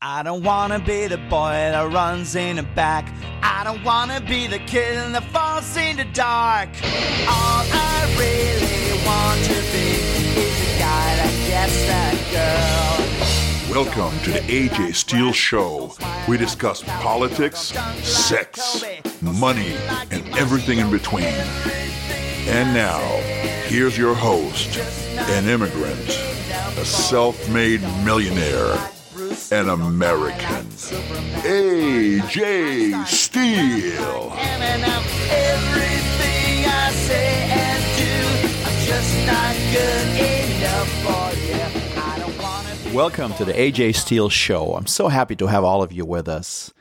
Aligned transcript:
I 0.00 0.22
don't 0.22 0.44
wanna 0.44 0.78
be 0.78 1.08
the 1.08 1.18
boy 1.18 1.50
that 1.50 1.92
runs 1.92 2.36
in 2.36 2.54
the 2.54 2.62
back. 2.62 3.12
I 3.42 3.64
don't 3.64 3.82
wanna 3.82 4.20
be 4.20 4.46
the 4.46 4.60
kid 4.60 4.94
that 5.12 5.24
falls 5.32 5.76
in 5.76 5.96
the 5.96 6.04
dark. 6.04 6.68
All 7.26 7.66
I 7.66 8.06
really 8.16 9.04
want 9.04 9.42
to 9.46 9.54
be 9.72 9.98
is 10.38 10.54
the 10.60 10.78
guy 10.78 11.16
that 11.16 11.34
gets 11.48 11.86
that 11.88 12.14
girl. 12.30 13.84
Welcome 13.84 14.16
to 14.20 14.30
the 14.30 14.42
AJ 14.42 14.94
Steel 14.94 15.32
Show. 15.32 15.92
We 16.28 16.36
discuss 16.36 16.84
politics, 16.84 17.72
sex, 18.04 18.84
money, 19.20 19.74
and 20.12 20.28
everything 20.38 20.78
in 20.78 20.92
between. 20.92 21.34
And 22.46 22.72
now, 22.72 23.00
here's 23.66 23.98
your 23.98 24.14
host, 24.14 24.78
an 24.78 25.48
immigrant, 25.48 26.08
a 26.78 26.84
self 26.84 27.48
made 27.48 27.82
millionaire, 28.04 28.78
an 29.28 29.68
American, 29.68 30.66
AJ 31.44 33.06
Steel. 33.06 34.32
Everything 35.30 36.64
I 36.64 36.90
say 36.92 37.50
and 37.50 37.84
do. 37.98 38.14
I'm 38.64 38.78
just 38.86 39.26
not 39.26 39.54
good 39.70 40.08
enough 40.16 40.88
for 41.02 41.28
you. 41.44 41.60
I 42.00 42.18
don't 42.18 42.38
wanna 42.42 42.74
be 42.84 42.90
Welcome 42.96 43.34
to 43.34 43.44
the 43.44 43.52
AJ 43.52 43.96
Steel 43.96 44.30
Show. 44.30 44.74
I'm 44.74 44.86
so 44.86 45.08
happy 45.08 45.36
to 45.36 45.46
have 45.46 45.62
all 45.62 45.82
of 45.82 45.92
you 45.92 46.06
with 46.06 46.26
us. 46.28 46.72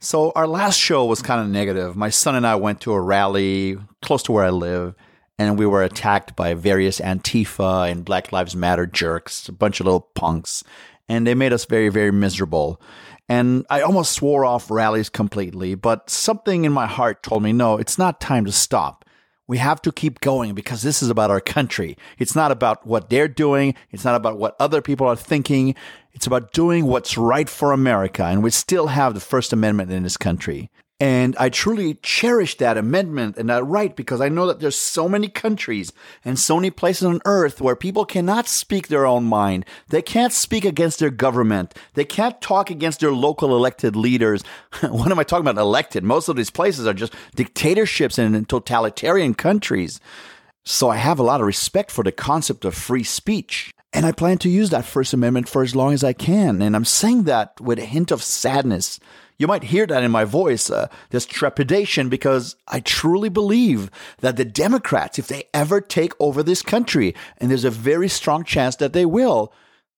So, 0.00 0.32
our 0.34 0.46
last 0.46 0.78
show 0.78 1.04
was 1.04 1.20
kind 1.20 1.42
of 1.42 1.48
negative. 1.48 1.94
My 1.94 2.08
son 2.08 2.34
and 2.34 2.46
I 2.46 2.54
went 2.54 2.80
to 2.82 2.92
a 2.92 3.00
rally 3.00 3.76
close 4.00 4.22
to 4.24 4.32
where 4.32 4.44
I 4.44 4.50
live, 4.50 4.94
and 5.38 5.58
we 5.58 5.66
were 5.66 5.82
attacked 5.82 6.34
by 6.36 6.54
various 6.54 7.00
Antifa 7.00 7.90
and 7.90 8.02
Black 8.04 8.32
Lives 8.32 8.56
Matter 8.56 8.86
jerks, 8.86 9.46
a 9.48 9.52
bunch 9.52 9.78
of 9.78 9.86
little 9.86 10.08
punks, 10.14 10.64
and 11.12 11.26
they 11.26 11.34
made 11.34 11.52
us 11.52 11.66
very, 11.66 11.90
very 11.90 12.10
miserable. 12.10 12.80
And 13.28 13.66
I 13.68 13.82
almost 13.82 14.12
swore 14.12 14.46
off 14.46 14.70
rallies 14.70 15.10
completely, 15.10 15.74
but 15.74 16.08
something 16.08 16.64
in 16.64 16.72
my 16.72 16.86
heart 16.86 17.22
told 17.22 17.42
me 17.42 17.52
no, 17.52 17.76
it's 17.76 17.98
not 17.98 18.18
time 18.18 18.46
to 18.46 18.52
stop. 18.52 19.04
We 19.46 19.58
have 19.58 19.82
to 19.82 19.92
keep 19.92 20.20
going 20.20 20.54
because 20.54 20.80
this 20.80 21.02
is 21.02 21.10
about 21.10 21.30
our 21.30 21.40
country. 21.40 21.98
It's 22.18 22.34
not 22.34 22.50
about 22.50 22.86
what 22.86 23.10
they're 23.10 23.28
doing. 23.28 23.74
It's 23.90 24.04
not 24.04 24.14
about 24.14 24.38
what 24.38 24.56
other 24.58 24.80
people 24.80 25.06
are 25.06 25.16
thinking. 25.16 25.74
It's 26.12 26.26
about 26.26 26.52
doing 26.52 26.86
what's 26.86 27.18
right 27.18 27.48
for 27.48 27.72
America. 27.72 28.24
And 28.24 28.42
we 28.42 28.50
still 28.50 28.86
have 28.86 29.12
the 29.12 29.20
First 29.20 29.52
Amendment 29.52 29.92
in 29.92 30.04
this 30.04 30.16
country. 30.16 30.70
And 31.02 31.34
I 31.36 31.48
truly 31.48 31.94
cherish 31.94 32.58
that 32.58 32.78
amendment 32.78 33.36
and 33.36 33.50
that 33.50 33.64
right 33.64 33.96
because 33.96 34.20
I 34.20 34.28
know 34.28 34.46
that 34.46 34.60
there's 34.60 34.76
so 34.76 35.08
many 35.08 35.26
countries 35.26 35.92
and 36.24 36.38
so 36.38 36.54
many 36.54 36.70
places 36.70 37.02
on 37.02 37.20
earth 37.24 37.60
where 37.60 37.74
people 37.74 38.04
cannot 38.04 38.46
speak 38.46 38.86
their 38.86 39.04
own 39.04 39.24
mind. 39.24 39.66
They 39.88 40.00
can't 40.00 40.32
speak 40.32 40.64
against 40.64 41.00
their 41.00 41.10
government. 41.10 41.74
They 41.94 42.04
can't 42.04 42.40
talk 42.40 42.70
against 42.70 43.00
their 43.00 43.10
local 43.10 43.56
elected 43.56 43.96
leaders. 43.96 44.44
what 44.90 45.10
am 45.10 45.18
I 45.18 45.24
talking 45.24 45.44
about 45.44 45.60
elected? 45.60 46.04
Most 46.04 46.28
of 46.28 46.36
these 46.36 46.50
places 46.50 46.86
are 46.86 46.94
just 46.94 47.14
dictatorships 47.34 48.16
and 48.16 48.48
totalitarian 48.48 49.34
countries. 49.34 49.98
So 50.64 50.88
I 50.88 50.98
have 50.98 51.18
a 51.18 51.24
lot 51.24 51.40
of 51.40 51.48
respect 51.48 51.90
for 51.90 52.04
the 52.04 52.12
concept 52.12 52.64
of 52.64 52.76
free 52.76 53.02
speech. 53.02 53.74
And 53.92 54.06
I 54.06 54.12
plan 54.12 54.38
to 54.38 54.48
use 54.48 54.70
that 54.70 54.84
First 54.84 55.12
Amendment 55.12 55.48
for 55.48 55.64
as 55.64 55.74
long 55.74 55.94
as 55.94 56.04
I 56.04 56.12
can. 56.12 56.62
And 56.62 56.76
I'm 56.76 56.84
saying 56.84 57.24
that 57.24 57.60
with 57.60 57.80
a 57.80 57.84
hint 57.84 58.12
of 58.12 58.22
sadness. 58.22 59.00
You 59.38 59.46
might 59.46 59.64
hear 59.64 59.86
that 59.86 60.02
in 60.02 60.10
my 60.10 60.24
voice, 60.24 60.70
uh, 60.70 60.88
this 61.10 61.26
trepidation, 61.26 62.08
because 62.08 62.56
I 62.68 62.80
truly 62.80 63.28
believe 63.28 63.90
that 64.20 64.36
the 64.36 64.44
Democrats, 64.44 65.18
if 65.18 65.28
they 65.28 65.44
ever 65.52 65.80
take 65.80 66.12
over 66.20 66.42
this 66.42 66.62
country, 66.62 67.14
and 67.38 67.50
there's 67.50 67.64
a 67.64 67.70
very 67.70 68.08
strong 68.08 68.44
chance 68.44 68.76
that 68.76 68.92
they 68.92 69.04
will, 69.04 69.52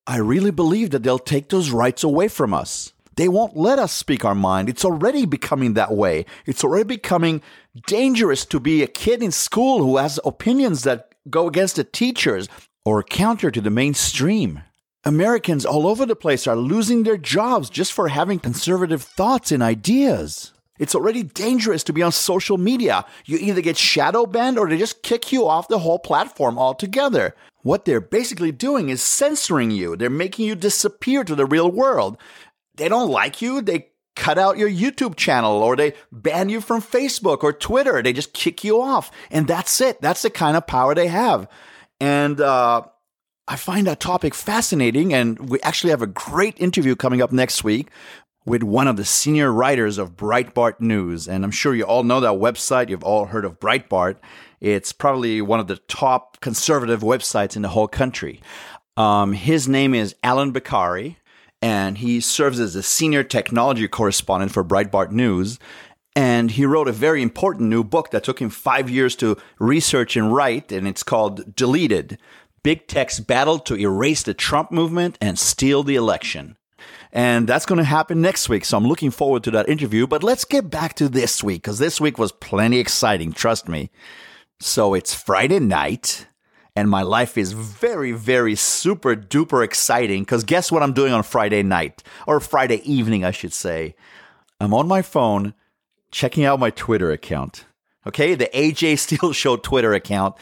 I 0.07 0.19
really 0.19 0.51
believe 0.51 0.91
that 0.91 1.03
they'll 1.03 1.19
take 1.19 1.49
those 1.49 1.71
rights 1.71 2.05
away 2.05 2.29
from 2.29 2.55
us. 2.55 2.93
They 3.17 3.29
won't 3.29 3.57
let 3.57 3.79
us 3.79 3.93
speak 3.93 4.25
our 4.25 4.35
mind. 4.35 4.69
It's 4.69 4.85
already 4.85 5.25
becoming 5.25 5.75
that 5.75 5.93
way. 5.93 6.27
It's 6.47 6.65
already 6.65 6.85
becoming 6.85 7.43
dangerous 7.87 8.45
to 8.47 8.59
be 8.59 8.83
a 8.83 8.89
kid 8.89 9.23
in 9.23 9.31
school 9.31 9.79
who 9.79 9.97
has 9.99 10.19
opinions 10.25 10.83
that 10.83 11.15
go 11.31 11.47
against 11.47 11.77
the 11.77 11.85
teachers 11.85 12.49
or 12.85 13.03
counter 13.03 13.51
to 13.51 13.61
the 13.61 13.71
mainstream. 13.71 14.63
Americans 15.05 15.67
all 15.67 15.87
over 15.87 16.07
the 16.07 16.17
place 16.17 16.47
are 16.47 16.57
losing 16.57 17.03
their 17.03 17.19
jobs 17.19 17.69
just 17.69 17.93
for 17.93 18.09
having 18.09 18.39
conservative 18.39 19.03
thoughts 19.03 19.53
and 19.53 19.63
ideas. 19.63 20.53
It's 20.79 20.95
already 20.95 21.23
dangerous 21.23 21.85
to 21.85 21.93
be 21.93 22.03
on 22.03 22.11
social 22.11 22.59
media. 22.59 23.05
You 23.27 23.39
either 23.39 23.61
get 23.61 23.77
shadow 23.77 24.27
banned 24.27 24.59
or 24.59 24.69
they 24.69 24.79
just 24.79 25.03
kick 25.03 25.31
you 25.31 25.47
off 25.47 25.69
the 25.69 25.79
whole 25.79 25.99
platform 25.99 26.59
altogether. 26.59 27.37
What 27.63 27.85
they're 27.85 28.01
basically 28.01 28.51
doing 28.51 28.89
is 28.89 29.03
censoring 29.03 29.71
you. 29.71 29.95
They're 29.97 30.11
making 30.11 30.47
you 30.47 30.55
disappear 30.55 31.23
to 31.25 31.35
the 31.35 31.47
real 31.47 31.71
world. 31.71 32.19
They 32.77 32.89
don't 32.89 33.11
like 33.11 33.41
you. 33.41 33.63
They 33.63 33.91
cut 34.17 34.39
out 34.39 34.59
your 34.59 34.71
YouTube 34.71 35.17
channel 35.17 35.63
or 35.63 35.77
they 35.77 35.95
ban 36.11 36.49
you 36.49 36.61
from 36.61 36.83
Facebook 36.83 37.43
or 37.43 37.53
Twitter. 37.53 38.03
They 38.03 38.13
just 38.13 38.33
kick 38.33 38.65
you 38.65 38.81
off. 38.81 39.11
And 39.31 39.47
that's 39.47 39.81
it. 39.81 40.01
That's 40.01 40.23
the 40.23 40.31
kind 40.31 40.57
of 40.57 40.67
power 40.67 40.95
they 40.95 41.09
have. 41.09 41.47
And, 42.01 42.41
uh, 42.41 42.83
I 43.47 43.57
find 43.57 43.87
that 43.87 44.01
topic 44.01 44.35
fascinating, 44.35 45.13
and 45.13 45.51
we 45.51 45.61
actually 45.61 45.91
have 45.91 46.01
a 46.01 46.07
great 46.07 46.59
interview 46.59 46.97
coming 46.97 47.21
up 47.21 47.31
next 47.31 47.63
week 47.63 47.89
with 48.47 48.63
one 48.63 48.89
of 48.89 48.97
the 48.97 49.05
senior 49.05 49.53
writers 49.53 49.99
of 49.99 50.17
Breitbart 50.17 50.81
News. 50.81 51.29
And 51.29 51.45
I'm 51.45 51.51
sure 51.51 51.75
you 51.75 51.85
all 51.85 52.05
know 52.05 52.21
that 52.21 52.41
website. 52.41 52.89
You've 52.89 53.05
all 53.05 53.27
heard 53.27 53.45
of 53.45 53.61
Breitbart. 53.61 54.17
It's 54.61 54.93
probably 54.93 55.43
one 55.43 55.61
of 55.61 55.67
the 55.67 55.77
top 55.77 56.41
conservative 56.41 57.03
websites 57.03 57.55
in 57.55 57.61
the 57.61 57.69
whole 57.69 57.89
country. 57.89 58.41
Um, 58.97 59.35
his 59.35 59.69
name 59.69 59.95
is 59.95 60.15
Allum 60.23 60.55
Bokhari, 60.55 61.17
and 61.61 61.99
he 61.99 62.21
serves 62.21 62.61
as 62.61 62.75
a 62.75 62.83
senior 62.83 63.25
technology 63.25 63.89
correspondent 63.89 64.53
for 64.53 64.65
Breitbart 64.65 65.11
News. 65.11 65.59
And 66.17 66.53
he 66.53 66.65
wrote 66.65 66.89
a 66.89 66.93
very 66.93 67.21
important 67.23 67.69
new 67.69 67.85
book 67.85 68.11
that 68.13 68.25
took 68.25 68.41
him 68.41 68.49
five 68.49 68.89
years 68.89 69.17
to 69.17 69.37
research 69.59 70.17
and 70.17 70.33
write, 70.33 70.71
and 70.73 70.89
it's 70.89 71.03
called 71.03 71.57
Deleted 71.57 72.19
Big 72.65 72.89
Tech's 72.89 73.21
Battle 73.21 73.59
to 73.61 73.77
Erase 73.77 74.23
the 74.23 74.33
Trump 74.33 74.73
Movement 74.73 75.19
and 75.21 75.39
Steal 75.39 75.83
the 75.83 75.97
Election. 75.97 76.57
And 77.13 77.47
that's 77.47 77.67
going 77.67 77.77
to 77.79 77.85
happen 77.85 78.23
next 78.23 78.49
week. 78.49 78.65
So 78.65 78.79
I'm 78.79 78.87
looking 78.87 79.11
forward 79.11 79.45
to 79.45 79.51
that 79.53 79.69
interview. 79.69 80.07
But 80.07 80.23
let's 80.25 80.47
get 80.47 80.71
back 80.71 80.95
to 80.95 81.09
this 81.09 81.45
week 81.45 81.63
because 81.63 81.79
this 81.79 82.01
week 82.01 82.19
was 82.19 82.33
plenty 82.33 82.79
exciting. 82.79 83.33
Trust 83.33 83.69
me. 83.69 83.91
So 84.61 84.95
it's 84.95 85.13
Friday 85.15 85.61
night 85.61 86.27
and 86.75 86.89
my 86.89 87.03
life 87.03 87.37
is 87.37 87.53
very, 87.53 88.13
very 88.13 88.55
super 88.55 89.15
duper 89.15 89.63
exciting 89.63 90.23
because 90.23 90.43
guess 90.43 90.73
what 90.73 90.83
I'm 90.83 90.95
doing 90.95 91.13
on 91.13 91.23
Friday 91.23 91.63
night 91.63 92.03
or 92.27 92.41
Friday 92.41 92.81
evening, 92.91 93.25
I 93.25 93.31
should 93.31 93.53
say. 93.53 93.95
I'm 94.59 94.73
on 94.73 94.89
my 94.89 95.03
phone 95.03 95.53
checking 96.11 96.45
out 96.45 96.59
my 96.59 96.71
Twitter 96.71 97.13
account. 97.13 97.67
Okay, 98.07 98.35
the 98.35 98.51
AJ 98.55 98.99
Steel 98.99 99.33
Show 99.35 99.57
Twitter 99.57 99.93
account. 99.95 100.35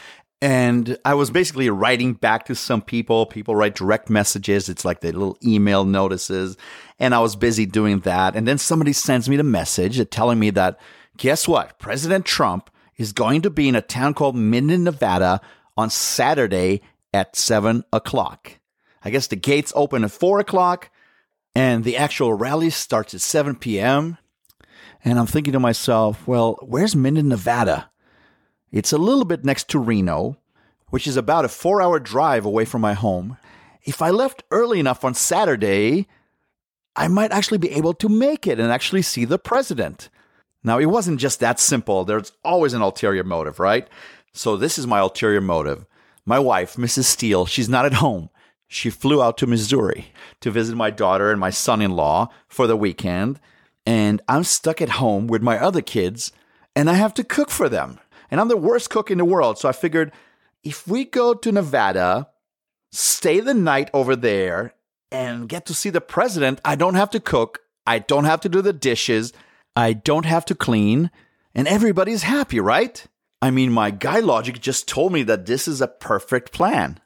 And 0.43 0.97
I 1.05 1.13
was 1.13 1.31
basically 1.31 1.69
writing 1.69 2.15
back 2.15 2.43
to 2.47 2.53
some 2.53 2.81
people. 2.81 3.25
People 3.25 3.55
write 3.55 3.75
direct 3.75 4.09
messages. 4.09 4.67
It's 4.67 4.83
like 4.83 4.99
the 4.99 5.13
little 5.13 5.37
email 5.41 5.85
notices. 5.85 6.57
And 6.99 7.15
I 7.15 7.19
was 7.19 7.37
busy 7.37 7.65
doing 7.65 8.01
that. 8.01 8.35
And 8.35 8.45
then 8.45 8.57
somebody 8.57 8.91
sends 8.91 9.29
me 9.29 9.37
the 9.37 9.43
message 9.43 10.05
telling 10.09 10.39
me 10.39 10.49
that, 10.49 10.81
guess 11.15 11.47
what? 11.47 11.79
President 11.79 12.25
Trump 12.25 12.69
is 12.97 13.13
going 13.13 13.41
to 13.43 13.49
be 13.49 13.69
in 13.69 13.75
a 13.75 13.81
town 13.81 14.15
called 14.15 14.35
Minden, 14.35 14.83
Nevada 14.83 15.39
on 15.77 15.89
Saturday 15.89 16.81
at 17.13 17.37
seven 17.37 17.85
o'clock. 17.93 18.59
I 19.01 19.11
guess 19.11 19.27
the 19.27 19.37
gates 19.37 19.71
open 19.77 20.03
at 20.03 20.11
four 20.11 20.41
o'clock 20.41 20.89
and 21.55 21.85
the 21.85 21.95
actual 21.95 22.33
rally 22.33 22.69
starts 22.69 23.13
at 23.13 23.21
7 23.21 23.55
p.m. 23.55 24.17
And 25.05 25.17
I'm 25.17 25.25
thinking 25.25 25.53
to 25.53 25.59
myself, 25.61 26.27
well, 26.27 26.59
where's 26.61 26.97
Minden, 26.97 27.29
Nevada? 27.29 27.92
It's 28.73 28.91
a 28.91 28.97
little 28.97 29.23
bit 29.23 29.45
next 29.45 29.69
to 29.69 29.79
Reno, 29.79 30.35
which 30.89 31.05
is 31.05 31.15
about 31.15 31.45
a 31.45 31.49
four 31.49 31.79
hour 31.79 31.99
drive 31.99 32.43
away 32.43 32.65
from 32.65 32.81
my 32.81 32.93
home. 32.93 33.37
If 33.83 34.01
I 34.01 34.09
left 34.09 34.43
early 34.49 34.79
enough 34.79 35.05
on 35.05 35.13
Saturday, 35.13 36.07
I 36.95 37.07
might 37.07 37.31
actually 37.31 37.59
be 37.59 37.69
able 37.69 37.93
to 37.93 38.09
make 38.09 38.47
it 38.47 38.59
and 38.59 38.71
actually 38.71 39.03
see 39.03 39.25
the 39.25 39.37
president. 39.37 40.09
Now, 40.63 40.79
it 40.79 40.87
wasn't 40.87 41.19
just 41.19 41.39
that 41.39 41.59
simple. 41.59 42.03
There's 42.03 42.31
always 42.43 42.73
an 42.73 42.81
ulterior 42.81 43.23
motive, 43.23 43.59
right? 43.59 43.87
So, 44.33 44.57
this 44.57 44.79
is 44.79 44.87
my 44.87 44.99
ulterior 44.99 45.41
motive. 45.41 45.85
My 46.25 46.39
wife, 46.39 46.75
Mrs. 46.75 47.03
Steel, 47.03 47.45
she's 47.45 47.69
not 47.69 47.85
at 47.85 47.95
home. 47.95 48.29
She 48.67 48.89
flew 48.89 49.21
out 49.21 49.37
to 49.37 49.45
Missouri 49.45 50.07
to 50.39 50.49
visit 50.49 50.75
my 50.75 50.89
daughter 50.89 51.29
and 51.29 51.39
my 51.39 51.51
son 51.51 51.79
in 51.79 51.91
law 51.91 52.29
for 52.47 52.65
the 52.65 52.77
weekend. 52.77 53.39
And 53.85 54.19
I'm 54.27 54.43
stuck 54.43 54.81
at 54.81 54.97
home 54.97 55.27
with 55.27 55.43
my 55.43 55.59
other 55.59 55.81
kids, 55.81 56.31
and 56.75 56.89
I 56.89 56.93
have 56.93 57.13
to 57.15 57.23
cook 57.23 57.51
for 57.51 57.69
them. 57.69 57.99
And 58.33 58.41
I'm 58.41 58.47
the 58.47 58.57
worst 58.57 58.89
cook 58.89 59.11
in 59.11 59.19
the 59.19 59.25
world. 59.25 59.59
So 59.59 59.69
I 59.69 59.73
figured 59.73 60.11
if 60.63 60.87
we 60.87 61.05
go 61.05 61.35
to 61.35 61.51
Nevada, 61.51 62.29
stay 62.91 63.39
the 63.39 63.53
night 63.53 63.91
over 63.93 64.15
there, 64.15 64.73
and 65.11 65.47
get 65.47 65.67
to 65.67 65.75
see 65.75 65.91
the 65.91 66.01
president, 66.01 66.59
I 66.65 66.73
don't 66.73 66.95
have 66.95 67.11
to 67.11 67.19
cook. 67.19 67.59
I 67.85 67.99
don't 67.99 68.23
have 68.23 68.41
to 68.41 68.49
do 68.49 68.63
the 68.63 68.73
dishes. 68.73 69.33
I 69.75 69.93
don't 69.93 70.25
have 70.25 70.45
to 70.45 70.55
clean. 70.55 71.11
And 71.53 71.67
everybody's 71.67 72.23
happy, 72.23 72.59
right? 72.59 73.05
I 73.39 73.51
mean, 73.51 73.71
my 73.71 73.91
guy 73.91 74.19
logic 74.19 74.59
just 74.59 74.87
told 74.87 75.13
me 75.13 75.21
that 75.21 75.45
this 75.45 75.67
is 75.67 75.79
a 75.79 75.87
perfect 75.87 76.51
plan. 76.51 76.99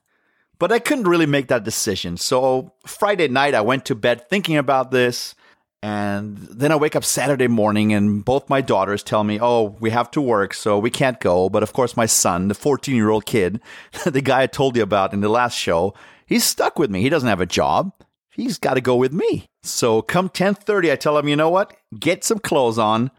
But 0.60 0.72
I 0.72 0.80
couldn't 0.80 1.10
really 1.10 1.26
make 1.26 1.50
that 1.50 1.66
decision. 1.66 2.16
So 2.16 2.72
Friday 2.86 3.28
night, 3.28 3.54
I 3.54 3.60
went 3.60 3.84
to 3.88 3.96
bed 3.96 4.30
thinking 4.30 4.56
about 4.56 4.92
this. 4.92 5.36
And 5.84 6.38
then 6.38 6.72
I 6.72 6.76
wake 6.76 6.96
up 6.96 7.04
Saturday 7.04 7.48
morning, 7.48 7.94
and 7.94 8.26
both 8.26 8.50
my 8.50 8.62
daughters 8.62 9.04
tell 9.04 9.24
me, 9.24 9.40
Oh, 9.40 9.78
we 9.80 9.92
have 9.92 10.10
to 10.12 10.22
work, 10.22 10.54
so 10.54 10.80
we 10.80 10.90
can't 10.90 11.20
go. 11.20 11.50
But 11.50 11.64
of 11.64 11.74
course, 11.74 11.96
my 11.96 12.08
son, 12.08 12.48
the 12.48 12.56
14 12.56 12.96
year 12.96 13.10
old 13.10 13.26
kid, 13.26 13.62
the 14.06 14.22
guy 14.22 14.44
I 14.44 14.48
told 14.48 14.76
you 14.76 14.84
about 14.84 15.14
in 15.14 15.22
the 15.22 15.30
last 15.30 15.56
show, 15.56 15.94
he's 16.26 16.44
stuck 16.44 16.80
with 16.80 16.90
me. 16.90 17.02
He 17.02 17.10
doesn't 17.10 17.30
have 17.30 17.42
a 17.42 17.46
job. 17.46 17.92
He's 18.30 18.60
got 18.60 18.76
to 18.76 18.82
go 18.82 18.96
with 18.96 19.14
me. 19.14 19.48
So 19.64 20.02
come 20.02 20.30
10:30, 20.30 20.92
I 20.92 20.96
tell 20.96 21.18
him, 21.18 21.28
you 21.28 21.36
know 21.36 21.50
what? 21.50 21.76
Get 22.00 22.24
some 22.24 22.40
clothes 22.40 22.78
on. 22.78 23.12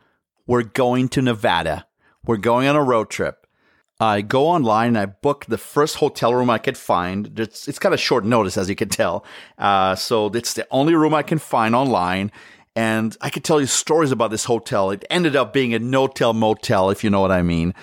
We're 0.46 0.62
going 0.62 1.08
to 1.10 1.22
Nevada. 1.22 1.86
We're 2.24 2.36
going 2.36 2.68
on 2.68 2.76
a 2.76 2.82
road 2.82 3.10
trip. 3.10 3.46
I 4.00 4.20
go 4.20 4.46
online 4.46 4.88
and 4.88 4.98
I 4.98 5.06
book 5.06 5.46
the 5.46 5.58
first 5.58 5.96
hotel 5.96 6.32
room 6.32 6.50
I 6.50 6.58
could 6.58 6.78
find. 6.78 7.38
It's, 7.38 7.66
it's 7.66 7.80
kind 7.80 7.92
of 7.92 8.00
short 8.00 8.24
notice, 8.24 8.56
as 8.56 8.68
you 8.68 8.76
can 8.76 8.88
tell. 8.88 9.24
Uh, 9.58 9.96
so 9.96 10.26
it's 10.28 10.54
the 10.54 10.68
only 10.70 10.94
room 10.94 11.14
I 11.14 11.24
can 11.24 11.38
find 11.38 11.74
online. 11.74 12.30
And 12.76 13.16
I 13.20 13.28
could 13.28 13.42
tell 13.42 13.60
you 13.60 13.66
stories 13.66 14.12
about 14.12 14.30
this 14.30 14.44
hotel. 14.44 14.92
It 14.92 15.04
ended 15.10 15.34
up 15.34 15.52
being 15.52 15.74
a 15.74 15.80
no-tell 15.80 16.32
motel, 16.32 16.90
if 16.90 17.02
you 17.02 17.10
know 17.10 17.20
what 17.20 17.32
I 17.32 17.42
mean. 17.42 17.74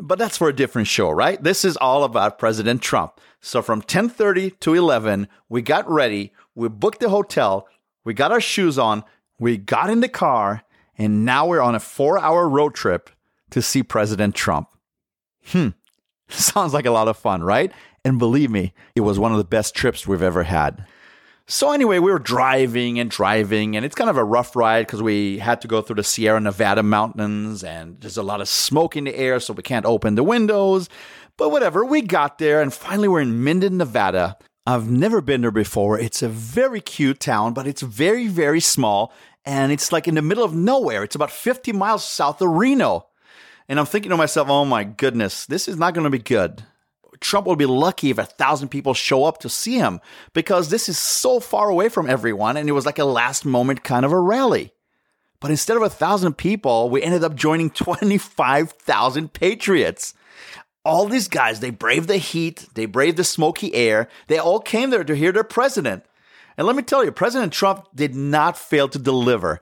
But 0.00 0.18
that's 0.18 0.36
for 0.36 0.48
a 0.48 0.56
different 0.56 0.88
show, 0.88 1.10
right? 1.10 1.40
This 1.40 1.64
is 1.64 1.76
all 1.76 2.02
about 2.02 2.40
President 2.40 2.82
Trump. 2.82 3.20
So 3.40 3.62
from 3.62 3.82
10:30 3.82 4.58
to 4.60 4.74
11, 4.74 5.28
we 5.48 5.62
got 5.62 5.88
ready, 5.88 6.32
we 6.56 6.68
booked 6.68 6.98
the 6.98 7.08
hotel, 7.08 7.68
we 8.04 8.12
got 8.14 8.32
our 8.32 8.40
shoes 8.40 8.78
on, 8.78 9.04
we 9.38 9.56
got 9.56 9.90
in 9.90 10.00
the 10.00 10.08
car, 10.08 10.64
and 10.98 11.24
now 11.24 11.46
we're 11.46 11.62
on 11.62 11.76
a 11.76 11.78
4-hour 11.78 12.48
road 12.48 12.74
trip 12.74 13.10
to 13.50 13.62
see 13.62 13.82
President 13.82 14.34
Trump. 14.34 14.68
Hmm. 15.46 15.68
Sounds 16.28 16.74
like 16.74 16.86
a 16.86 16.90
lot 16.90 17.08
of 17.08 17.16
fun, 17.16 17.42
right? 17.42 17.72
And 18.04 18.18
believe 18.18 18.50
me, 18.50 18.72
it 18.94 19.00
was 19.00 19.18
one 19.18 19.32
of 19.32 19.38
the 19.38 19.44
best 19.44 19.74
trips 19.74 20.06
we've 20.06 20.22
ever 20.22 20.44
had. 20.44 20.86
So, 21.48 21.70
anyway, 21.70 22.00
we 22.00 22.10
were 22.10 22.18
driving 22.18 22.98
and 22.98 23.08
driving, 23.08 23.76
and 23.76 23.84
it's 23.84 23.94
kind 23.94 24.10
of 24.10 24.16
a 24.16 24.24
rough 24.24 24.56
ride 24.56 24.84
because 24.84 25.00
we 25.00 25.38
had 25.38 25.60
to 25.60 25.68
go 25.68 25.80
through 25.80 25.96
the 25.96 26.02
Sierra 26.02 26.40
Nevada 26.40 26.82
mountains, 26.82 27.62
and 27.62 28.00
there's 28.00 28.16
a 28.16 28.22
lot 28.24 28.40
of 28.40 28.48
smoke 28.48 28.96
in 28.96 29.04
the 29.04 29.16
air, 29.16 29.38
so 29.38 29.54
we 29.54 29.62
can't 29.62 29.86
open 29.86 30.16
the 30.16 30.24
windows. 30.24 30.88
But 31.36 31.50
whatever, 31.50 31.84
we 31.84 32.02
got 32.02 32.38
there, 32.38 32.60
and 32.60 32.74
finally, 32.74 33.06
we're 33.06 33.20
in 33.20 33.44
Minden, 33.44 33.76
Nevada. 33.76 34.36
I've 34.66 34.90
never 34.90 35.20
been 35.20 35.42
there 35.42 35.52
before. 35.52 35.96
It's 36.00 36.20
a 36.20 36.28
very 36.28 36.80
cute 36.80 37.20
town, 37.20 37.54
but 37.54 37.68
it's 37.68 37.82
very, 37.82 38.26
very 38.26 38.60
small, 38.60 39.12
and 39.44 39.70
it's 39.70 39.92
like 39.92 40.08
in 40.08 40.16
the 40.16 40.22
middle 40.22 40.42
of 40.42 40.52
nowhere. 40.52 41.04
It's 41.04 41.14
about 41.14 41.30
50 41.30 41.70
miles 41.72 42.04
south 42.04 42.42
of 42.42 42.48
Reno. 42.48 43.06
And 43.68 43.80
I'm 43.80 43.86
thinking 43.86 44.10
to 44.10 44.16
myself, 44.16 44.48
oh 44.48 44.64
my 44.64 44.84
goodness, 44.84 45.46
this 45.46 45.68
is 45.68 45.76
not 45.76 45.94
going 45.94 46.04
to 46.04 46.10
be 46.10 46.18
good. 46.18 46.64
Trump 47.20 47.46
will 47.46 47.56
be 47.56 47.66
lucky 47.66 48.10
if 48.10 48.18
a 48.18 48.24
thousand 48.24 48.68
people 48.68 48.94
show 48.94 49.24
up 49.24 49.38
to 49.38 49.48
see 49.48 49.76
him 49.76 50.00
because 50.34 50.68
this 50.68 50.88
is 50.88 50.98
so 50.98 51.40
far 51.40 51.68
away 51.68 51.88
from 51.88 52.08
everyone 52.08 52.56
and 52.56 52.68
it 52.68 52.72
was 52.72 52.86
like 52.86 52.98
a 52.98 53.04
last 53.04 53.44
moment 53.44 53.84
kind 53.84 54.04
of 54.04 54.12
a 54.12 54.20
rally. 54.20 54.72
But 55.40 55.50
instead 55.50 55.76
of 55.76 55.82
a 55.82 55.90
thousand 55.90 56.34
people, 56.34 56.90
we 56.90 57.02
ended 57.02 57.24
up 57.24 57.34
joining 57.34 57.70
25,000 57.72 59.32
patriots. 59.32 60.14
All 60.84 61.06
these 61.06 61.28
guys, 61.28 61.60
they 61.60 61.70
braved 61.70 62.08
the 62.08 62.18
heat, 62.18 62.66
they 62.74 62.86
braved 62.86 63.16
the 63.16 63.24
smoky 63.24 63.74
air, 63.74 64.08
they 64.28 64.38
all 64.38 64.60
came 64.60 64.90
there 64.90 65.04
to 65.04 65.16
hear 65.16 65.32
their 65.32 65.44
president. 65.44 66.04
And 66.56 66.66
let 66.66 66.76
me 66.76 66.82
tell 66.82 67.04
you, 67.04 67.12
President 67.12 67.52
Trump 67.52 67.86
did 67.94 68.14
not 68.14 68.56
fail 68.56 68.88
to 68.88 68.98
deliver 68.98 69.60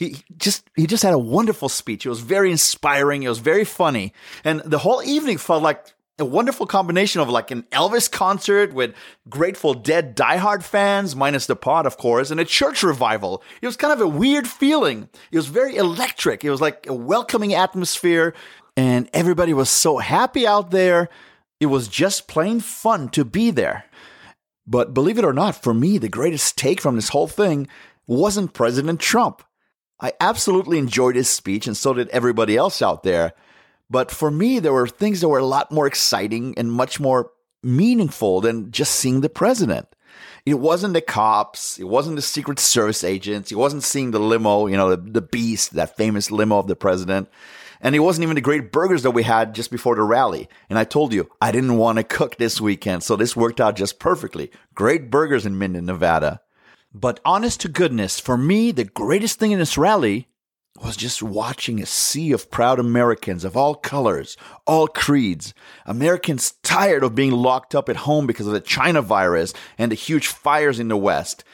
he 0.00 0.16
just 0.38 0.64
he 0.74 0.86
just 0.86 1.02
had 1.02 1.12
a 1.12 1.18
wonderful 1.18 1.68
speech. 1.68 2.06
It 2.06 2.08
was 2.08 2.20
very 2.20 2.50
inspiring. 2.50 3.22
It 3.22 3.28
was 3.28 3.38
very 3.38 3.66
funny, 3.66 4.14
and 4.44 4.60
the 4.64 4.78
whole 4.78 5.02
evening 5.02 5.36
felt 5.36 5.62
like 5.62 5.92
a 6.18 6.24
wonderful 6.24 6.64
combination 6.64 7.20
of 7.20 7.28
like 7.28 7.50
an 7.50 7.64
Elvis 7.64 8.10
concert 8.10 8.72
with 8.72 8.94
Grateful 9.28 9.74
Dead 9.74 10.16
diehard 10.16 10.62
fans, 10.62 11.14
minus 11.14 11.44
the 11.44 11.54
pot, 11.54 11.86
of 11.86 11.98
course, 11.98 12.30
and 12.30 12.40
a 12.40 12.46
church 12.46 12.82
revival. 12.82 13.42
It 13.60 13.66
was 13.66 13.76
kind 13.76 13.92
of 13.92 14.00
a 14.00 14.08
weird 14.08 14.48
feeling. 14.48 15.10
It 15.30 15.36
was 15.36 15.48
very 15.48 15.76
electric. 15.76 16.44
It 16.44 16.50
was 16.50 16.62
like 16.62 16.86
a 16.86 16.94
welcoming 16.94 17.52
atmosphere, 17.52 18.32
and 18.78 19.06
everybody 19.12 19.52
was 19.52 19.68
so 19.68 19.98
happy 19.98 20.46
out 20.46 20.70
there. 20.70 21.10
It 21.60 21.66
was 21.66 21.88
just 21.88 22.26
plain 22.26 22.60
fun 22.60 23.10
to 23.10 23.24
be 23.26 23.50
there. 23.50 23.84
But 24.66 24.94
believe 24.94 25.18
it 25.18 25.26
or 25.26 25.34
not, 25.34 25.62
for 25.62 25.74
me, 25.74 25.98
the 25.98 26.08
greatest 26.08 26.56
take 26.56 26.80
from 26.80 26.96
this 26.96 27.10
whole 27.10 27.28
thing 27.28 27.68
wasn't 28.06 28.54
President 28.54 28.98
Trump. 28.98 29.42
I 30.00 30.12
absolutely 30.20 30.78
enjoyed 30.78 31.16
his 31.16 31.28
speech, 31.28 31.66
and 31.66 31.76
so 31.76 31.92
did 31.92 32.08
everybody 32.08 32.56
else 32.56 32.80
out 32.80 33.02
there. 33.02 33.34
But 33.90 34.10
for 34.10 34.30
me, 34.30 34.58
there 34.58 34.72
were 34.72 34.86
things 34.86 35.20
that 35.20 35.28
were 35.28 35.38
a 35.38 35.44
lot 35.44 35.72
more 35.72 35.86
exciting 35.86 36.54
and 36.56 36.72
much 36.72 37.00
more 37.00 37.32
meaningful 37.62 38.40
than 38.40 38.70
just 38.70 38.94
seeing 38.94 39.20
the 39.20 39.28
president. 39.28 39.88
It 40.46 40.54
wasn't 40.54 40.94
the 40.94 41.02
cops, 41.02 41.78
it 41.78 41.84
wasn't 41.84 42.16
the 42.16 42.22
Secret 42.22 42.58
Service 42.58 43.04
agents, 43.04 43.52
it 43.52 43.56
wasn't 43.56 43.82
seeing 43.82 44.10
the 44.10 44.18
limo, 44.18 44.66
you 44.66 44.76
know, 44.76 44.90
the, 44.90 44.96
the 44.96 45.20
beast, 45.20 45.74
that 45.74 45.96
famous 45.96 46.30
limo 46.30 46.58
of 46.58 46.66
the 46.66 46.76
president. 46.76 47.28
And 47.82 47.94
it 47.94 48.00
wasn't 48.00 48.24
even 48.24 48.34
the 48.34 48.40
great 48.42 48.72
burgers 48.72 49.02
that 49.02 49.12
we 49.12 49.22
had 49.22 49.54
just 49.54 49.70
before 49.70 49.96
the 49.96 50.02
rally. 50.02 50.48
And 50.68 50.78
I 50.78 50.84
told 50.84 51.14
you, 51.14 51.30
I 51.40 51.50
didn't 51.50 51.76
want 51.76 51.96
to 51.98 52.04
cook 52.04 52.36
this 52.36 52.60
weekend, 52.60 53.02
so 53.02 53.16
this 53.16 53.36
worked 53.36 53.60
out 53.60 53.76
just 53.76 53.98
perfectly. 53.98 54.50
Great 54.74 55.10
burgers 55.10 55.46
in 55.46 55.58
Minden, 55.58 55.86
Nevada. 55.86 56.40
But 56.92 57.20
honest 57.24 57.60
to 57.60 57.68
goodness, 57.68 58.18
for 58.18 58.36
me, 58.36 58.72
the 58.72 58.84
greatest 58.84 59.38
thing 59.38 59.52
in 59.52 59.60
this 59.60 59.78
rally 59.78 60.28
was 60.82 60.96
just 60.96 61.22
watching 61.22 61.80
a 61.80 61.86
sea 61.86 62.32
of 62.32 62.50
proud 62.50 62.80
Americans 62.80 63.44
of 63.44 63.56
all 63.56 63.74
colors, 63.74 64.36
all 64.66 64.88
creeds. 64.88 65.54
Americans 65.86 66.54
tired 66.62 67.04
of 67.04 67.14
being 67.14 67.32
locked 67.32 67.74
up 67.74 67.88
at 67.88 67.96
home 67.96 68.26
because 68.26 68.46
of 68.46 68.52
the 68.52 68.60
China 68.60 69.02
virus 69.02 69.52
and 69.78 69.92
the 69.92 69.96
huge 69.96 70.26
fires 70.26 70.80
in 70.80 70.88
the 70.88 70.96
West. 70.96 71.44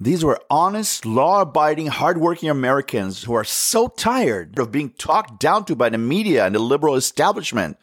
These 0.00 0.24
were 0.24 0.40
honest, 0.50 1.06
law 1.06 1.42
abiding, 1.42 1.86
hardworking 1.86 2.48
Americans 2.48 3.22
who 3.22 3.34
are 3.34 3.44
so 3.44 3.86
tired 3.86 4.58
of 4.58 4.72
being 4.72 4.90
talked 4.90 5.38
down 5.38 5.64
to 5.66 5.76
by 5.76 5.90
the 5.90 5.98
media 5.98 6.44
and 6.44 6.54
the 6.54 6.58
liberal 6.58 6.96
establishment 6.96 7.76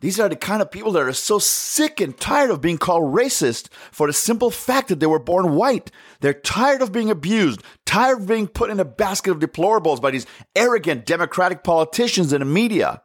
these 0.00 0.20
are 0.20 0.28
the 0.28 0.36
kind 0.36 0.60
of 0.60 0.70
people 0.70 0.92
that 0.92 1.02
are 1.02 1.12
so 1.14 1.38
sick 1.38 2.00
and 2.00 2.16
tired 2.18 2.50
of 2.50 2.60
being 2.60 2.76
called 2.76 3.14
racist 3.14 3.68
for 3.90 4.06
the 4.06 4.12
simple 4.12 4.50
fact 4.50 4.88
that 4.88 5.00
they 5.00 5.06
were 5.06 5.18
born 5.18 5.54
white. 5.54 5.90
They're 6.20 6.34
tired 6.34 6.82
of 6.82 6.92
being 6.92 7.10
abused, 7.10 7.62
tired 7.86 8.20
of 8.20 8.28
being 8.28 8.46
put 8.46 8.68
in 8.68 8.78
a 8.78 8.84
basket 8.84 9.30
of 9.30 9.38
deplorables 9.38 10.02
by 10.02 10.10
these 10.10 10.26
arrogant 10.54 11.06
Democratic 11.06 11.64
politicians 11.64 12.32
and 12.32 12.42
the 12.42 12.46
media. 12.46 13.00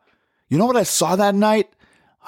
You 0.50 0.58
know 0.58 0.66
what 0.66 0.76
I 0.76 0.84
saw 0.84 1.16
that 1.16 1.34
night? 1.34 1.70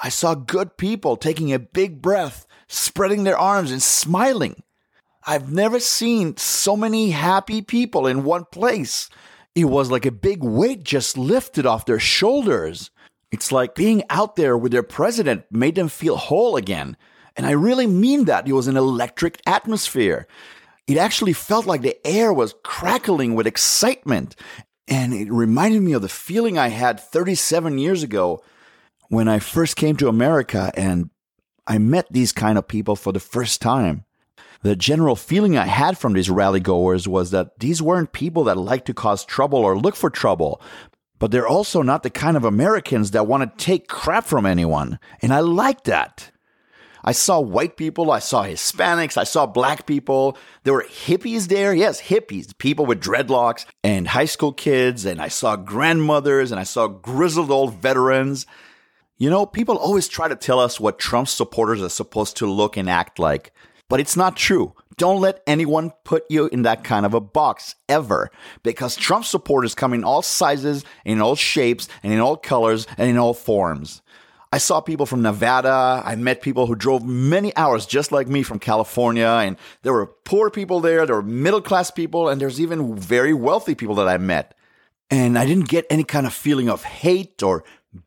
I 0.02 0.08
saw 0.08 0.34
good 0.34 0.78
people 0.78 1.16
taking 1.16 1.52
a 1.52 1.58
big 1.58 2.00
breath, 2.00 2.46
spreading 2.66 3.24
their 3.24 3.38
arms, 3.38 3.70
and 3.70 3.82
smiling. 3.82 4.62
I've 5.26 5.52
never 5.52 5.78
seen 5.78 6.38
so 6.38 6.74
many 6.74 7.10
happy 7.10 7.60
people 7.60 8.06
in 8.06 8.24
one 8.24 8.46
place. 8.46 9.10
It 9.54 9.66
was 9.66 9.90
like 9.90 10.06
a 10.06 10.10
big 10.10 10.42
weight 10.42 10.84
just 10.84 11.18
lifted 11.18 11.66
off 11.66 11.86
their 11.86 12.00
shoulders. 12.00 12.90
It's 13.34 13.50
like 13.50 13.74
being 13.74 14.04
out 14.10 14.36
there 14.36 14.56
with 14.56 14.70
their 14.70 14.84
president 14.84 15.44
made 15.50 15.74
them 15.74 15.88
feel 15.88 16.16
whole 16.16 16.54
again. 16.54 16.96
And 17.34 17.44
I 17.44 17.50
really 17.50 17.88
mean 17.88 18.26
that. 18.26 18.46
It 18.46 18.52
was 18.52 18.68
an 18.68 18.76
electric 18.76 19.42
atmosphere. 19.44 20.28
It 20.86 20.98
actually 20.98 21.32
felt 21.32 21.66
like 21.66 21.82
the 21.82 21.98
air 22.06 22.32
was 22.32 22.54
crackling 22.62 23.34
with 23.34 23.48
excitement. 23.48 24.36
And 24.86 25.12
it 25.12 25.32
reminded 25.32 25.82
me 25.82 25.94
of 25.94 26.02
the 26.02 26.08
feeling 26.08 26.58
I 26.58 26.68
had 26.68 27.00
37 27.00 27.76
years 27.76 28.04
ago 28.04 28.40
when 29.08 29.26
I 29.26 29.40
first 29.40 29.74
came 29.74 29.96
to 29.96 30.06
America 30.06 30.70
and 30.76 31.10
I 31.66 31.78
met 31.78 32.06
these 32.12 32.30
kind 32.30 32.56
of 32.56 32.68
people 32.68 32.94
for 32.94 33.12
the 33.12 33.18
first 33.18 33.60
time. 33.60 34.04
The 34.62 34.76
general 34.76 35.16
feeling 35.16 35.58
I 35.58 35.66
had 35.66 35.98
from 35.98 36.12
these 36.12 36.30
rally 36.30 36.60
goers 36.60 37.08
was 37.08 37.32
that 37.32 37.58
these 37.58 37.82
weren't 37.82 38.12
people 38.12 38.44
that 38.44 38.56
like 38.56 38.84
to 38.84 38.94
cause 38.94 39.24
trouble 39.24 39.58
or 39.58 39.76
look 39.76 39.96
for 39.96 40.08
trouble, 40.08 40.62
but 41.18 41.30
they're 41.30 41.46
also 41.46 41.82
not 41.82 42.02
the 42.02 42.10
kind 42.10 42.36
of 42.36 42.44
Americans 42.44 43.12
that 43.12 43.26
want 43.26 43.42
to 43.58 43.64
take 43.64 43.88
crap 43.88 44.24
from 44.24 44.46
anyone. 44.46 44.98
And 45.22 45.32
I 45.32 45.40
like 45.40 45.84
that. 45.84 46.30
I 47.06 47.12
saw 47.12 47.38
white 47.38 47.76
people, 47.76 48.10
I 48.10 48.18
saw 48.18 48.44
Hispanics, 48.44 49.18
I 49.18 49.24
saw 49.24 49.44
black 49.44 49.86
people. 49.86 50.38
There 50.62 50.72
were 50.72 50.86
hippies 50.88 51.48
there. 51.48 51.74
Yes, 51.74 52.00
hippies, 52.00 52.56
people 52.56 52.86
with 52.86 53.02
dreadlocks 53.02 53.66
and 53.82 54.08
high 54.08 54.24
school 54.24 54.52
kids. 54.52 55.04
And 55.04 55.20
I 55.20 55.28
saw 55.28 55.56
grandmothers 55.56 56.50
and 56.50 56.58
I 56.58 56.64
saw 56.64 56.88
grizzled 56.88 57.50
old 57.50 57.74
veterans. 57.74 58.46
You 59.18 59.28
know, 59.28 59.44
people 59.44 59.76
always 59.76 60.08
try 60.08 60.28
to 60.28 60.36
tell 60.36 60.58
us 60.58 60.80
what 60.80 60.98
Trump 60.98 61.28
supporters 61.28 61.82
are 61.82 61.90
supposed 61.90 62.38
to 62.38 62.50
look 62.50 62.78
and 62.78 62.88
act 62.88 63.18
like, 63.18 63.52
but 63.90 64.00
it's 64.00 64.16
not 64.16 64.34
true. 64.34 64.74
Don't 64.96 65.20
let 65.20 65.42
anyone 65.46 65.92
put 66.04 66.24
you 66.30 66.46
in 66.46 66.62
that 66.62 66.84
kind 66.84 67.04
of 67.04 67.14
a 67.14 67.20
box 67.20 67.74
ever 67.88 68.30
because 68.62 68.96
Trump 68.96 69.24
supporters 69.24 69.74
come 69.74 69.92
in 69.92 70.04
all 70.04 70.22
sizes, 70.22 70.84
in 71.04 71.20
all 71.20 71.36
shapes, 71.36 71.88
and 72.02 72.12
in 72.12 72.20
all 72.20 72.36
colors, 72.36 72.86
and 72.96 73.10
in 73.10 73.18
all 73.18 73.34
forms. 73.34 74.02
I 74.54 74.58
saw 74.58 74.80
people 74.80 75.04
from 75.04 75.22
Nevada. 75.22 76.00
I 76.04 76.14
met 76.14 76.40
people 76.40 76.68
who 76.68 76.76
drove 76.76 77.04
many 77.04 77.54
hours 77.56 77.86
just 77.86 78.12
like 78.12 78.28
me 78.28 78.44
from 78.44 78.60
California. 78.60 79.26
And 79.26 79.56
there 79.82 79.92
were 79.92 80.06
poor 80.06 80.48
people 80.48 80.78
there. 80.78 81.04
There 81.04 81.16
were 81.16 81.22
middle 81.22 81.60
class 81.60 81.90
people. 81.90 82.28
And 82.28 82.40
there's 82.40 82.60
even 82.60 82.96
very 82.96 83.34
wealthy 83.34 83.74
people 83.74 83.96
that 83.96 84.06
I 84.06 84.16
met. 84.16 84.54
And 85.10 85.36
I 85.36 85.44
didn't 85.44 85.68
get 85.68 85.86
any 85.90 86.04
kind 86.04 86.24
of 86.24 86.32
feeling 86.32 86.70
of 86.70 86.84
hate 86.84 87.42
or 87.42 87.64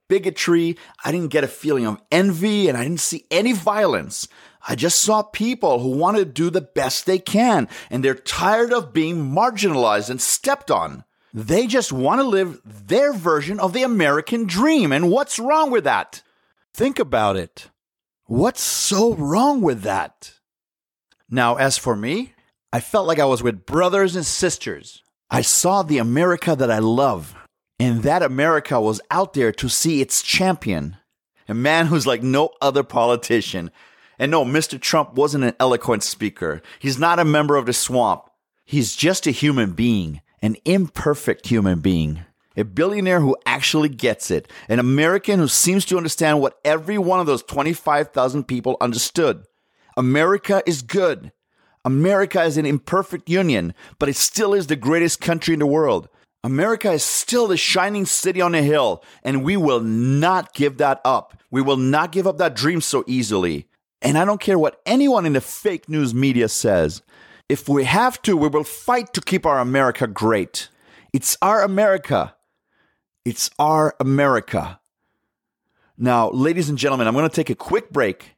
bigotry. 0.08 0.78
I 1.04 1.12
didn't 1.12 1.32
get 1.32 1.44
a 1.44 1.50
feeling 1.50 1.86
of 1.86 2.02
envy 2.14 2.70
and 2.70 2.78
I 2.78 2.84
didn't 2.84 3.02
see 3.02 3.26
any 3.30 3.52
violence. 3.52 4.30
I 4.68 4.76
just 4.76 5.00
saw 5.00 5.24
people 5.24 5.80
who 5.80 5.90
want 5.90 6.18
to 6.18 6.26
do 6.26 6.50
the 6.50 6.62
best 6.62 7.06
they 7.06 7.20
can 7.20 7.70
and 7.90 8.04
they're 8.04 8.14
tired 8.14 8.74
of 8.74 8.94
being 8.94 9.32
marginalized 9.32 10.10
and 10.10 10.22
stepped 10.22 10.70
on. 10.70 11.06
They 11.34 11.68
just 11.68 11.92
want 11.92 12.20
to 12.20 12.28
live 12.28 12.60
their 12.66 13.14
version 13.14 13.60
of 13.60 13.74
the 13.74 13.84
American 13.84 14.46
dream. 14.46 14.92
And 14.92 15.10
what's 15.10 15.40
wrong 15.40 15.72
with 15.72 15.86
that? 15.86 16.22
Think 16.74 17.00
about 17.00 17.38
it. 17.38 17.70
What's 18.26 18.62
so 18.62 19.14
wrong 19.14 19.62
with 19.62 19.84
that? 19.84 20.34
Now, 21.30 21.56
as 21.56 21.78
for 21.78 21.96
me, 21.96 22.34
I 22.74 22.82
felt 22.82 23.08
like 23.08 23.20
I 23.20 23.26
was 23.26 23.42
with 23.42 23.66
brothers 23.66 24.16
and 24.16 24.26
sisters. 24.26 25.02
I 25.30 25.42
saw 25.42 25.82
the 25.82 25.98
America 25.98 26.56
that 26.56 26.72
I 26.72 26.80
love, 26.80 27.36
and 27.80 28.04
that 28.04 28.24
America 28.24 28.80
was 28.80 29.02
out 29.12 29.34
there 29.34 29.52
to 29.54 29.70
see 29.70 30.02
its 30.02 30.22
champion, 30.22 30.98
a 31.48 31.54
man 31.54 31.88
who's 31.88 32.08
like 32.08 32.24
no 32.24 32.52
other 32.62 32.84
politician. 32.84 33.72
And 34.20 34.32
no, 34.32 34.44
Mr. 34.44 34.80
Trump 34.80 35.14
wasn't 35.14 35.44
an 35.44 35.54
eloquent 35.60 36.04
speaker. 36.04 36.62
He's 36.80 36.98
not 36.98 37.20
a 37.20 37.26
member 37.26 37.56
of 37.56 37.66
the 37.66 37.74
swamp. 37.74 38.30
He's 38.66 38.96
just 38.96 39.28
a 39.28 39.32
human 39.32 39.72
being, 39.72 40.22
an 40.42 40.58
imperfect 40.66 41.48
human 41.48 41.80
being, 41.80 42.26
a 42.56 42.64
billionaire 42.64 43.22
who 43.22 43.38
actually 43.46 43.90
gets 43.90 44.32
it, 44.32 44.52
an 44.68 44.80
American 44.80 45.40
who 45.40 45.48
seems 45.48 45.86
to 45.86 45.98
understand 45.98 46.42
what 46.42 46.60
every 46.66 46.98
one 46.98 47.20
of 47.20 47.28
those 47.28 47.44
25,000 47.44 48.46
people 48.46 48.76
understood. 48.82 49.46
America 49.96 50.64
is 50.66 50.82
good. 50.82 51.32
America 51.86 52.44
is 52.44 52.58
an 52.58 52.66
imperfect 52.66 53.30
union, 53.30 53.74
but 54.00 54.10
it 54.10 54.16
still 54.16 54.54
is 54.54 54.68
the 54.68 54.76
greatest 54.76 55.22
country 55.22 55.54
in 55.54 55.60
the 55.60 55.66
world. 55.66 56.10
America 56.44 56.92
is 56.92 57.04
still 57.04 57.48
the 57.48 57.58
shining 57.58 58.06
city 58.06 58.42
on 58.42 58.54
a 58.56 58.62
hill, 58.62 59.04
and 59.24 59.44
we 59.44 59.56
will 59.56 59.80
not 59.80 60.54
give 60.54 60.78
that 60.78 61.00
up. 61.06 61.42
We 61.50 61.62
will 61.62 61.78
not 61.78 62.12
give 62.12 62.28
up 62.28 62.38
that 62.40 62.56
dream 62.56 62.82
so 62.82 63.04
easily. 63.08 63.68
And 64.02 64.18
I 64.18 64.26
don't 64.26 64.42
care 64.42 64.60
what 64.60 64.82
anyone 64.86 65.26
in 65.26 65.34
the 65.34 65.42
fake 65.42 65.90
news 65.90 66.14
media 66.14 66.50
says. 66.50 67.02
If 67.50 67.68
we 67.68 67.86
have 67.86 68.22
to, 68.24 68.38
we 68.38 68.48
will 68.48 68.64
fight 68.64 69.14
to 69.14 69.22
keep 69.22 69.46
our 69.46 69.60
America 69.60 70.08
great. 70.08 70.70
It's 71.14 71.38
our 71.42 71.64
America. 71.64 72.36
It's 73.26 73.50
our 73.58 73.96
America. 74.00 74.80
Now, 75.98 76.30
ladies 76.30 76.70
and 76.70 76.78
gentlemen, 76.78 77.08
I'm 77.08 77.14
going 77.14 77.28
to 77.28 77.36
take 77.36 77.50
a 77.50 77.56
quick 77.56 77.92
break. 77.92 78.36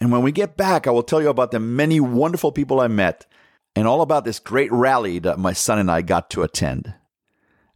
And 0.00 0.12
when 0.12 0.22
we 0.22 0.32
get 0.32 0.56
back, 0.56 0.86
I 0.86 0.90
will 0.90 1.02
tell 1.02 1.20
you 1.20 1.28
about 1.28 1.50
the 1.50 1.58
many 1.58 2.00
wonderful 2.00 2.52
people 2.52 2.80
I 2.80 2.88
met 2.88 3.26
and 3.74 3.86
all 3.86 4.02
about 4.02 4.24
this 4.24 4.38
great 4.38 4.70
rally 4.72 5.18
that 5.20 5.38
my 5.38 5.52
son 5.52 5.78
and 5.78 5.90
I 5.90 6.02
got 6.02 6.30
to 6.30 6.42
attend. 6.42 6.94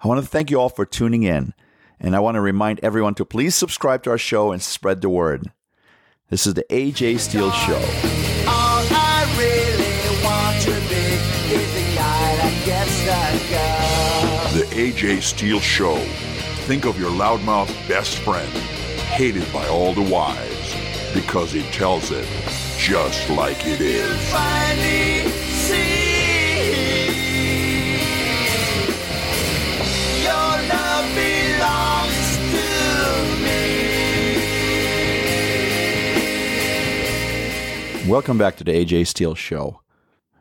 I 0.00 0.08
want 0.08 0.22
to 0.22 0.26
thank 0.26 0.50
you 0.50 0.60
all 0.60 0.68
for 0.68 0.86
tuning 0.86 1.22
in. 1.22 1.54
And 1.98 2.14
I 2.14 2.20
want 2.20 2.34
to 2.34 2.40
remind 2.40 2.80
everyone 2.80 3.14
to 3.14 3.24
please 3.24 3.54
subscribe 3.54 4.02
to 4.02 4.10
our 4.10 4.18
show 4.18 4.52
and 4.52 4.60
spread 4.60 5.00
the 5.00 5.08
word. 5.08 5.50
This 6.34 6.48
is 6.48 6.54
the 6.54 6.64
AJ 6.64 7.20
Steel 7.20 7.52
Show. 7.52 7.76
All 7.76 8.82
I 8.90 9.24
really 9.38 10.24
want 10.24 10.60
to 10.62 10.72
be 10.90 11.54
is 11.54 11.74
the 11.74 11.94
guy 11.94 12.36
that 12.38 12.62
gets 12.66 12.98
the 13.04 13.38
girl. 13.54 14.58
The 14.58 14.66
AJ 14.74 15.22
Steel 15.22 15.60
Show. 15.60 15.94
Think 16.66 16.86
of 16.86 16.98
your 16.98 17.12
loudmouth 17.12 17.68
best 17.88 18.18
friend, 18.18 18.50
hated 19.12 19.46
by 19.52 19.68
all 19.68 19.94
the 19.94 20.02
wives, 20.02 20.74
because 21.14 21.52
he 21.52 21.62
tells 21.70 22.10
it 22.10 22.26
just 22.78 23.30
like 23.30 23.64
it 23.64 23.80
is. 23.80 25.43
Welcome 38.14 38.38
back 38.38 38.54
to 38.58 38.64
the 38.64 38.70
AJ 38.70 39.08
Steel 39.08 39.34
Show. 39.34 39.80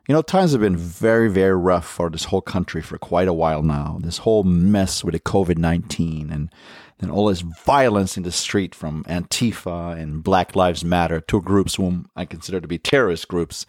You 0.08 0.14
know, 0.14 0.22
times 0.22 0.52
have 0.52 0.62
been 0.62 0.78
very, 0.78 1.28
very 1.28 1.58
rough 1.58 1.88
for 1.88 2.08
this 2.08 2.26
whole 2.26 2.40
country 2.40 2.84
for 2.84 3.00
quite 3.00 3.28
a 3.28 3.34
while 3.34 3.64
now. 3.64 3.98
This 4.00 4.20
whole 4.20 4.44
mess 4.44 5.04
with 5.04 5.14
the 5.14 5.20
COVID 5.20 5.58
19 5.58 6.30
and 6.30 6.54
then 7.00 7.10
all 7.10 7.26
this 7.30 7.42
violence 7.42 8.16
in 8.16 8.22
the 8.22 8.32
street 8.32 8.76
from 8.76 9.04
Antifa 9.06 10.00
and 10.00 10.24
Black 10.24 10.56
Lives 10.56 10.86
Matter, 10.86 11.20
two 11.20 11.42
groups 11.42 11.74
whom 11.74 12.06
I 12.16 12.26
consider 12.26 12.62
to 12.62 12.68
be 12.68 12.78
terrorist 12.78 13.28
groups. 13.28 13.66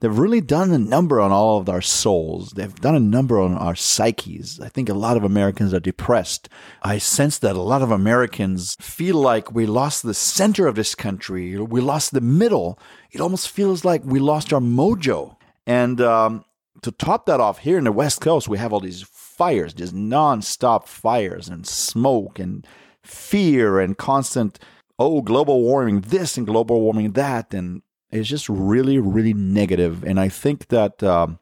They've 0.00 0.18
really 0.18 0.40
done 0.40 0.70
a 0.70 0.78
number 0.78 1.20
on 1.20 1.32
all 1.32 1.58
of 1.58 1.68
our 1.68 1.80
souls. 1.80 2.52
They've 2.52 2.74
done 2.74 2.94
a 2.94 3.00
number 3.00 3.40
on 3.40 3.54
our 3.54 3.74
psyches. 3.74 4.60
I 4.60 4.68
think 4.68 4.88
a 4.88 4.94
lot 4.94 5.16
of 5.16 5.24
Americans 5.24 5.74
are 5.74 5.80
depressed. 5.80 6.48
I 6.82 6.98
sense 6.98 7.38
that 7.40 7.56
a 7.56 7.62
lot 7.62 7.82
of 7.82 7.90
Americans 7.90 8.76
feel 8.80 9.16
like 9.16 9.52
we 9.52 9.66
lost 9.66 10.04
the 10.04 10.14
center 10.14 10.68
of 10.68 10.76
this 10.76 10.94
country. 10.94 11.58
We 11.58 11.80
lost 11.80 12.12
the 12.12 12.20
middle. 12.20 12.78
It 13.10 13.20
almost 13.20 13.48
feels 13.48 13.84
like 13.84 14.04
we 14.04 14.20
lost 14.20 14.52
our 14.52 14.60
mojo. 14.60 15.36
And 15.66 16.00
um, 16.00 16.44
to 16.82 16.92
top 16.92 17.26
that 17.26 17.40
off, 17.40 17.58
here 17.58 17.76
in 17.76 17.84
the 17.84 17.92
West 17.92 18.20
Coast, 18.20 18.48
we 18.48 18.58
have 18.58 18.72
all 18.72 18.80
these 18.80 19.02
fires, 19.02 19.74
just 19.74 19.94
nonstop 19.94 20.86
fires 20.86 21.48
and 21.48 21.66
smoke 21.66 22.38
and 22.38 22.64
fear 23.02 23.80
and 23.80 23.98
constant, 23.98 24.60
oh, 24.96 25.22
global 25.22 25.60
warming 25.62 26.02
this 26.02 26.36
and 26.36 26.46
global 26.46 26.80
warming 26.80 27.12
that. 27.12 27.52
And 27.52 27.82
it's 28.10 28.28
just 28.28 28.48
really, 28.48 28.98
really 28.98 29.34
negative. 29.34 30.04
And 30.04 30.18
I 30.18 30.28
think 30.28 30.68
that 30.68 31.02
um, 31.02 31.38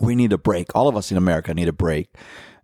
we 0.00 0.14
need 0.14 0.32
a 0.32 0.38
break. 0.38 0.74
All 0.74 0.88
of 0.88 0.96
us 0.96 1.10
in 1.10 1.16
America 1.16 1.54
need 1.54 1.68
a 1.68 1.72
break. 1.72 2.08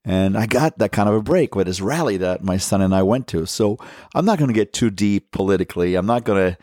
And 0.05 0.37
I 0.37 0.47
got 0.47 0.79
that 0.79 0.93
kind 0.93 1.09
of 1.09 1.15
a 1.15 1.23
break 1.23 1.55
with 1.55 1.67
this 1.67 1.81
rally 1.81 2.19
that 2.19 2.45
my 2.45 2.59
son 2.59 2.83
and 2.83 2.95
I 2.95 3.03
went 3.03 3.27
to. 3.29 3.47
So 3.47 3.79
I'm 4.15 4.27
not 4.27 4.39
going 4.39 4.49
to 4.49 4.55
get 4.55 4.73
too 4.73 4.91
deep 4.91 5.31
politically. 5.31 5.95
I'm 5.95 6.07
not 6.07 6.25
going 6.25 6.53
to 6.53 6.59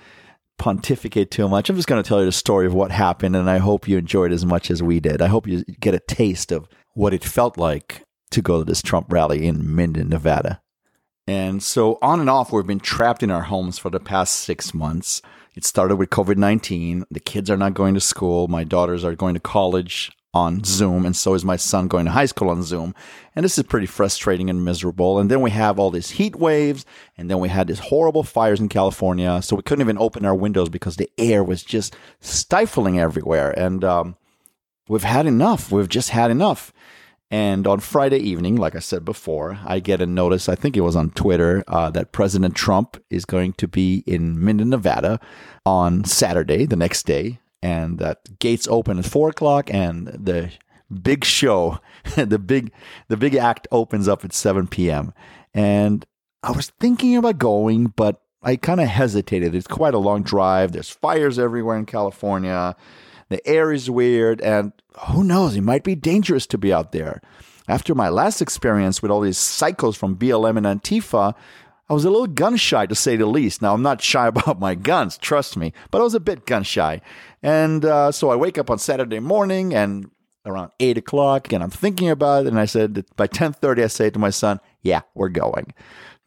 pontificate 0.61 1.31
too 1.31 1.49
much. 1.49 1.69
I'm 1.69 1.75
just 1.75 1.87
going 1.87 2.01
to 2.01 2.07
tell 2.07 2.19
you 2.19 2.25
the 2.25 2.31
story 2.31 2.67
of 2.67 2.75
what 2.75 2.91
happened, 2.91 3.35
and 3.35 3.49
I 3.49 3.57
hope 3.57 3.87
you 3.87 3.97
enjoyed 3.97 4.31
as 4.31 4.45
much 4.45 4.69
as 4.69 4.83
we 4.83 4.99
did. 4.99 5.19
I 5.19 5.27
hope 5.27 5.47
you 5.47 5.63
get 5.79 5.95
a 5.95 5.99
taste 5.99 6.51
of 6.51 6.69
what 6.93 7.15
it 7.15 7.23
felt 7.23 7.57
like 7.57 8.03
to 8.29 8.43
go 8.43 8.59
to 8.59 8.63
this 8.63 8.83
Trump 8.83 9.11
rally 9.11 9.47
in 9.47 9.75
Minden, 9.75 10.09
Nevada. 10.09 10.61
And 11.25 11.63
so, 11.63 11.97
on 12.03 12.19
and 12.19 12.29
off, 12.29 12.51
we've 12.51 12.67
been 12.67 12.79
trapped 12.79 13.23
in 13.23 13.31
our 13.31 13.41
homes 13.41 13.79
for 13.79 13.89
the 13.89 13.99
past 13.99 14.35
six 14.35 14.71
months. 14.71 15.23
It 15.55 15.65
started 15.65 15.97
with 15.97 16.09
COVID 16.09 16.37
19. 16.37 17.05
The 17.11 17.19
kids 17.19 17.49
are 17.49 17.57
not 17.57 17.73
going 17.73 17.93
to 17.93 17.99
school. 17.99 18.47
My 18.47 18.63
daughters 18.63 19.03
are 19.03 19.15
going 19.15 19.33
to 19.33 19.39
college 19.39 20.11
on 20.33 20.63
Zoom, 20.63 21.05
and 21.05 21.13
so 21.13 21.33
is 21.33 21.43
my 21.43 21.57
son 21.57 21.89
going 21.89 22.05
to 22.05 22.11
high 22.11 22.25
school 22.25 22.49
on 22.49 22.63
Zoom. 22.63 22.95
And 23.35 23.43
this 23.43 23.57
is 23.57 23.65
pretty 23.65 23.85
frustrating 23.85 24.49
and 24.49 24.63
miserable. 24.63 25.19
And 25.19 25.29
then 25.29 25.41
we 25.41 25.51
have 25.51 25.77
all 25.77 25.91
these 25.91 26.11
heat 26.11 26.37
waves, 26.37 26.85
and 27.17 27.29
then 27.29 27.39
we 27.39 27.49
had 27.49 27.67
these 27.67 27.79
horrible 27.79 28.23
fires 28.23 28.61
in 28.61 28.69
California. 28.69 29.41
So 29.41 29.57
we 29.57 29.63
couldn't 29.63 29.81
even 29.81 29.97
open 29.97 30.23
our 30.23 30.35
windows 30.35 30.69
because 30.69 30.95
the 30.95 31.09
air 31.17 31.43
was 31.43 31.63
just 31.63 31.95
stifling 32.21 32.97
everywhere. 32.97 33.51
And 33.59 33.83
um, 33.83 34.15
we've 34.87 35.03
had 35.03 35.25
enough. 35.25 35.69
We've 35.69 35.89
just 35.89 36.11
had 36.11 36.31
enough. 36.31 36.71
And 37.31 37.65
on 37.65 37.79
Friday 37.79 38.19
evening, 38.19 38.57
like 38.57 38.75
I 38.75 38.79
said 38.79 39.05
before, 39.05 39.57
I 39.65 39.79
get 39.79 40.01
a 40.01 40.05
notice, 40.05 40.49
I 40.49 40.55
think 40.55 40.75
it 40.75 40.81
was 40.81 40.97
on 40.97 41.11
Twitter, 41.11 41.63
uh, 41.65 41.89
that 41.91 42.11
President 42.11 42.55
Trump 42.55 43.01
is 43.09 43.23
going 43.23 43.53
to 43.53 43.69
be 43.69 44.03
in 44.05 44.37
Minden, 44.37 44.69
Nevada 44.69 45.17
on 45.65 46.03
Saturday, 46.03 46.65
the 46.65 46.75
next 46.75 47.05
day. 47.05 47.39
And 47.61 47.99
that 47.99 48.39
gates 48.39 48.67
open 48.67 48.99
at 48.99 49.05
four 49.05 49.29
o'clock 49.29 49.73
and 49.73 50.07
the 50.07 50.51
big 50.91 51.23
show, 51.23 51.79
the 52.15 52.37
big 52.39 52.73
the 53.07 53.15
big 53.17 53.35
act 53.35 53.65
opens 53.71 54.09
up 54.09 54.25
at 54.25 54.33
7 54.33 54.67
p.m. 54.67 55.13
And 55.53 56.05
I 56.43 56.51
was 56.51 56.71
thinking 56.81 57.15
about 57.15 57.37
going, 57.37 57.93
but 57.95 58.21
I 58.43 58.57
kind 58.57 58.81
of 58.81 58.87
hesitated. 58.87 59.55
It's 59.55 59.67
quite 59.67 59.93
a 59.93 59.99
long 59.99 60.23
drive. 60.23 60.71
There's 60.73 60.89
fires 60.89 61.39
everywhere 61.39 61.77
in 61.77 61.85
California. 61.85 62.75
The 63.31 63.47
air 63.47 63.71
is 63.71 63.89
weird, 63.89 64.41
and 64.41 64.73
who 65.07 65.23
knows? 65.23 65.55
It 65.55 65.61
might 65.61 65.85
be 65.85 65.95
dangerous 65.95 66.45
to 66.47 66.57
be 66.57 66.73
out 66.73 66.91
there. 66.91 67.21
After 67.65 67.95
my 67.95 68.09
last 68.09 68.41
experience 68.41 69.01
with 69.01 69.09
all 69.09 69.21
these 69.21 69.37
psychos 69.37 69.95
from 69.95 70.17
BLM 70.17 70.57
and 70.57 70.65
Antifa, 70.65 71.33
I 71.89 71.93
was 71.93 72.03
a 72.03 72.09
little 72.09 72.27
gun 72.27 72.57
shy 72.57 72.85
to 72.87 72.93
say 72.93 73.15
the 73.15 73.25
least. 73.25 73.61
Now, 73.61 73.73
I'm 73.73 73.81
not 73.81 74.01
shy 74.11 74.27
about 74.27 74.59
my 74.59 74.75
guns, 74.75 75.17
trust 75.17 75.55
me, 75.55 75.71
but 75.91 76.01
I 76.01 76.03
was 76.03 76.13
a 76.13 76.19
bit 76.19 76.45
gun 76.45 76.63
shy. 76.63 76.99
And 77.41 77.85
uh, 77.85 78.11
so 78.11 78.31
I 78.31 78.35
wake 78.35 78.57
up 78.57 78.69
on 78.69 78.79
Saturday 78.79 79.21
morning 79.21 79.73
and 79.73 80.11
around 80.45 80.71
8 80.81 80.97
o'clock, 80.97 81.53
and 81.53 81.63
I'm 81.63 81.69
thinking 81.69 82.09
about 82.09 82.45
it. 82.45 82.49
And 82.49 82.59
I 82.59 82.65
said, 82.65 83.05
by 83.15 83.27
10.30, 83.27 83.85
I 83.85 83.87
say 83.87 84.09
to 84.09 84.19
my 84.19 84.29
son, 84.29 84.59
yeah, 84.81 85.03
we're 85.13 85.29
going. 85.29 85.73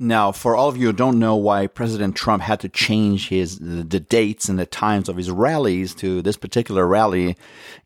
Now, 0.01 0.33
for 0.33 0.57
all 0.57 0.69
of 0.69 0.77
you 0.77 0.89
who 0.89 0.93
don't 0.93 1.21
know 1.21 1.37
why 1.37 1.69
President 1.69 2.17
Trump 2.17 2.43
had 2.43 2.59
to 2.61 2.69
change 2.69 3.29
his 3.29 3.61
the 3.61 4.01
dates 4.01 4.49
and 4.49 4.59
the 4.59 4.67
times 4.67 5.09
of 5.09 5.17
his 5.17 5.31
rallies 5.31 5.95
to 5.97 6.21
this 6.21 6.37
particular 6.37 6.85
rally 6.85 7.37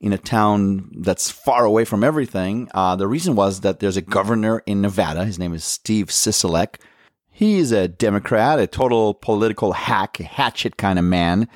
in 0.00 0.15
a 0.15 0.19
town 0.19 0.91
that's 1.00 1.31
far 1.31 1.67
away 1.67 1.85
from 1.85 2.03
everything, 2.03 2.71
uh, 2.73 2.97
the 2.97 3.07
reason 3.07 3.37
was 3.37 3.61
that 3.61 3.81
there's 3.81 3.99
a 3.99 4.03
governor 4.03 4.62
in 4.65 4.81
Nevada. 4.81 5.27
His 5.27 5.38
name 5.38 5.53
is 5.53 5.65
Steve 5.65 6.07
Sisolak. 6.07 6.77
He's 7.31 7.73
a 7.73 7.88
Democrat, 7.88 8.59
a 8.59 8.67
total 8.67 9.12
political 9.12 9.73
hack, 9.73 10.17
hatchet 10.17 10.79
kind 10.79 10.99
of 10.99 11.05
man, 11.05 11.47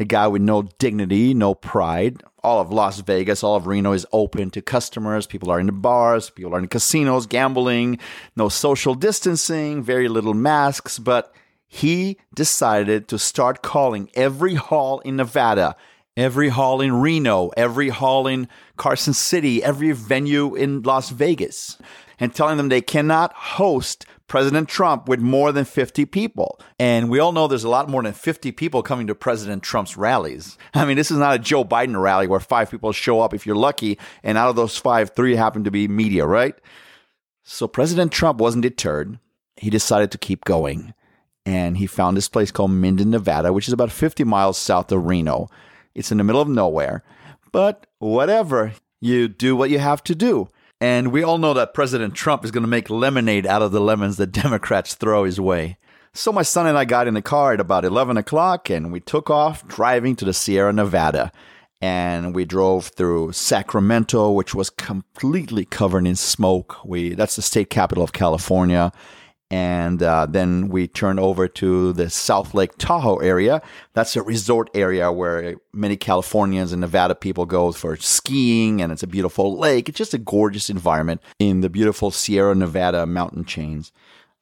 a 0.00 0.04
guy 0.04 0.26
with 0.26 0.42
no 0.42 0.62
dignity, 0.80 1.34
no 1.34 1.54
pride. 1.54 2.20
All 2.44 2.60
of 2.60 2.70
Las 2.70 3.00
Vegas, 3.00 3.42
all 3.42 3.56
of 3.56 3.66
Reno 3.66 3.92
is 3.92 4.06
open 4.12 4.50
to 4.50 4.60
customers. 4.62 5.26
People 5.26 5.50
are 5.50 5.58
in 5.58 5.66
the 5.66 5.72
bars, 5.72 6.28
people 6.30 6.54
are 6.54 6.58
in 6.58 6.68
casinos, 6.68 7.26
gambling, 7.26 7.98
no 8.36 8.48
social 8.48 8.94
distancing, 8.94 9.82
very 9.82 10.08
little 10.08 10.34
masks. 10.34 10.98
But 10.98 11.34
he 11.66 12.18
decided 12.34 13.08
to 13.08 13.18
start 13.18 13.62
calling 13.62 14.10
every 14.14 14.54
hall 14.54 15.00
in 15.00 15.16
Nevada 15.16 15.74
every 16.16 16.48
hall 16.48 16.80
in 16.80 17.00
Reno, 17.00 17.50
every 17.56 17.88
hall 17.88 18.26
in 18.26 18.48
Carson 18.76 19.14
City, 19.14 19.62
every 19.62 19.92
venue 19.92 20.54
in 20.54 20.82
Las 20.82 21.10
Vegas, 21.10 21.78
and 22.20 22.34
telling 22.34 22.56
them 22.56 22.68
they 22.68 22.80
cannot 22.80 23.32
host 23.32 24.06
President 24.34 24.68
Trump 24.68 25.08
with 25.08 25.20
more 25.20 25.52
than 25.52 25.64
50 25.64 26.06
people. 26.06 26.58
And 26.76 27.08
we 27.08 27.20
all 27.20 27.30
know 27.30 27.46
there's 27.46 27.62
a 27.62 27.68
lot 27.68 27.88
more 27.88 28.02
than 28.02 28.12
50 28.14 28.50
people 28.50 28.82
coming 28.82 29.06
to 29.06 29.14
President 29.14 29.62
Trump's 29.62 29.96
rallies. 29.96 30.58
I 30.74 30.84
mean, 30.84 30.96
this 30.96 31.12
is 31.12 31.18
not 31.18 31.36
a 31.36 31.38
Joe 31.38 31.64
Biden 31.64 32.02
rally 32.02 32.26
where 32.26 32.40
five 32.40 32.68
people 32.68 32.90
show 32.90 33.20
up 33.20 33.32
if 33.32 33.46
you're 33.46 33.54
lucky, 33.54 33.96
and 34.24 34.36
out 34.36 34.48
of 34.48 34.56
those 34.56 34.76
five, 34.76 35.10
three 35.14 35.36
happen 35.36 35.62
to 35.62 35.70
be 35.70 35.86
media, 35.86 36.26
right? 36.26 36.56
So 37.44 37.68
President 37.68 38.10
Trump 38.10 38.40
wasn't 38.40 38.64
deterred. 38.64 39.20
He 39.56 39.70
decided 39.70 40.10
to 40.10 40.18
keep 40.18 40.44
going. 40.44 40.94
And 41.46 41.76
he 41.76 41.86
found 41.86 42.16
this 42.16 42.28
place 42.28 42.50
called 42.50 42.72
Minden, 42.72 43.10
Nevada, 43.10 43.52
which 43.52 43.68
is 43.68 43.72
about 43.72 43.92
50 43.92 44.24
miles 44.24 44.58
south 44.58 44.90
of 44.90 45.06
Reno. 45.06 45.48
It's 45.94 46.10
in 46.10 46.18
the 46.18 46.24
middle 46.24 46.42
of 46.42 46.48
nowhere. 46.48 47.04
But 47.52 47.86
whatever, 48.00 48.72
you 49.00 49.28
do 49.28 49.54
what 49.54 49.70
you 49.70 49.78
have 49.78 50.02
to 50.02 50.16
do. 50.16 50.48
And 50.80 51.12
we 51.12 51.22
all 51.22 51.38
know 51.38 51.54
that 51.54 51.74
President 51.74 52.14
Trump 52.14 52.44
is 52.44 52.50
going 52.50 52.62
to 52.62 52.68
make 52.68 52.90
lemonade 52.90 53.46
out 53.46 53.62
of 53.62 53.72
the 53.72 53.80
lemons 53.80 54.16
that 54.16 54.26
Democrats 54.32 54.94
throw 54.94 55.24
his 55.24 55.40
way. 55.40 55.78
So 56.12 56.32
my 56.32 56.42
son 56.42 56.66
and 56.66 56.78
I 56.78 56.84
got 56.84 57.08
in 57.08 57.14
the 57.14 57.22
car 57.22 57.54
at 57.54 57.60
about 57.60 57.84
11 57.84 58.16
o'clock 58.16 58.70
and 58.70 58.92
we 58.92 59.00
took 59.00 59.30
off 59.30 59.66
driving 59.66 60.14
to 60.16 60.24
the 60.24 60.32
Sierra 60.32 60.72
Nevada. 60.72 61.32
And 61.80 62.34
we 62.34 62.44
drove 62.44 62.86
through 62.86 63.32
Sacramento, 63.32 64.30
which 64.30 64.54
was 64.54 64.70
completely 64.70 65.64
covered 65.64 66.06
in 66.06 66.16
smoke. 66.16 66.78
We 66.84 67.14
that's 67.14 67.36
the 67.36 67.42
state 67.42 67.68
capital 67.68 68.02
of 68.02 68.12
California 68.12 68.90
and 69.50 70.02
uh, 70.02 70.26
then 70.26 70.68
we 70.68 70.88
turn 70.88 71.18
over 71.18 71.46
to 71.46 71.92
the 71.92 72.10
South 72.10 72.54
Lake 72.54 72.76
Tahoe 72.78 73.18
area. 73.18 73.62
That's 73.92 74.16
a 74.16 74.22
resort 74.22 74.70
area 74.74 75.12
where 75.12 75.56
many 75.72 75.96
Californians 75.96 76.72
and 76.72 76.80
Nevada 76.80 77.14
people 77.14 77.46
go 77.46 77.72
for 77.72 77.96
skiing, 77.96 78.80
and 78.80 78.90
it's 78.90 79.02
a 79.02 79.06
beautiful 79.06 79.58
lake. 79.58 79.88
It's 79.88 79.98
just 79.98 80.14
a 80.14 80.18
gorgeous 80.18 80.70
environment 80.70 81.20
in 81.38 81.60
the 81.60 81.70
beautiful 81.70 82.10
Sierra 82.10 82.54
Nevada 82.54 83.06
mountain 83.06 83.44
chains. 83.44 83.92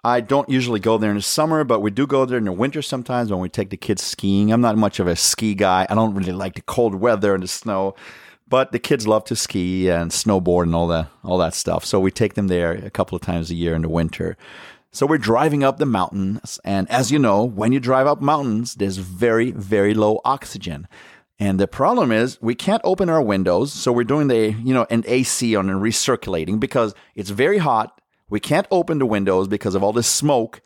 I 0.05 0.21
don't 0.21 0.49
usually 0.49 0.81
go 0.81 0.99
there 0.99 1.11
in 1.11 1.17
the 1.17 1.23
summer, 1.23 1.63
but 1.63 1.81
we 1.81 1.93
do 1.93 2.09
go 2.09 2.25
there 2.25 2.39
in 2.39 2.45
the 2.45 2.53
winter 2.53 2.83
sometimes 2.83 3.31
when 3.31 3.39
we 3.39 3.49
take 3.49 3.71
the 3.71 3.77
kids 3.77 4.03
skiing. 4.03 4.53
I'm 4.53 4.61
not 4.61 4.77
much 4.77 4.99
of 4.99 5.07
a 5.07 5.15
ski 5.15 5.55
guy. 5.55 5.87
I 5.89 5.95
don't 5.95 6.15
really 6.15 6.33
like 6.33 6.57
the 6.57 6.63
cold 6.63 6.97
weather 6.97 7.35
and 7.35 7.43
the 7.43 7.49
snow, 7.49 7.95
but 8.49 8.73
the 8.73 8.81
kids 8.81 9.07
love 9.07 9.25
to 9.27 9.37
ski 9.37 9.89
and 9.89 10.11
snowboard 10.11 10.65
and 10.65 10.75
all 10.75 10.89
that 10.89 11.09
all 11.23 11.39
that 11.39 11.55
stuff. 11.55 11.85
So 11.85 12.01
we 12.01 12.11
take 12.11 12.35
them 12.35 12.49
there 12.49 12.73
a 12.73 12.91
couple 12.91 13.15
of 13.15 13.23
times 13.23 13.51
a 13.51 13.55
year 13.55 13.77
in 13.77 13.83
the 13.83 13.89
winter. 13.89 14.37
So 14.95 15.07
we're 15.07 15.17
driving 15.17 15.65
up 15.65 15.79
the 15.79 15.87
mountains. 15.87 16.61
And 16.65 16.89
as 16.91 17.11
you 17.11 17.19
know, 17.19 17.45
when 17.45 17.73
you 17.73 17.81
drive 17.81 18.07
up 18.07 18.21
mountains, 18.21 18.75
there's 18.75 18.99
very, 18.99 19.51
very 19.51 19.95
low 19.95 20.21
oxygen. 20.23 20.87
And 21.39 21.59
the 21.59 21.67
problem 21.67 22.13
is 22.13 22.41
we 22.43 22.55
can't 22.55 22.83
open 22.85 23.09
our 23.09 23.23
windows. 23.23 23.73
So 23.73 23.91
we're 23.91 24.05
doing 24.05 24.29
the, 24.29 24.51
you 24.51 24.75
know, 24.75 24.87
an 24.91 25.03
AC 25.07 25.57
on 25.57 25.71
and 25.71 25.81
recirculating 25.81 26.61
because 26.61 26.95
it's 27.15 27.31
very 27.31 27.57
hot. 27.57 28.03
We 28.29 28.39
can't 28.39 28.67
open 28.71 28.99
the 28.99 29.07
windows 29.07 29.49
because 29.49 29.75
of 29.75 29.83
all 29.83 29.95
this 29.95 30.07
smoke 30.07 30.61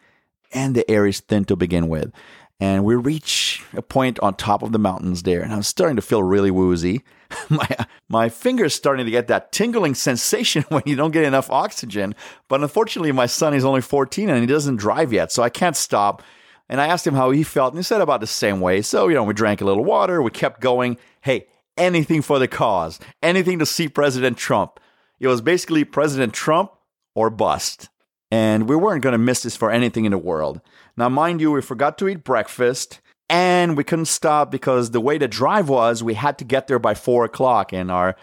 and 0.53 0.75
the 0.75 0.89
air 0.91 1.07
is 1.07 1.21
thin 1.21 1.45
to 1.45 1.55
begin 1.55 1.89
with. 1.89 2.13
And 2.59 2.85
we 2.85 2.95
reach 2.95 3.63
a 3.75 3.83
point 3.83 4.19
on 4.21 4.35
top 4.35 4.63
of 4.63 4.73
the 4.73 4.79
mountains 4.79 5.25
there, 5.25 5.43
and 5.43 5.53
I'm 5.53 5.63
starting 5.63 5.97
to 5.97 6.03
feel 6.03 6.23
really 6.23 6.51
woozy. 6.51 7.03
my 7.51 7.69
my 8.09 8.29
fingers 8.29 8.75
starting 8.75 9.05
to 9.05 9.11
get 9.11 9.27
that 9.27 9.53
tingling 9.53 9.95
sensation 9.95 10.65
when 10.69 10.83
you 10.87 10.97
don't 10.97 11.11
get 11.11 11.25
enough 11.25 11.51
oxygen. 11.51 12.15
But 12.49 12.63
unfortunately, 12.63 13.13
my 13.13 13.27
son 13.27 13.53
is 13.53 13.65
only 13.65 13.83
14 13.83 14.31
and 14.31 14.41
he 14.41 14.47
doesn't 14.47 14.77
drive 14.77 15.13
yet, 15.13 15.33
so 15.33 15.43
I 15.43 15.51
can't 15.51 15.77
stop. 15.77 16.23
And 16.69 16.81
I 16.81 16.87
asked 16.87 17.07
him 17.07 17.15
how 17.15 17.31
he 17.31 17.45
felt, 17.45 17.75
and 17.75 17.79
he 17.79 17.85
said 17.85 18.01
about 18.01 18.21
the 18.21 18.27
same 18.27 18.61
way. 18.61 18.81
So 18.83 19.09
you 19.09 19.15
know, 19.15 19.25
we 19.25 19.35
drank 19.35 19.61
a 19.61 19.65
little 19.65 19.85
water, 19.85 20.23
we 20.23 20.31
kept 20.31 20.61
going. 20.61 20.97
Hey, 21.21 21.47
anything 21.77 22.23
for 22.23 22.39
the 22.39 22.49
cause, 22.49 22.99
anything 23.23 23.59
to 23.59 23.67
see 23.67 23.89
President 23.89 24.39
Trump. 24.39 24.81
It 25.21 25.29
was 25.29 25.41
basically 25.41 25.85
President 25.85 26.33
Trump 26.33 26.73
or 27.15 27.31
bust. 27.31 27.89
And 28.31 28.69
we 28.69 28.77
weren't 28.77 29.03
going 29.03 29.13
to 29.13 29.19
miss 29.19 29.43
this 29.43 29.57
for 29.57 29.71
anything 29.71 30.05
in 30.05 30.11
the 30.11 30.19
world. 30.19 30.61
Now, 30.97 31.09
mind 31.09 31.41
you, 31.41 31.53
we 31.53 31.61
forgot 31.61 31.99
to 31.99 32.09
eat 32.09 32.25
breakfast 32.25 33.01
and 33.29 33.77
we 33.77 33.85
couldn't 33.85 34.07
stop 34.07 34.51
because 34.51 34.91
the 34.91 35.01
way 35.01 35.19
the 35.19 35.29
drive 35.29 35.69
was, 35.69 36.03
we 36.03 36.15
had 36.15 36.39
to 36.39 36.45
get 36.45 36.69
there 36.69 36.79
by 36.79 36.95
four 36.95 37.25
o'clock, 37.25 37.73
and 37.73 37.91
our 37.91 38.17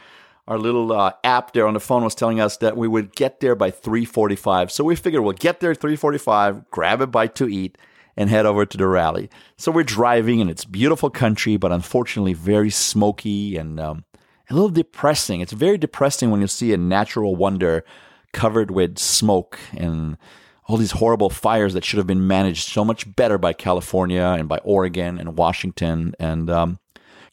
our 0.47 0.57
little 0.57 0.91
uh, 0.91 1.13
app 1.23 1.53
there 1.53 1.67
on 1.67 1.73
the 1.73 1.79
phone 1.79 2.03
was 2.03 2.15
telling 2.15 2.41
us 2.41 2.57
that 2.57 2.75
we 2.75 2.87
would 2.87 3.15
get 3.15 3.39
there 3.39 3.55
by 3.55 3.71
3.45 3.71 4.71
so 4.71 4.83
we 4.83 4.93
figured 4.93 5.23
we'll 5.23 5.31
get 5.31 5.61
there 5.61 5.71
at 5.71 5.79
3.45 5.79 6.65
grab 6.69 6.99
a 6.99 7.07
bite 7.07 7.33
to 7.35 7.47
eat 7.47 7.77
and 8.17 8.29
head 8.29 8.45
over 8.45 8.65
to 8.65 8.77
the 8.77 8.85
rally. 8.85 9.29
So 9.57 9.71
we're 9.71 9.83
driving 9.83 10.41
and 10.41 10.49
it's 10.49 10.65
beautiful 10.65 11.09
country 11.09 11.55
but 11.55 11.71
unfortunately 11.71 12.33
very 12.33 12.69
smoky 12.69 13.55
and 13.55 13.79
um, 13.79 14.03
a 14.49 14.53
little 14.53 14.69
depressing. 14.69 15.39
It's 15.39 15.53
very 15.53 15.77
depressing 15.77 16.29
when 16.29 16.41
you 16.41 16.47
see 16.47 16.73
a 16.73 16.77
natural 16.77 17.37
wonder 17.37 17.85
covered 18.33 18.69
with 18.69 18.97
smoke 18.97 19.59
and 19.71 20.17
all 20.65 20.77
these 20.77 20.91
horrible 20.91 21.29
fires 21.29 21.73
that 21.73 21.83
should 21.83 21.97
have 21.97 22.07
been 22.07 22.27
managed 22.27 22.69
so 22.69 22.85
much 22.85 23.13
better 23.15 23.37
by 23.37 23.53
California 23.53 24.35
and 24.37 24.47
by 24.47 24.57
Oregon 24.59 25.19
and 25.19 25.37
Washington. 25.37 26.15
And, 26.19 26.49
um, 26.49 26.79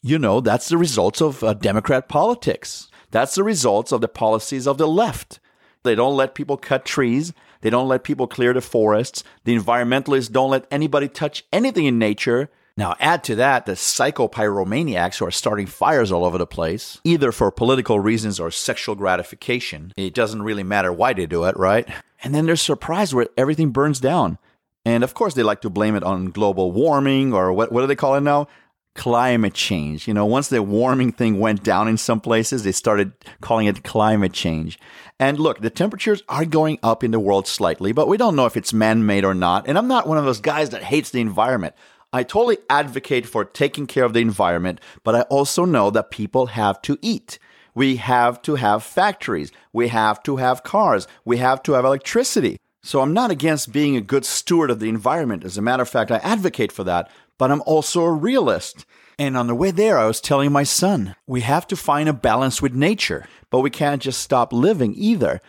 you 0.01 0.19
know, 0.19 0.41
that's 0.41 0.69
the 0.69 0.77
results 0.77 1.21
of 1.21 1.43
uh, 1.43 1.53
Democrat 1.53 2.09
politics. 2.09 2.89
That's 3.11 3.35
the 3.35 3.43
results 3.43 3.91
of 3.91 4.01
the 4.01 4.07
policies 4.07 4.67
of 4.67 4.77
the 4.77 4.87
left. 4.87 5.39
They 5.83 5.95
don't 5.95 6.15
let 6.15 6.35
people 6.35 6.57
cut 6.57 6.85
trees. 6.85 7.33
They 7.61 7.69
don't 7.69 7.87
let 7.87 8.03
people 8.03 8.27
clear 8.27 8.53
the 8.53 8.61
forests. 8.61 9.23
The 9.45 9.57
environmentalists 9.57 10.31
don't 10.31 10.51
let 10.51 10.65
anybody 10.71 11.07
touch 11.07 11.45
anything 11.51 11.85
in 11.85 11.99
nature. 11.99 12.49
Now, 12.77 12.95
add 12.99 13.23
to 13.25 13.35
that 13.35 13.65
the 13.65 13.73
psychopyromaniacs 13.73 15.17
who 15.17 15.25
are 15.25 15.31
starting 15.31 15.67
fires 15.67 16.11
all 16.11 16.25
over 16.25 16.37
the 16.37 16.47
place, 16.47 16.99
either 17.03 17.31
for 17.31 17.51
political 17.51 17.99
reasons 17.99 18.39
or 18.39 18.49
sexual 18.49 18.95
gratification. 18.95 19.93
It 19.97 20.13
doesn't 20.13 20.43
really 20.43 20.63
matter 20.63 20.91
why 20.91 21.13
they 21.13 21.25
do 21.25 21.43
it, 21.43 21.57
right? 21.57 21.87
And 22.23 22.33
then 22.33 22.45
they're 22.45 22.55
surprised 22.55 23.13
where 23.13 23.27
everything 23.37 23.71
burns 23.71 23.99
down. 23.99 24.37
And 24.85 25.03
of 25.03 25.13
course, 25.13 25.33
they 25.33 25.43
like 25.43 25.61
to 25.61 25.69
blame 25.69 25.95
it 25.95 26.03
on 26.03 26.31
global 26.31 26.71
warming 26.71 27.33
or 27.33 27.53
what, 27.53 27.71
what 27.71 27.81
do 27.81 27.87
they 27.87 27.95
call 27.95 28.15
it 28.15 28.21
now? 28.21 28.47
Climate 28.95 29.53
change. 29.53 30.07
You 30.07 30.13
know, 30.13 30.25
once 30.25 30.49
the 30.49 30.63
warming 30.63 31.11
thing 31.11 31.39
went 31.39 31.63
down 31.63 31.87
in 31.87 31.97
some 31.97 32.19
places, 32.19 32.63
they 32.63 32.71
started 32.71 33.13
calling 33.41 33.67
it 33.67 33.83
climate 33.83 34.33
change. 34.33 34.79
And 35.19 35.39
look, 35.39 35.61
the 35.61 35.69
temperatures 35.69 36.23
are 36.27 36.45
going 36.45 36.79
up 36.81 37.03
in 37.03 37.11
the 37.11 37.19
world 37.19 37.47
slightly, 37.47 37.91
but 37.91 38.07
we 38.07 38.17
don't 38.17 38.35
know 38.35 38.47
if 38.47 38.57
it's 38.57 38.73
man 38.73 39.05
made 39.05 39.23
or 39.23 39.35
not. 39.35 39.67
And 39.67 39.77
I'm 39.77 39.87
not 39.87 40.07
one 40.07 40.17
of 40.17 40.25
those 40.25 40.41
guys 40.41 40.71
that 40.71 40.83
hates 40.83 41.11
the 41.11 41.21
environment. 41.21 41.75
I 42.13 42.23
totally 42.23 42.57
advocate 42.69 43.25
for 43.25 43.45
taking 43.45 43.87
care 43.87 44.03
of 44.03 44.13
the 44.13 44.19
environment, 44.19 44.81
but 45.03 45.15
I 45.15 45.21
also 45.23 45.63
know 45.63 45.89
that 45.91 46.11
people 46.11 46.47
have 46.47 46.81
to 46.83 46.97
eat. 47.01 47.39
We 47.73 47.95
have 47.97 48.41
to 48.41 48.55
have 48.55 48.83
factories. 48.83 49.51
We 49.71 49.87
have 49.87 50.21
to 50.23 50.35
have 50.35 50.63
cars. 50.63 51.07
We 51.23 51.37
have 51.37 51.63
to 51.63 51.73
have 51.73 51.85
electricity. 51.85 52.57
So 52.83 52.99
I'm 52.99 53.13
not 53.13 53.31
against 53.31 53.71
being 53.71 53.95
a 53.95 54.01
good 54.01 54.25
steward 54.25 54.71
of 54.71 54.79
the 54.79 54.89
environment. 54.89 55.45
As 55.45 55.57
a 55.57 55.61
matter 55.61 55.83
of 55.83 55.89
fact, 55.89 56.11
I 56.11 56.17
advocate 56.17 56.71
for 56.71 56.83
that, 56.83 57.09
but 57.37 57.51
I'm 57.51 57.61
also 57.65 58.03
a 58.03 58.11
realist. 58.11 58.85
And 59.17 59.37
on 59.37 59.47
the 59.47 59.55
way 59.55 59.71
there, 59.71 59.97
I 59.97 60.07
was 60.07 60.19
telling 60.19 60.51
my 60.51 60.63
son, 60.63 61.15
we 61.27 61.41
have 61.41 61.67
to 61.67 61.75
find 61.77 62.09
a 62.09 62.13
balance 62.13 62.61
with 62.61 62.73
nature, 62.73 63.25
but 63.51 63.59
we 63.59 63.69
can't 63.69 64.01
just 64.01 64.19
stop 64.19 64.51
living 64.51 64.93
either. 64.97 65.39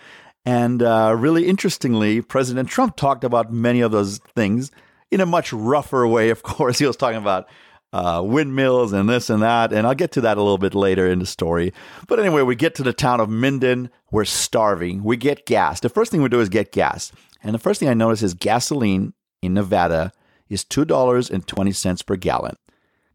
And 0.44 0.82
uh, 0.82 1.14
really 1.18 1.48
interestingly, 1.48 2.20
President 2.20 2.68
Trump 2.68 2.96
talked 2.96 3.24
about 3.24 3.52
many 3.52 3.80
of 3.80 3.90
those 3.90 4.18
things 4.36 4.70
in 5.12 5.20
a 5.20 5.26
much 5.26 5.52
rougher 5.52 6.06
way, 6.06 6.30
of 6.30 6.42
course. 6.42 6.78
He 6.78 6.86
was 6.86 6.96
talking 6.96 7.18
about 7.18 7.48
uh, 7.92 8.22
windmills 8.24 8.92
and 8.92 9.08
this 9.08 9.28
and 9.30 9.42
that. 9.42 9.72
And 9.72 9.86
I'll 9.86 9.94
get 9.94 10.12
to 10.12 10.22
that 10.22 10.38
a 10.38 10.42
little 10.42 10.58
bit 10.58 10.74
later 10.74 11.06
in 11.06 11.18
the 11.18 11.26
story. 11.26 11.72
But 12.08 12.18
anyway, 12.18 12.42
we 12.42 12.56
get 12.56 12.74
to 12.76 12.82
the 12.82 12.92
town 12.92 13.20
of 13.20 13.28
Minden. 13.28 13.90
We're 14.10 14.24
starving. 14.24 15.04
We 15.04 15.16
get 15.16 15.46
gas. 15.46 15.80
The 15.80 15.88
first 15.88 16.10
thing 16.10 16.22
we 16.22 16.28
do 16.28 16.40
is 16.40 16.48
get 16.48 16.72
gas. 16.72 17.12
And 17.42 17.54
the 17.54 17.58
first 17.58 17.78
thing 17.78 17.88
I 17.88 17.94
notice 17.94 18.22
is 18.22 18.34
gasoline 18.34 19.12
in 19.42 19.54
Nevada 19.54 20.12
is 20.48 20.64
$2.20 20.64 22.06
per 22.06 22.16
gallon. 22.16 22.56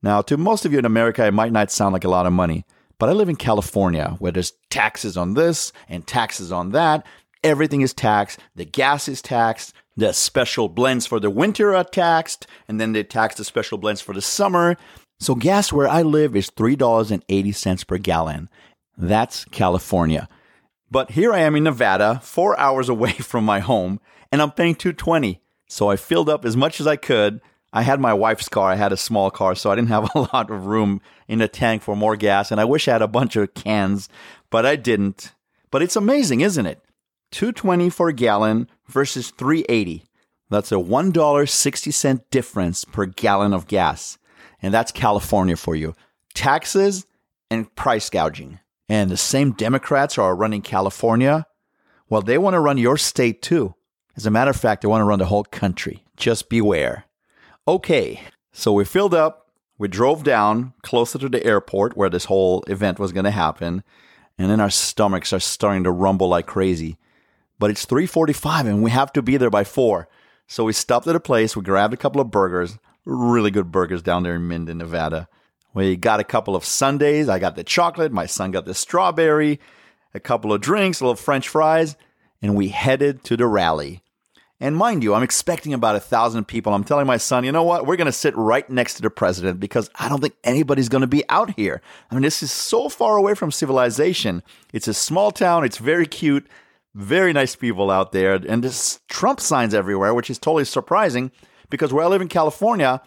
Now, 0.04 0.22
to 0.22 0.38
most 0.38 0.66
of 0.66 0.72
you 0.72 0.80
in 0.80 0.86
America, 0.86 1.26
it 1.26 1.34
might 1.34 1.52
not 1.52 1.72
sound 1.72 1.94
like 1.94 2.04
a 2.04 2.10
lot 2.10 2.28
of 2.28 2.34
money, 2.34 2.66
but 3.00 3.10
I 3.10 3.14
live 3.14 3.30
in 3.30 3.36
California 3.36 4.16
where 4.20 4.32
there's 4.32 4.54
taxes 4.70 5.18
on 5.18 5.34
this 5.34 5.72
and 5.90 6.06
taxes 6.06 6.52
on 6.52 6.72
that. 6.72 7.06
Everything 7.44 7.82
is 7.82 7.94
taxed. 7.94 8.40
The 8.56 8.66
gas 8.66 9.08
is 9.08 9.22
taxed. 9.22 9.74
The 9.96 10.14
special 10.14 10.70
blends 10.70 11.06
for 11.06 11.20
the 11.20 11.30
winter 11.30 11.76
are 11.76 11.84
taxed, 11.84 12.46
and 12.68 12.80
then 12.80 12.94
they 12.94 13.04
tax 13.04 13.36
the 13.36 13.44
special 13.44 13.78
blends 13.78 14.02
for 14.02 14.14
the 14.14 14.22
summer. 14.22 14.78
So 15.20 15.34
gas 15.34 15.74
where 15.74 15.88
I 15.88 16.04
live 16.04 16.36
is 16.36 16.52
$3.80 16.52 17.88
per 17.88 17.98
gallon. 17.98 18.50
That's 18.96 19.46
California. 19.46 20.28
But 20.90 21.12
here 21.12 21.34
I 21.34 21.40
am 21.40 21.56
in 21.56 21.64
Nevada, 21.64 22.20
4 22.24 22.60
hours 22.60 22.90
away 22.90 23.12
from 23.14 23.44
my 23.44 23.60
home, 23.60 24.00
and 24.32 24.42
I'm 24.42 24.52
paying 24.52 24.76
220. 24.76 25.42
So 25.68 25.90
I 25.90 25.96
filled 25.96 26.30
up 26.30 26.46
as 26.46 26.56
much 26.56 26.80
as 26.80 26.88
I 26.88 26.96
could. 26.96 27.42
I 27.74 27.82
had 27.82 28.00
my 28.00 28.14
wife's 28.14 28.48
car, 28.48 28.72
I 28.72 28.76
had 28.76 28.94
a 28.94 28.98
small 28.98 29.30
car, 29.30 29.54
so 29.54 29.72
I 29.72 29.76
didn't 29.76 29.90
have 29.90 30.10
a 30.16 30.20
lot 30.34 30.50
of 30.50 30.68
room 30.68 31.02
in 31.28 31.40
the 31.40 31.48
tank 31.48 31.82
for 31.82 31.96
more 31.96 32.16
gas, 32.16 32.52
and 32.52 32.62
I 32.62 32.66
wish 32.66 32.88
I 32.88 32.94
had 32.94 33.02
a 33.02 33.08
bunch 33.08 33.36
of 33.36 33.54
cans, 33.54 34.10
but 34.50 34.66
I 34.66 34.76
didn't. 34.76 35.34
But 35.70 35.82
it's 35.82 35.96
amazing, 35.96 36.42
isn't 36.42 36.66
it? 36.66 36.82
220 37.32 37.90
for 37.90 38.10
a 38.10 38.14
gallon 38.14 38.70
versus 38.88 39.32
380. 39.32 40.04
That's 40.50 40.72
a 40.72 40.76
$1.60 40.76 42.22
difference 42.32 42.86
per 42.86 43.06
gallon 43.06 43.54
of 43.54 43.68
gas. 43.68 44.18
And 44.62 44.74
that's 44.74 44.92
California 44.92 45.56
for 45.58 45.76
you. 45.76 45.94
taxes 46.38 47.06
and 47.50 47.74
price 47.76 48.10
gouging. 48.10 48.60
And 48.88 49.10
the 49.10 49.18
same 49.18 49.52
Democrats 49.52 50.18
are 50.18 50.36
running 50.36 50.62
California. 50.62 51.46
Well, 52.10 52.22
they 52.22 52.38
want 52.38 52.54
to 52.54 52.60
run 52.60 52.78
your 52.78 52.98
state 52.98 53.42
too. 53.42 53.74
As 54.16 54.26
a 54.26 54.32
matter 54.32 54.52
of 54.52 54.56
fact, 54.56 54.82
they 54.82 54.88
want 54.88 55.02
to 55.02 55.06
run 55.06 55.20
the 55.20 55.26
whole 55.26 55.44
country. 55.44 56.06
Just 56.16 56.48
beware. 56.50 57.06
Okay, 57.68 58.22
so 58.54 58.72
we 58.72 58.86
filled 58.86 59.14
up. 59.14 59.48
We 59.78 59.88
drove 59.88 60.24
down 60.24 60.74
closer 60.84 61.20
to 61.20 61.30
the 61.30 61.46
airport 61.46 61.98
where 61.98 62.10
this 62.10 62.26
whole 62.26 62.64
event 62.68 62.98
was 62.98 63.12
going 63.12 63.26
to 63.26 63.32
happen. 63.32 63.84
And 64.38 64.50
then 64.50 64.62
our 64.62 64.70
stomachs 64.70 65.34
are 65.34 65.40
starting 65.40 65.84
to 65.84 65.92
rumble 65.92 66.30
like 66.30 66.46
crazy. 66.46 66.98
But 67.60 67.72
it's 67.72 67.86
3:45 67.86 68.68
and 68.68 68.84
we 68.84 68.92
have 68.92 69.12
to 69.14 69.22
be 69.22 69.38
there 69.38 69.50
by 69.50 69.64
4. 69.64 70.08
So 70.48 70.64
we 70.64 70.74
stopped 70.74 71.08
at 71.08 71.16
a 71.16 71.20
place, 71.20 71.56
we 71.56 71.64
grabbed 71.64 71.94
a 71.94 71.98
couple 71.98 72.22
of 72.22 72.32
burgers, 72.32 72.78
really 73.06 73.52
good 73.52 73.72
burgers 73.72 74.02
down 74.02 74.24
there 74.24 74.36
in 74.36 74.48
Minden, 74.48 74.78
Nevada. 74.78 75.28
We 75.74 75.96
got 75.96 76.20
a 76.20 76.24
couple 76.24 76.56
of 76.56 76.66
sundaes. 76.66 77.30
I 77.30 77.40
got 77.40 77.56
the 77.56 77.64
chocolate, 77.64 78.12
my 78.12 78.26
son 78.26 78.52
got 78.52 78.66
the 78.66 78.74
strawberry, 78.74 79.60
a 80.14 80.20
couple 80.20 80.54
of 80.54 80.62
drinks, 80.62 81.00
a 81.00 81.04
little 81.04 81.16
french 81.16 81.50
fries, 81.50 81.96
and 82.42 82.56
we 82.56 82.70
headed 82.70 83.24
to 83.26 83.38
the 83.38 83.46
rally. 83.46 84.02
And 84.60 84.76
mind 84.76 85.04
you, 85.04 85.14
I'm 85.14 85.22
expecting 85.22 85.74
about 85.74 85.96
a 85.96 86.00
thousand 86.00 86.46
people. 86.46 86.74
I'm 86.74 86.84
telling 86.84 87.06
my 87.06 87.18
son, 87.18 87.44
you 87.44 87.52
know 87.52 87.62
what? 87.62 87.86
We're 87.86 87.96
going 87.96 88.08
to 88.08 88.12
sit 88.12 88.36
right 88.36 88.68
next 88.70 88.96
to 88.96 89.04
the 89.04 89.12
president 89.12 89.60
because 89.60 89.88
I 89.94 90.10
don't 90.10 90.20
think 90.20 90.34
anybody's 90.44 90.90
going 90.90 91.02
to 91.02 91.08
be 91.08 91.24
out 91.30 91.56
here. 91.56 91.80
I 92.10 92.16
mean, 92.16 92.24
this 92.24 92.42
is 92.42 92.52
so 92.52 92.90
far 92.90 93.18
away 93.18 93.36
from 93.36 93.52
civilization. 93.52 94.42
It's 94.74 94.88
a 94.88 94.96
small 94.96 95.30
town. 95.30 95.64
It's 95.64 95.78
very 95.78 96.08
cute. 96.08 96.48
Very 96.98 97.32
nice 97.32 97.56
people 97.56 97.92
out 97.92 98.12
there. 98.12 98.34
And 98.34 98.64
there's 98.64 99.00
Trump 99.08 99.40
signs 99.40 99.76
everywhere, 99.76 100.16
which 100.16 100.32
is 100.32 100.40
totally 100.40 100.66
surprising 100.66 101.32
because 101.70 101.94
where 101.94 102.04
I 102.04 102.08
live 102.08 102.24
in 102.24 102.28
California, 102.28 103.04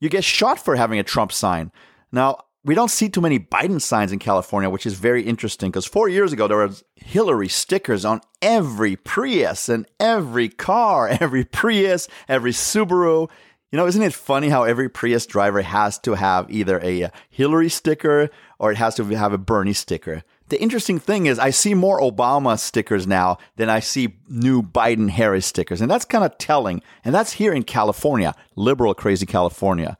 you 0.00 0.08
get 0.08 0.24
shot 0.24 0.58
for 0.58 0.74
having 0.74 0.98
a 0.98 1.04
Trump 1.04 1.30
sign. 1.30 1.70
Now, 2.10 2.38
we 2.64 2.74
don't 2.74 2.90
see 2.90 3.08
too 3.08 3.20
many 3.20 3.38
Biden 3.38 3.80
signs 3.80 4.10
in 4.10 4.18
California, 4.18 4.68
which 4.68 4.84
is 4.84 4.94
very 4.94 5.22
interesting 5.22 5.70
because 5.70 5.86
four 5.86 6.08
years 6.08 6.32
ago 6.32 6.48
there 6.48 6.66
was 6.66 6.82
Hillary 6.96 7.46
stickers 7.46 8.04
on 8.04 8.20
every 8.42 8.96
Prius 8.96 9.68
and 9.68 9.86
every 10.00 10.48
car, 10.48 11.06
every 11.20 11.44
Prius, 11.44 12.08
every 12.28 12.50
Subaru. 12.50 13.30
You 13.70 13.76
know, 13.76 13.86
isn't 13.86 14.02
it 14.02 14.12
funny 14.12 14.48
how 14.48 14.64
every 14.64 14.88
Prius 14.88 15.24
driver 15.24 15.62
has 15.62 16.00
to 16.00 16.14
have 16.14 16.50
either 16.50 16.80
a 16.82 17.04
uh, 17.04 17.10
Hillary 17.28 17.68
sticker 17.68 18.28
or 18.58 18.72
it 18.72 18.78
has 18.78 18.96
to 18.96 19.04
have 19.04 19.32
a 19.32 19.38
Bernie 19.38 19.72
sticker? 19.72 20.24
The 20.50 20.60
interesting 20.60 20.98
thing 20.98 21.26
is, 21.26 21.38
I 21.38 21.50
see 21.50 21.74
more 21.74 22.00
Obama 22.00 22.58
stickers 22.58 23.06
now 23.06 23.38
than 23.56 23.70
I 23.70 23.80
see 23.80 24.16
new 24.28 24.62
Biden 24.62 25.08
Harris 25.08 25.46
stickers. 25.46 25.80
And 25.80 25.90
that's 25.90 26.04
kind 26.04 26.24
of 26.24 26.36
telling. 26.38 26.82
And 27.04 27.14
that's 27.14 27.32
here 27.32 27.52
in 27.52 27.62
California, 27.62 28.34
liberal, 28.56 28.92
crazy 28.94 29.26
California. 29.26 29.96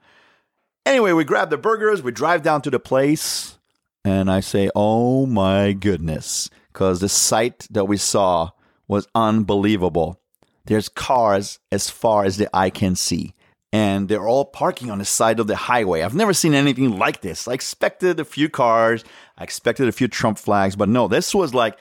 Anyway, 0.85 1.13
we 1.13 1.25
grab 1.25 1.51
the 1.51 1.59
burgers, 1.59 2.03
we 2.03 2.11
drive 2.11 2.43
down 2.43 2.63
to 2.63 2.71
the 2.71 2.81
place, 2.81 3.59
and 4.05 4.31
I 4.31 4.41
say, 4.41 4.71
oh 4.75 5.27
my 5.27 5.73
goodness, 5.73 6.49
because 6.73 7.01
the 7.01 7.09
sight 7.09 7.69
that 7.71 7.85
we 7.85 7.97
saw 7.97 8.51
was 8.89 9.07
unbelievable. 9.15 10.21
There's 10.65 10.89
cars 10.89 11.59
as 11.71 11.91
far 11.91 12.25
as 12.25 12.39
the 12.39 12.49
eye 12.57 12.71
can 12.71 12.97
see, 12.97 13.35
and 13.73 14.09
they're 14.09 14.27
all 14.27 14.47
parking 14.47 14.91
on 14.91 14.99
the 14.99 15.05
side 15.05 15.39
of 15.39 15.47
the 15.47 15.55
highway. 15.55 16.01
I've 16.01 16.15
never 16.15 16.33
seen 16.33 16.55
anything 16.55 16.99
like 16.99 17.21
this. 17.21 17.47
I 17.47 17.53
expected 17.53 18.19
a 18.19 18.25
few 18.25 18.49
cars, 18.49 19.05
I 19.41 19.43
expected 19.43 19.89
a 19.89 19.93
few 19.93 20.07
Trump 20.07 20.39
flags, 20.39 20.77
but 20.77 20.91
no, 20.91 21.09
this 21.09 21.35
was 21.35 21.55
like 21.55 21.79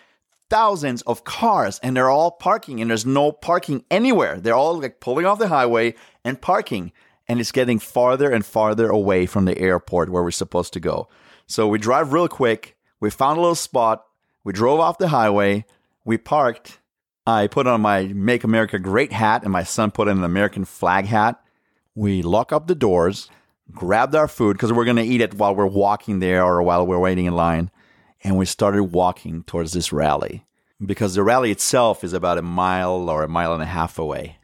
thousands 0.49 1.01
of 1.03 1.25
cars 1.25 1.79
and 1.83 1.95
they're 1.95 2.09
all 2.09 2.31
parking 2.31 2.79
and 2.79 2.89
there's 2.89 3.05
no 3.05 3.33
parking 3.33 3.83
anywhere. 3.91 4.39
They're 4.39 4.55
all 4.55 4.79
like 4.79 5.01
pulling 5.01 5.25
off 5.25 5.39
the 5.39 5.49
highway 5.49 5.95
and 6.23 6.41
parking 6.41 6.93
and 7.27 7.39
it's 7.39 7.51
getting 7.51 7.77
farther 7.77 8.31
and 8.31 8.45
farther 8.45 8.89
away 8.89 9.25
from 9.25 9.43
the 9.43 9.59
airport 9.59 10.09
where 10.09 10.23
we're 10.23 10.31
supposed 10.31 10.71
to 10.73 10.79
go. 10.79 11.09
So 11.47 11.67
we 11.67 11.77
drive 11.77 12.13
real 12.13 12.29
quick. 12.29 12.77
We 13.01 13.09
found 13.09 13.37
a 13.37 13.41
little 13.41 13.55
spot. 13.55 14.05
We 14.45 14.53
drove 14.53 14.79
off 14.79 14.97
the 14.97 15.09
highway. 15.09 15.65
We 16.05 16.17
parked. 16.17 16.79
I 17.27 17.47
put 17.47 17.67
on 17.67 17.81
my 17.81 18.05
Make 18.05 18.43
America 18.43 18.79
Great 18.79 19.11
hat, 19.11 19.43
and 19.43 19.51
my 19.51 19.63
son 19.63 19.91
put 19.91 20.07
on 20.07 20.17
an 20.17 20.23
American 20.23 20.65
flag 20.65 21.05
hat. 21.05 21.39
We 21.93 22.23
lock 22.23 22.51
up 22.51 22.65
the 22.65 22.73
doors, 22.73 23.29
grabbed 23.71 24.15
our 24.15 24.27
food 24.27 24.53
because 24.53 24.73
we're 24.73 24.85
going 24.85 24.97
to 24.97 25.03
eat 25.03 25.21
it 25.21 25.35
while 25.35 25.55
we're 25.55 25.65
walking 25.65 26.19
there 26.19 26.43
or 26.43 26.61
while 26.61 26.85
we're 26.85 26.99
waiting 26.99 27.25
in 27.25 27.35
line. 27.35 27.71
And 28.23 28.37
we 28.37 28.45
started 28.45 28.83
walking 28.85 29.43
towards 29.43 29.73
this 29.73 29.93
rally 29.93 30.45
because 30.85 31.15
the 31.15 31.23
rally 31.23 31.51
itself 31.51 32.03
is 32.03 32.13
about 32.13 32.37
a 32.37 32.41
mile 32.41 33.09
or 33.09 33.23
a 33.23 33.29
mile 33.29 33.53
and 33.53 33.63
a 33.63 33.67
half 33.67 33.97
away. 33.97 34.37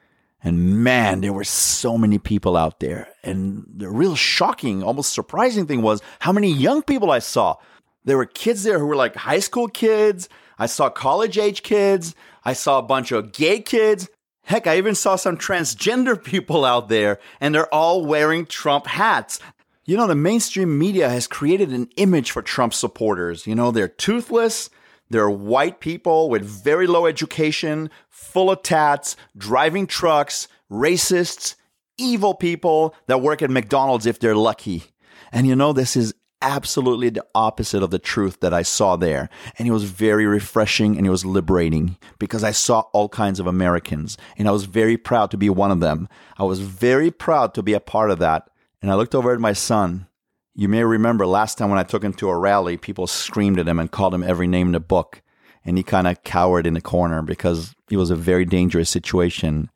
And 0.44 0.84
man, 0.84 1.22
there 1.22 1.34
were 1.34 1.44
so 1.44 1.98
many 1.98 2.20
people 2.20 2.56
out 2.56 2.80
there. 2.80 3.10
And 3.24 3.66
the 3.68 3.90
real 3.90 4.16
shocking, 4.16 4.84
almost 4.84 5.14
surprising 5.14 5.66
thing 5.66 5.82
was 5.82 6.02
how 6.20 6.32
many 6.32 6.52
young 6.52 6.84
people 6.84 7.10
I 7.10 7.20
saw. 7.20 7.56
There 8.04 8.18
were 8.18 8.28
kids 8.28 8.64
there 8.64 8.78
who 8.78 8.86
were 8.86 8.96
like 8.96 9.16
high 9.16 9.40
school 9.40 9.68
kids. 9.68 10.30
I 10.60 10.68
saw 10.68 10.90
college 10.90 11.38
age 11.38 11.64
kids. 11.64 12.14
I 12.44 12.54
saw 12.54 12.78
a 12.78 12.84
bunch 12.84 13.12
of 13.12 13.32
gay 13.32 13.60
kids. 13.60 14.08
Heck, 14.46 14.68
I 14.68 14.78
even 14.78 14.96
saw 14.96 15.16
some 15.16 15.38
transgender 15.38 16.22
people 16.22 16.66
out 16.66 16.88
there, 16.88 17.20
and 17.40 17.54
they're 17.54 17.74
all 17.74 18.06
wearing 18.06 18.46
Trump 18.46 18.86
hats. 18.86 19.40
You 19.86 19.98
know, 19.98 20.08
the 20.08 20.16
mainstream 20.16 20.78
media 20.78 21.10
has 21.10 21.28
created 21.28 21.70
an 21.72 21.90
image 21.98 22.32
for 22.32 22.42
Trump 22.42 22.74
supporters. 22.74 23.48
You 23.48 23.56
know, 23.56 23.72
they're 23.72 23.88
toothless, 23.88 24.70
they're 25.10 25.30
white 25.30 25.80
people 25.80 26.30
with 26.30 26.44
very 26.44 26.88
low 26.88 27.06
education, 27.06 27.90
full 28.10 28.52
of 28.52 28.62
tats, 28.64 29.16
driving 29.38 29.88
trucks, 29.88 30.48
racists, 30.72 31.56
evil 31.98 32.34
people 32.34 32.96
that 33.08 33.22
work 33.22 33.42
at 33.42 33.50
McDonald's 33.50 34.06
if 34.06 34.20
they're 34.20 34.36
lucky. 34.36 34.84
And 35.32 35.48
you 35.48 35.56
know, 35.56 35.74
this 35.74 35.96
is 35.96 36.14
absolutely 36.41 37.10
the 37.10 37.26
opposite 37.34 37.82
of 37.82 37.91
the 37.91 38.00
truth 38.00 38.39
that 38.41 38.54
I 38.54 38.62
saw 38.62 38.95
there. 38.95 39.30
And 39.58 39.67
it 39.67 39.71
was 39.71 39.86
very 39.86 40.26
refreshing 40.26 40.98
and 40.98 41.06
it 41.06 41.10
was 41.10 41.26
liberating 41.26 41.98
because 42.19 42.43
I 42.43 42.52
saw 42.52 42.82
all 42.93 43.10
kinds 43.10 43.39
of 43.39 43.48
Americans 43.48 44.17
and 44.38 44.48
I 44.48 44.52
was 44.52 44.65
very 44.65 44.98
proud 44.98 45.32
to 45.32 45.38
be 45.38 45.50
one 45.50 45.71
of 45.71 45.80
them. 45.80 46.08
I 46.38 46.43
was 46.43 46.60
very 46.60 47.12
proud 47.12 47.54
to 47.56 47.63
be 47.63 47.74
a 47.74 47.80
part 47.80 48.12
of 48.12 48.19
that. 48.19 48.50
And 48.82 48.91
I 48.91 48.95
looked 48.95 49.15
over 49.15 49.34
at 49.34 49.39
my 49.39 49.54
son 49.54 50.08
you 50.56 50.69
may 50.69 50.84
remember 50.84 51.28
last 51.28 51.58
time 51.58 51.69
when 51.69 51.80
I 51.80 51.84
took 51.84 52.04
him 52.04 52.13
to 52.13 52.30
a 52.30 52.38
rally, 52.38 52.78
people 52.78 53.08
screamed 53.08 53.60
at 53.60 53.67
him 53.67 53.78
and 53.78 53.91
called 53.91 54.13
him 54.13 54.24
every 54.24 54.48
name 54.48 54.67
in 54.67 54.74
the 54.74 54.80
book. 54.80 55.21
And 55.65 55.78
he 55.78 55.84
kind 55.84 56.08
of 56.08 56.24
cowered 56.24 56.65
in 56.65 56.76
the 56.76 56.82
corner 56.82 57.21
because 57.21 57.76
it 57.91 57.98
was 57.98 58.10
a 58.10 58.15
very 58.15 58.45
dangerous 58.45 58.89
situation. 58.89 59.69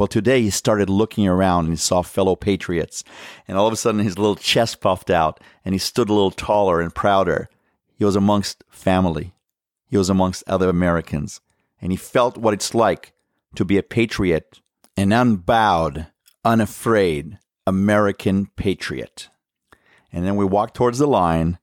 Well, 0.00 0.06
today 0.06 0.40
he 0.40 0.48
started 0.48 0.88
looking 0.88 1.28
around 1.28 1.66
and 1.66 1.74
he 1.74 1.76
saw 1.76 2.00
fellow 2.00 2.34
patriots. 2.34 3.04
And 3.46 3.58
all 3.58 3.66
of 3.66 3.72
a 3.74 3.76
sudden 3.76 4.00
his 4.00 4.16
little 4.16 4.34
chest 4.34 4.80
puffed 4.80 5.10
out 5.10 5.40
and 5.62 5.74
he 5.74 5.78
stood 5.78 6.08
a 6.08 6.14
little 6.14 6.30
taller 6.30 6.80
and 6.80 6.94
prouder. 6.94 7.50
He 7.98 8.06
was 8.06 8.16
amongst 8.16 8.64
family. 8.70 9.34
He 9.88 9.98
was 9.98 10.08
amongst 10.08 10.42
other 10.46 10.70
Americans. 10.70 11.42
And 11.82 11.92
he 11.92 11.98
felt 11.98 12.38
what 12.38 12.54
it's 12.54 12.74
like 12.74 13.12
to 13.56 13.66
be 13.66 13.76
a 13.76 13.82
patriot, 13.82 14.62
an 14.96 15.12
unbowed, 15.12 16.06
unafraid 16.46 17.38
American 17.66 18.46
patriot. 18.56 19.28
And 20.10 20.24
then 20.24 20.36
we 20.36 20.46
walk 20.46 20.72
towards 20.72 20.98
the 20.98 21.06
line, 21.06 21.58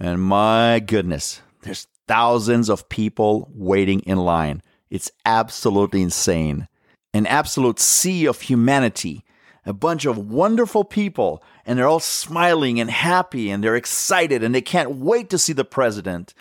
and 0.00 0.20
my 0.20 0.80
goodness, 0.80 1.40
there's 1.62 1.86
thousands 2.08 2.68
of 2.68 2.88
people 2.88 3.48
waiting 3.54 4.00
in 4.00 4.18
line. 4.18 4.60
It's 4.90 5.12
absolutely 5.24 6.02
insane. 6.02 6.66
An 7.12 7.26
absolute 7.26 7.80
sea 7.80 8.26
of 8.26 8.42
humanity, 8.42 9.24
a 9.66 9.72
bunch 9.72 10.04
of 10.04 10.16
wonderful 10.16 10.84
people, 10.84 11.42
and 11.66 11.78
they're 11.78 11.88
all 11.88 12.00
smiling 12.00 12.80
and 12.80 12.90
happy 12.90 13.50
and 13.50 13.62
they're 13.62 13.76
excited 13.76 14.42
and 14.42 14.54
they 14.54 14.60
can't 14.60 14.96
wait 14.96 15.30
to 15.30 15.38
see 15.38 15.52
the 15.52 15.64
president. 15.64 16.34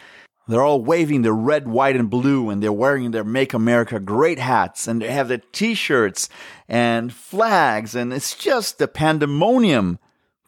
They're 0.47 0.63
all 0.63 0.81
waving 0.81 1.21
their 1.21 1.33
red, 1.33 1.67
white, 1.67 1.95
and 1.95 2.09
blue, 2.09 2.49
and 2.49 2.61
they're 2.61 2.73
wearing 2.73 3.11
their 3.11 3.23
Make 3.23 3.53
America 3.53 3.99
Great 3.99 4.39
hats, 4.39 4.87
and 4.87 4.99
they 4.99 5.11
have 5.11 5.27
their 5.27 5.43
t 5.51 5.75
shirts 5.75 6.27
and 6.67 7.13
flags, 7.13 7.93
and 7.93 8.11
it's 8.11 8.35
just 8.35 8.81
a 8.81 8.87
pandemonium 8.87 9.99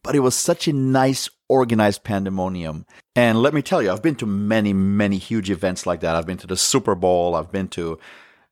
but 0.03 0.15
it 0.15 0.19
was 0.19 0.35
such 0.35 0.67
a 0.67 0.73
nice 0.73 1.29
organized 1.47 2.03
pandemonium. 2.03 2.85
And 3.15 3.41
let 3.41 3.53
me 3.53 3.61
tell 3.61 3.81
you, 3.81 3.91
I've 3.91 4.01
been 4.01 4.15
to 4.15 4.25
many, 4.25 4.73
many 4.73 5.17
huge 5.17 5.51
events 5.51 5.85
like 5.85 5.99
that. 6.01 6.15
I've 6.15 6.25
been 6.25 6.37
to 6.37 6.47
the 6.47 6.57
Super 6.57 6.95
Bowl, 6.95 7.35
I've 7.35 7.51
been 7.51 7.67
to 7.69 7.99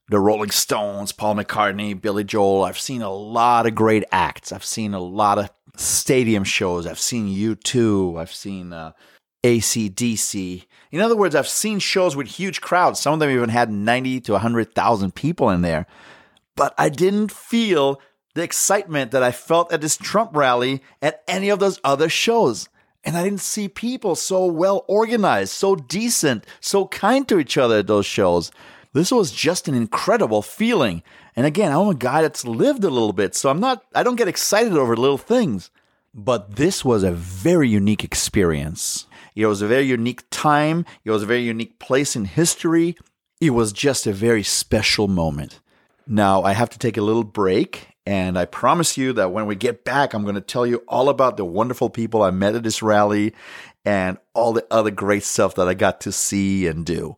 the 0.09 0.19
Rolling 0.19 0.51
Stones, 0.51 1.11
Paul 1.11 1.35
McCartney, 1.35 1.99
Billy 1.99 2.23
Joel. 2.23 2.63
I've 2.63 2.79
seen 2.79 3.01
a 3.01 3.11
lot 3.11 3.67
of 3.67 3.75
great 3.75 4.03
acts. 4.11 4.51
I've 4.51 4.65
seen 4.65 4.93
a 4.93 4.99
lot 4.99 5.37
of 5.37 5.49
stadium 5.75 6.43
shows. 6.43 6.87
I've 6.87 6.99
seen 6.99 7.27
U2. 7.27 8.19
I've 8.19 8.33
seen 8.33 8.73
uh, 8.73 8.93
ACDC. 9.43 10.65
In 10.91 11.01
other 11.01 11.15
words, 11.15 11.35
I've 11.35 11.47
seen 11.47 11.79
shows 11.79 12.15
with 12.15 12.27
huge 12.27 12.59
crowds. 12.59 12.99
Some 12.99 13.13
of 13.13 13.19
them 13.19 13.29
even 13.29 13.49
had 13.49 13.71
90 13.71 14.21
to 14.21 14.31
100,000 14.33 15.15
people 15.15 15.49
in 15.51 15.61
there. 15.61 15.85
But 16.55 16.73
I 16.77 16.89
didn't 16.89 17.31
feel 17.31 18.01
the 18.33 18.43
excitement 18.43 19.11
that 19.11 19.23
I 19.23 19.31
felt 19.31 19.71
at 19.71 19.81
this 19.81 19.95
Trump 19.95 20.35
rally 20.35 20.81
at 21.01 21.23
any 21.27 21.49
of 21.49 21.59
those 21.59 21.79
other 21.83 22.09
shows. 22.09 22.67
And 23.03 23.15
I 23.15 23.23
didn't 23.23 23.39
see 23.39 23.69
people 23.69 24.15
so 24.15 24.45
well 24.45 24.83
organized, 24.87 25.53
so 25.53 25.75
decent, 25.75 26.45
so 26.59 26.87
kind 26.87 27.27
to 27.29 27.39
each 27.39 27.57
other 27.57 27.79
at 27.79 27.87
those 27.87 28.05
shows. 28.05 28.51
This 28.93 29.11
was 29.11 29.31
just 29.31 29.67
an 29.67 29.75
incredible 29.75 30.41
feeling. 30.41 31.03
And 31.35 31.45
again, 31.45 31.71
I'm 31.71 31.87
a 31.87 31.95
guy 31.95 32.23
that's 32.23 32.45
lived 32.45 32.83
a 32.83 32.89
little 32.89 33.13
bit, 33.13 33.35
so 33.35 33.49
I'm 33.49 33.59
not, 33.59 33.83
I 33.93 34.03
don't 34.03 34.15
get 34.15 34.27
excited 34.27 34.73
over 34.73 34.97
little 34.97 35.17
things. 35.17 35.69
But 36.13 36.55
this 36.55 36.83
was 36.83 37.03
a 37.03 37.11
very 37.11 37.69
unique 37.69 38.03
experience. 38.03 39.05
It 39.35 39.45
was 39.45 39.61
a 39.61 39.67
very 39.67 39.83
unique 39.83 40.23
time. 40.31 40.85
It 41.05 41.11
was 41.11 41.21
a 41.21 41.27
very 41.27 41.43
unique 41.43 41.77
place 41.77 42.15
in 42.15 42.25
history. 42.25 42.97
It 43.39 43.51
was 43.51 43.71
just 43.71 44.07
a 44.07 44.11
very 44.11 44.43
special 44.43 45.07
moment. 45.07 45.59
Now, 46.07 46.41
I 46.41 46.53
have 46.53 46.71
to 46.71 46.79
take 46.79 46.97
a 46.97 47.03
little 47.03 47.23
break, 47.23 47.89
and 48.07 48.39
I 48.39 48.45
promise 48.45 48.97
you 48.97 49.13
that 49.13 49.31
when 49.31 49.45
we 49.45 49.55
get 49.55 49.85
back, 49.85 50.13
I'm 50.13 50.23
going 50.23 50.33
to 50.33 50.41
tell 50.41 50.65
you 50.65 50.83
all 50.87 51.09
about 51.09 51.37
the 51.37 51.45
wonderful 51.45 51.91
people 51.91 52.23
I 52.23 52.31
met 52.31 52.55
at 52.55 52.63
this 52.63 52.81
rally 52.81 53.35
and 53.85 54.17
all 54.33 54.51
the 54.51 54.65
other 54.71 54.89
great 54.89 55.23
stuff 55.23 55.53
that 55.55 55.67
I 55.67 55.75
got 55.75 56.01
to 56.01 56.11
see 56.11 56.65
and 56.65 56.83
do. 56.83 57.15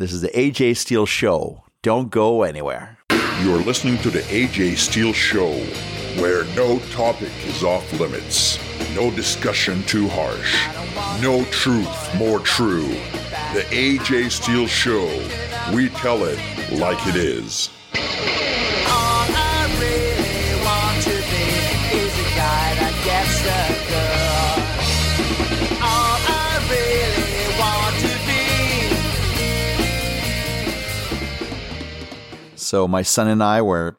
This 0.00 0.14
is 0.14 0.22
the 0.22 0.28
AJ 0.28 0.78
Steel 0.78 1.04
Show. 1.04 1.62
Don't 1.82 2.08
go 2.08 2.42
anywhere. 2.42 2.96
You're 3.42 3.58
listening 3.58 3.98
to 3.98 4.08
the 4.08 4.20
AJ 4.20 4.78
Steel 4.78 5.12
Show, 5.12 5.52
where 6.18 6.46
no 6.56 6.78
topic 6.90 7.28
is 7.44 7.62
off 7.62 7.92
limits, 8.00 8.58
no 8.94 9.10
discussion 9.10 9.82
too 9.82 10.08
harsh, 10.08 10.56
no 11.20 11.44
truth 11.50 12.14
more 12.16 12.40
true. 12.40 12.88
The 13.52 13.66
AJ 13.68 14.30
Steel 14.30 14.66
Show. 14.66 15.04
We 15.74 15.90
tell 15.90 16.24
it 16.24 16.38
like 16.72 17.06
it 17.06 17.16
is. 17.16 17.68
So 32.70 32.86
my 32.86 33.02
son 33.02 33.26
and 33.26 33.42
I 33.42 33.62
were 33.62 33.96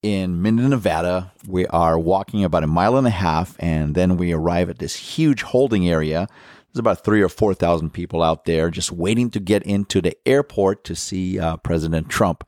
in 0.00 0.40
Minden, 0.40 0.70
Nevada. 0.70 1.32
We 1.48 1.66
are 1.66 1.98
walking 1.98 2.44
about 2.44 2.62
a 2.62 2.68
mile 2.68 2.96
and 2.96 3.08
a 3.08 3.10
half, 3.10 3.56
and 3.58 3.96
then 3.96 4.16
we 4.16 4.32
arrive 4.32 4.70
at 4.70 4.78
this 4.78 4.94
huge 4.94 5.42
holding 5.42 5.88
area. 5.88 6.28
There's 6.72 6.78
about 6.78 7.02
three 7.02 7.22
or 7.22 7.28
four 7.28 7.54
thousand 7.54 7.90
people 7.90 8.22
out 8.22 8.44
there 8.44 8.70
just 8.70 8.92
waiting 8.92 9.30
to 9.30 9.40
get 9.40 9.64
into 9.64 10.00
the 10.00 10.16
airport 10.24 10.84
to 10.84 10.94
see 10.94 11.40
uh, 11.40 11.56
President 11.56 12.08
Trump. 12.08 12.44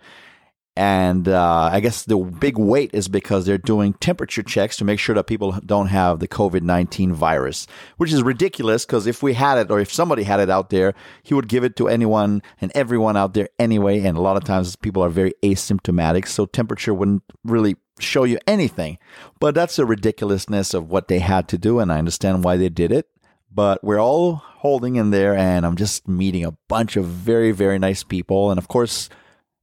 And 0.77 1.27
uh, 1.27 1.71
I 1.73 1.81
guess 1.81 2.05
the 2.05 2.19
big 2.19 2.59
wait 2.59 2.91
is 2.93 3.09
because 3.09 3.47
they're 3.47 3.57
doing 3.57 3.95
temperature 3.95 4.43
checks 4.43 4.77
to 4.77 4.85
make 4.85 4.99
sure 4.99 5.15
that 5.15 5.27
people 5.27 5.53
don't 5.65 5.87
have 5.87 6.21
the 6.21 6.29
COVID 6.29 6.61
19 6.61 7.15
virus, 7.15 7.67
which 7.97 8.13
is 8.13 8.23
ridiculous 8.23 8.85
because 8.85 9.07
if 9.07 9.23
we 9.23 9.33
had 9.33 9.57
it 9.57 9.71
or 9.71 9.81
if 9.81 9.91
somebody 9.91 10.25
had 10.25 10.39
it 10.39 10.51
out 10.51 10.69
there, 10.69 10.93
he 11.23 11.33
would 11.33 11.49
give 11.49 11.65
it 11.65 11.77
to 11.77 11.89
anyone 11.89 12.43
and 12.61 12.71
everyone 12.75 13.17
out 13.17 13.33
there 13.33 13.49
anyway. 13.59 14.01
And 14.01 14.19
a 14.19 14.21
lot 14.21 14.37
of 14.37 14.45
times 14.45 14.77
people 14.77 15.03
are 15.03 15.09
very 15.09 15.33
asymptomatic, 15.43 16.29
so 16.29 16.45
temperature 16.45 16.93
wouldn't 16.93 17.23
really 17.43 17.77
show 17.99 18.25
you 18.25 18.39
anything. 18.47 18.99
But 19.41 19.55
that's 19.55 19.77
the 19.77 19.87
ridiculousness 19.87 20.75
of 20.75 20.91
what 20.91 21.09
they 21.09 21.21
had 21.21 21.49
to 21.49 21.59
do, 21.59 21.79
and 21.79 21.91
I 21.91 21.99
understand 21.99 22.45
why 22.45 22.59
they 22.59 22.69
did 22.69 22.93
it. 22.93 23.09
But 23.51 23.83
we're 23.83 24.01
all 24.01 24.35
holding 24.35 24.97
in 24.97 25.11
there, 25.11 25.35
and 25.35 25.65
I'm 25.65 25.77
just 25.77 26.07
meeting 26.07 26.45
a 26.45 26.53
bunch 26.69 26.97
of 26.97 27.07
very, 27.07 27.53
very 27.53 27.79
nice 27.79 28.03
people. 28.03 28.51
And 28.51 28.59
of 28.59 28.69
course, 28.69 29.09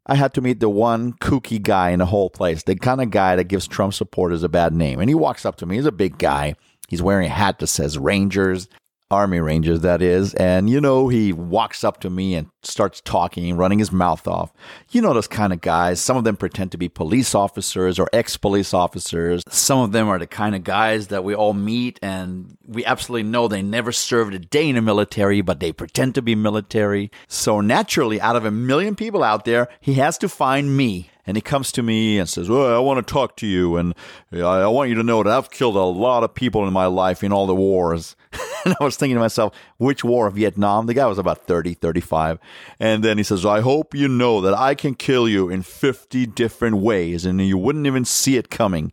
I 0.06 0.16
had 0.16 0.34
to 0.34 0.42
meet 0.42 0.60
the 0.60 0.70
one 0.70 1.14
kooky 1.14 1.62
guy 1.62 1.92
in 1.92 2.00
the 2.00 2.06
whole 2.06 2.30
place, 2.30 2.64
the 2.64 2.76
kind 2.76 3.02
of 3.02 3.10
guy 3.10 3.36
that 3.38 3.46
gives 3.46 3.68
Trump 3.68 3.94
supporters 3.94 4.44
a 4.44 4.50
bad 4.50 4.74
name. 4.74 5.00
And 5.00 5.10
he 5.10 5.16
walks 5.16 5.46
up 5.46 5.56
to 5.58 5.66
me. 5.66 5.78
He's 5.78 5.86
a 5.86 5.92
big 5.92 6.18
guy. 6.18 6.56
He's 6.90 7.02
wearing 7.02 7.28
a 7.28 7.34
hat 7.34 7.60
that 7.60 7.68
says 7.68 7.98
Rangers, 7.98 8.68
Army 9.14 9.40
Rangers, 9.40 9.82
that 9.82 10.02
is. 10.02 10.34
And, 10.36 10.70
you 10.70 10.82
know, 10.82 11.08
he 11.08 11.32
walks 11.32 11.84
up 11.84 12.00
to 12.02 12.10
me 12.10 12.36
and 12.36 12.50
starts 12.64 13.02
talking, 13.02 13.56
running 13.56 13.80
his 13.80 13.92
mouth 13.92 14.28
off. 14.28 14.52
You 14.92 15.02
know, 15.02 15.14
those 15.14 15.28
kind 15.28 15.54
of 15.54 15.62
guys. 15.62 16.00
Some 16.02 16.18
of 16.18 16.24
them 16.24 16.36
pretend 16.36 16.72
to 16.72 16.78
be 16.78 16.90
police 16.90 17.36
officers 17.36 18.00
or 18.00 18.10
ex 18.14 18.38
police 18.38 18.74
officers. 18.74 19.44
Some 19.50 19.80
of 19.80 19.92
them 19.92 20.08
are 20.08 20.20
the 20.20 20.28
kind 20.28 20.56
of 20.56 20.64
guys 20.64 21.08
that 21.08 21.24
we 21.24 21.36
all 21.36 21.54
meet 21.54 22.00
and 22.02 22.58
we 22.68 22.86
absolutely 22.86 23.30
know 23.30 23.48
they 23.48 23.62
never 23.62 23.92
served 23.92 24.34
a 24.34 24.40
day 24.40 24.70
in 24.70 24.76
the 24.76 24.82
military, 24.82 25.42
but 25.42 25.60
they 25.60 25.72
pretend 25.72 26.16
to 26.16 26.22
be 26.22 26.36
military. 26.36 27.12
So 27.28 27.62
naturally, 27.62 28.20
out 28.20 28.36
of 28.36 28.46
a 28.46 28.52
million 28.52 28.96
people 28.96 29.24
out 29.24 29.46
there, 29.46 29.68
he 29.80 29.96
has 29.96 30.18
to 30.20 30.30
find 30.30 30.76
me. 30.76 31.10
And 31.26 31.38
he 31.38 31.42
comes 31.42 31.72
to 31.74 31.84
me 31.84 32.20
and 32.20 32.28
says, 32.28 32.50
Well, 32.50 32.76
I 32.76 32.80
want 32.80 33.06
to 33.06 33.14
talk 33.14 33.38
to 33.38 33.48
you. 33.48 33.78
And 33.78 33.94
uh, 34.34 34.48
I 34.48 34.68
want 34.68 34.90
you 34.90 34.96
to 34.96 35.04
know 35.04 35.24
that 35.24 35.32
I've 35.32 35.52
killed 35.52 35.76
a 35.76 35.84
lot 35.84 36.24
of 36.24 36.34
people 36.34 36.68
in 36.68 36.74
my 36.74 36.86
life 36.86 37.24
in 37.24 37.32
all 37.32 37.48
the 37.48 37.56
wars. 37.56 38.16
and 38.66 38.76
I 38.80 38.84
was 38.84 38.98
thinking 38.98 39.16
to 39.16 39.22
myself, 39.22 39.54
which 39.78 40.04
war? 40.04 40.30
Vietnam? 40.30 40.86
The 40.86 40.94
guy 40.94 41.06
was 41.06 41.18
about 41.18 41.46
30, 41.48 41.76
35. 41.76 42.40
And 42.80 43.04
then 43.04 43.18
he 43.18 43.24
says, 43.24 43.46
I 43.46 43.62
hope 43.62 43.96
you 43.96 44.08
know 44.08 44.42
that 44.42 44.54
I 44.54 44.76
can 44.76 44.96
kill 44.96 45.30
you 45.30 45.50
in 45.50 45.62
50 45.62 46.26
different 46.28 46.78
ways 46.78 47.26
and 47.26 47.40
you 47.40 47.58
wouldn't 47.58 47.88
even 47.88 48.06
see 48.06 48.38
it 48.38 48.50
coming. 48.50 48.92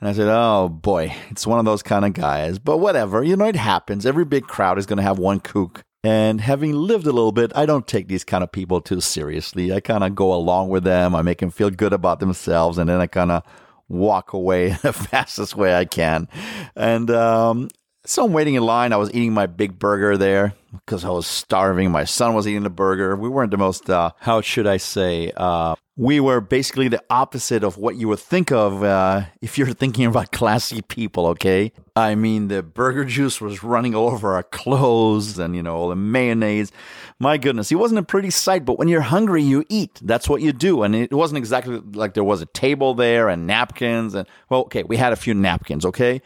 And 0.00 0.08
I 0.08 0.12
said, 0.12 0.28
Oh 0.28 0.68
boy, 0.68 1.14
it's 1.30 1.46
one 1.46 1.58
of 1.58 1.64
those 1.64 1.82
kind 1.82 2.04
of 2.04 2.12
guys. 2.12 2.58
But 2.58 2.78
whatever, 2.78 3.22
you 3.22 3.36
know, 3.36 3.46
it 3.46 3.56
happens. 3.56 4.04
Every 4.04 4.24
big 4.24 4.46
crowd 4.46 4.78
is 4.78 4.84
going 4.84 4.98
to 4.98 5.02
have 5.02 5.18
one 5.18 5.40
kook. 5.40 5.84
And 6.04 6.40
having 6.40 6.72
lived 6.72 7.06
a 7.06 7.12
little 7.12 7.30
bit, 7.30 7.52
I 7.54 7.64
don't 7.64 7.86
take 7.86 8.08
these 8.08 8.24
kind 8.24 8.42
of 8.42 8.50
people 8.50 8.80
too 8.80 9.00
seriously. 9.00 9.72
I 9.72 9.80
kind 9.80 10.02
of 10.02 10.16
go 10.16 10.34
along 10.34 10.68
with 10.68 10.82
them. 10.82 11.14
I 11.14 11.22
make 11.22 11.38
them 11.38 11.50
feel 11.50 11.70
good 11.70 11.92
about 11.92 12.18
themselves. 12.18 12.76
And 12.76 12.88
then 12.88 13.00
I 13.00 13.06
kind 13.06 13.30
of 13.30 13.44
walk 13.88 14.32
away 14.32 14.70
the 14.82 14.92
fastest 14.92 15.56
way 15.56 15.74
I 15.76 15.84
can. 15.84 16.28
And 16.74 17.08
um, 17.10 17.68
so 18.04 18.24
I'm 18.24 18.32
waiting 18.32 18.54
in 18.54 18.64
line. 18.64 18.92
I 18.92 18.96
was 18.96 19.10
eating 19.10 19.32
my 19.32 19.46
big 19.46 19.78
burger 19.78 20.16
there 20.16 20.54
because 20.72 21.04
I 21.04 21.10
was 21.10 21.26
starving. 21.26 21.90
My 21.90 22.04
son 22.04 22.34
was 22.34 22.48
eating 22.48 22.64
the 22.64 22.70
burger. 22.70 23.14
We 23.14 23.28
weren't 23.28 23.50
the 23.52 23.58
most, 23.58 23.88
uh, 23.88 24.10
how 24.18 24.40
should 24.40 24.66
I 24.66 24.78
say, 24.78 25.32
uh, 25.36 25.76
we 25.96 26.20
were 26.20 26.40
basically 26.40 26.88
the 26.88 27.02
opposite 27.10 27.62
of 27.62 27.76
what 27.76 27.96
you 27.96 28.08
would 28.08 28.18
think 28.18 28.50
of 28.50 28.82
uh, 28.82 29.26
if 29.42 29.58
you're 29.58 29.72
thinking 29.72 30.06
about 30.06 30.32
classy 30.32 30.82
people, 30.82 31.26
okay? 31.26 31.70
I 31.94 32.14
mean, 32.14 32.48
the 32.48 32.62
burger 32.62 33.04
juice 33.04 33.40
was 33.40 33.62
running 33.62 33.94
all 33.94 34.08
over 34.08 34.32
our 34.34 34.42
clothes 34.42 35.38
and, 35.38 35.54
you 35.54 35.62
know, 35.62 35.76
all 35.76 35.88
the 35.90 35.96
mayonnaise. 35.96 36.72
My 37.20 37.36
goodness, 37.36 37.70
it 37.70 37.76
wasn't 37.76 38.00
a 38.00 38.04
pretty 38.04 38.30
sight, 38.30 38.64
but 38.64 38.78
when 38.78 38.88
you're 38.88 39.02
hungry, 39.02 39.42
you 39.42 39.64
eat. 39.68 40.00
That's 40.02 40.28
what 40.28 40.40
you 40.40 40.52
do. 40.52 40.82
And 40.82 40.96
it 40.96 41.12
wasn't 41.12 41.38
exactly 41.38 41.80
like 41.92 42.14
there 42.14 42.24
was 42.24 42.40
a 42.40 42.46
table 42.46 42.94
there 42.94 43.28
and 43.28 43.46
napkins. 43.46 44.14
And, 44.14 44.26
well, 44.48 44.62
okay, 44.62 44.82
we 44.82 44.96
had 44.96 45.12
a 45.12 45.16
few 45.16 45.34
napkins, 45.34 45.84
okay? 45.84 46.22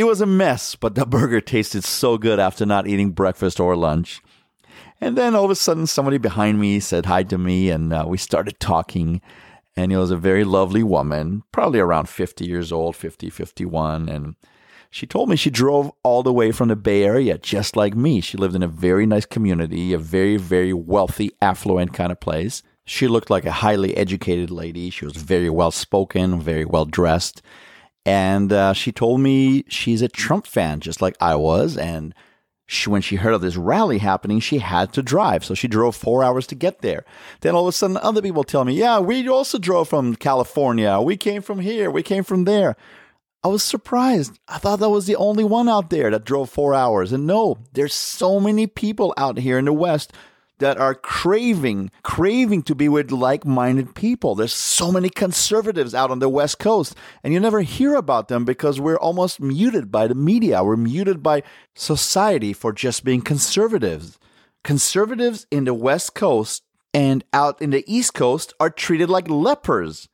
It 0.00 0.06
was 0.06 0.22
a 0.22 0.26
mess, 0.26 0.76
but 0.76 0.94
the 0.94 1.04
burger 1.04 1.42
tasted 1.42 1.84
so 1.84 2.16
good 2.16 2.40
after 2.40 2.64
not 2.64 2.86
eating 2.86 3.10
breakfast 3.10 3.60
or 3.60 3.76
lunch. 3.76 4.22
And 4.98 5.14
then 5.14 5.34
all 5.34 5.44
of 5.44 5.50
a 5.50 5.54
sudden, 5.54 5.86
somebody 5.86 6.16
behind 6.16 6.58
me 6.58 6.80
said 6.80 7.04
hi 7.04 7.22
to 7.24 7.36
me, 7.36 7.68
and 7.68 7.92
uh, 7.92 8.06
we 8.08 8.16
started 8.16 8.58
talking. 8.58 9.20
And 9.76 9.92
it 9.92 9.98
was 9.98 10.10
a 10.10 10.16
very 10.16 10.42
lovely 10.42 10.82
woman, 10.82 11.42
probably 11.52 11.80
around 11.80 12.08
50 12.08 12.46
years 12.46 12.72
old, 12.72 12.96
50, 12.96 13.28
51. 13.28 14.08
And 14.08 14.36
she 14.90 15.06
told 15.06 15.28
me 15.28 15.36
she 15.36 15.50
drove 15.50 15.92
all 16.02 16.22
the 16.22 16.32
way 16.32 16.50
from 16.50 16.68
the 16.68 16.76
Bay 16.76 17.04
Area, 17.04 17.36
just 17.36 17.76
like 17.76 17.94
me. 17.94 18.22
She 18.22 18.38
lived 18.38 18.54
in 18.54 18.62
a 18.62 18.68
very 18.68 19.04
nice 19.04 19.26
community, 19.26 19.92
a 19.92 19.98
very, 19.98 20.38
very 20.38 20.72
wealthy, 20.72 21.30
affluent 21.42 21.92
kind 21.92 22.10
of 22.10 22.20
place. 22.20 22.62
She 22.86 23.06
looked 23.06 23.28
like 23.28 23.44
a 23.44 23.52
highly 23.52 23.94
educated 23.98 24.50
lady. 24.50 24.88
She 24.88 25.04
was 25.04 25.16
very 25.16 25.50
well 25.50 25.70
spoken, 25.70 26.40
very 26.40 26.64
well 26.64 26.86
dressed. 26.86 27.42
And 28.06 28.52
uh, 28.52 28.72
she 28.72 28.92
told 28.92 29.20
me 29.20 29.64
she's 29.68 30.02
a 30.02 30.08
Trump 30.08 30.46
fan, 30.46 30.80
just 30.80 31.02
like 31.02 31.16
I 31.20 31.34
was. 31.34 31.76
And 31.76 32.14
she, 32.66 32.88
when 32.88 33.02
she 33.02 33.16
heard 33.16 33.34
of 33.34 33.40
this 33.40 33.56
rally 33.56 33.98
happening, 33.98 34.40
she 34.40 34.58
had 34.58 34.92
to 34.94 35.02
drive. 35.02 35.44
So 35.44 35.54
she 35.54 35.68
drove 35.68 35.96
four 35.96 36.24
hours 36.24 36.46
to 36.48 36.54
get 36.54 36.80
there. 36.80 37.04
Then 37.40 37.54
all 37.54 37.66
of 37.66 37.68
a 37.68 37.72
sudden, 37.72 37.98
other 37.98 38.22
people 38.22 38.44
tell 38.44 38.64
me, 38.64 38.74
yeah, 38.74 39.00
we 39.00 39.28
also 39.28 39.58
drove 39.58 39.88
from 39.88 40.16
California. 40.16 41.00
We 41.00 41.16
came 41.16 41.42
from 41.42 41.60
here. 41.60 41.90
We 41.90 42.02
came 42.02 42.24
from 42.24 42.44
there. 42.44 42.76
I 43.42 43.48
was 43.48 43.62
surprised. 43.62 44.38
I 44.48 44.58
thought 44.58 44.80
that 44.80 44.90
was 44.90 45.06
the 45.06 45.16
only 45.16 45.44
one 45.44 45.68
out 45.68 45.90
there 45.90 46.10
that 46.10 46.24
drove 46.24 46.50
four 46.50 46.74
hours. 46.74 47.12
And 47.12 47.26
no, 47.26 47.58
there's 47.72 47.94
so 47.94 48.38
many 48.38 48.66
people 48.66 49.14
out 49.16 49.38
here 49.38 49.58
in 49.58 49.64
the 49.64 49.72
West 49.72 50.12
that 50.60 50.78
are 50.78 50.94
craving, 50.94 51.90
craving 52.02 52.62
to 52.62 52.74
be 52.74 52.88
with 52.88 53.10
like 53.10 53.44
minded 53.44 53.94
people. 53.94 54.34
There's 54.34 54.54
so 54.54 54.92
many 54.92 55.10
conservatives 55.10 55.94
out 55.94 56.10
on 56.10 56.20
the 56.20 56.28
West 56.28 56.58
Coast, 56.58 56.94
and 57.24 57.34
you 57.34 57.40
never 57.40 57.62
hear 57.62 57.94
about 57.96 58.28
them 58.28 58.44
because 58.44 58.80
we're 58.80 58.98
almost 58.98 59.40
muted 59.40 59.90
by 59.90 60.06
the 60.06 60.14
media. 60.14 60.62
We're 60.62 60.76
muted 60.76 61.22
by 61.22 61.42
society 61.74 62.52
for 62.52 62.72
just 62.72 63.04
being 63.04 63.22
conservatives. 63.22 64.18
Conservatives 64.62 65.46
in 65.50 65.64
the 65.64 65.74
West 65.74 66.14
Coast 66.14 66.62
and 66.94 67.24
out 67.32 67.60
in 67.60 67.70
the 67.70 67.84
East 67.86 68.14
Coast 68.14 68.54
are 68.60 68.70
treated 68.70 69.10
like 69.10 69.28
lepers. 69.28 70.08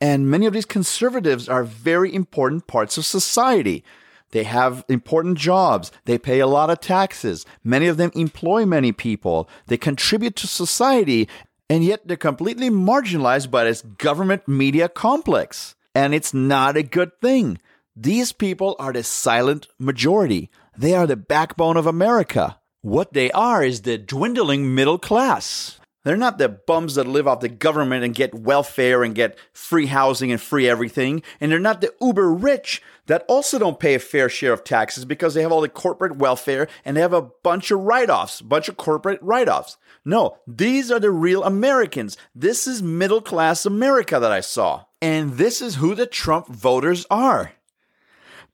And 0.00 0.28
many 0.28 0.46
of 0.46 0.52
these 0.52 0.64
conservatives 0.64 1.48
are 1.48 1.62
very 1.62 2.12
important 2.12 2.66
parts 2.66 2.98
of 2.98 3.06
society. 3.06 3.84
They 4.32 4.44
have 4.44 4.84
important 4.88 5.38
jobs. 5.38 5.92
They 6.04 6.18
pay 6.18 6.40
a 6.40 6.46
lot 6.46 6.70
of 6.70 6.80
taxes. 6.80 7.46
Many 7.62 7.86
of 7.86 7.96
them 7.96 8.10
employ 8.14 8.66
many 8.66 8.90
people. 8.92 9.48
They 9.66 9.76
contribute 9.76 10.36
to 10.36 10.46
society, 10.46 11.28
and 11.70 11.84
yet 11.84 12.06
they're 12.06 12.16
completely 12.16 12.70
marginalized 12.70 13.50
by 13.50 13.64
this 13.64 13.82
government 13.82 14.48
media 14.48 14.88
complex. 14.88 15.74
And 15.94 16.14
it's 16.14 16.34
not 16.34 16.76
a 16.76 16.82
good 16.82 17.12
thing. 17.20 17.58
These 17.94 18.32
people 18.32 18.74
are 18.78 18.92
the 18.92 19.02
silent 19.02 19.68
majority. 19.78 20.50
They 20.76 20.94
are 20.94 21.06
the 21.06 21.16
backbone 21.16 21.76
of 21.76 21.86
America. 21.86 22.58
What 22.80 23.12
they 23.12 23.30
are 23.32 23.62
is 23.62 23.82
the 23.82 23.98
dwindling 23.98 24.74
middle 24.74 24.98
class. 24.98 25.78
They're 26.04 26.16
not 26.16 26.38
the 26.38 26.48
bums 26.48 26.96
that 26.96 27.06
live 27.06 27.28
off 27.28 27.40
the 27.40 27.48
government 27.48 28.04
and 28.04 28.14
get 28.14 28.34
welfare 28.34 29.04
and 29.04 29.14
get 29.14 29.38
free 29.52 29.86
housing 29.86 30.32
and 30.32 30.40
free 30.40 30.68
everything. 30.68 31.22
And 31.40 31.52
they're 31.52 31.60
not 31.60 31.80
the 31.80 31.94
uber 32.00 32.32
rich 32.32 32.82
that 33.06 33.24
also 33.28 33.58
don't 33.58 33.78
pay 33.78 33.94
a 33.94 33.98
fair 33.98 34.28
share 34.28 34.52
of 34.52 34.64
taxes 34.64 35.04
because 35.04 35.34
they 35.34 35.42
have 35.42 35.52
all 35.52 35.60
the 35.60 35.68
corporate 35.68 36.16
welfare 36.16 36.66
and 36.84 36.96
they 36.96 37.00
have 37.00 37.12
a 37.12 37.22
bunch 37.22 37.70
of 37.70 37.80
write 37.80 38.10
offs, 38.10 38.40
a 38.40 38.44
bunch 38.44 38.68
of 38.68 38.76
corporate 38.76 39.22
write 39.22 39.48
offs. 39.48 39.76
No, 40.04 40.38
these 40.46 40.90
are 40.90 41.00
the 41.00 41.12
real 41.12 41.44
Americans. 41.44 42.16
This 42.34 42.66
is 42.66 42.82
middle 42.82 43.20
class 43.20 43.64
America 43.64 44.18
that 44.18 44.32
I 44.32 44.40
saw. 44.40 44.84
And 45.00 45.34
this 45.34 45.60
is 45.60 45.76
who 45.76 45.94
the 45.94 46.06
Trump 46.06 46.48
voters 46.48 47.06
are. 47.10 47.52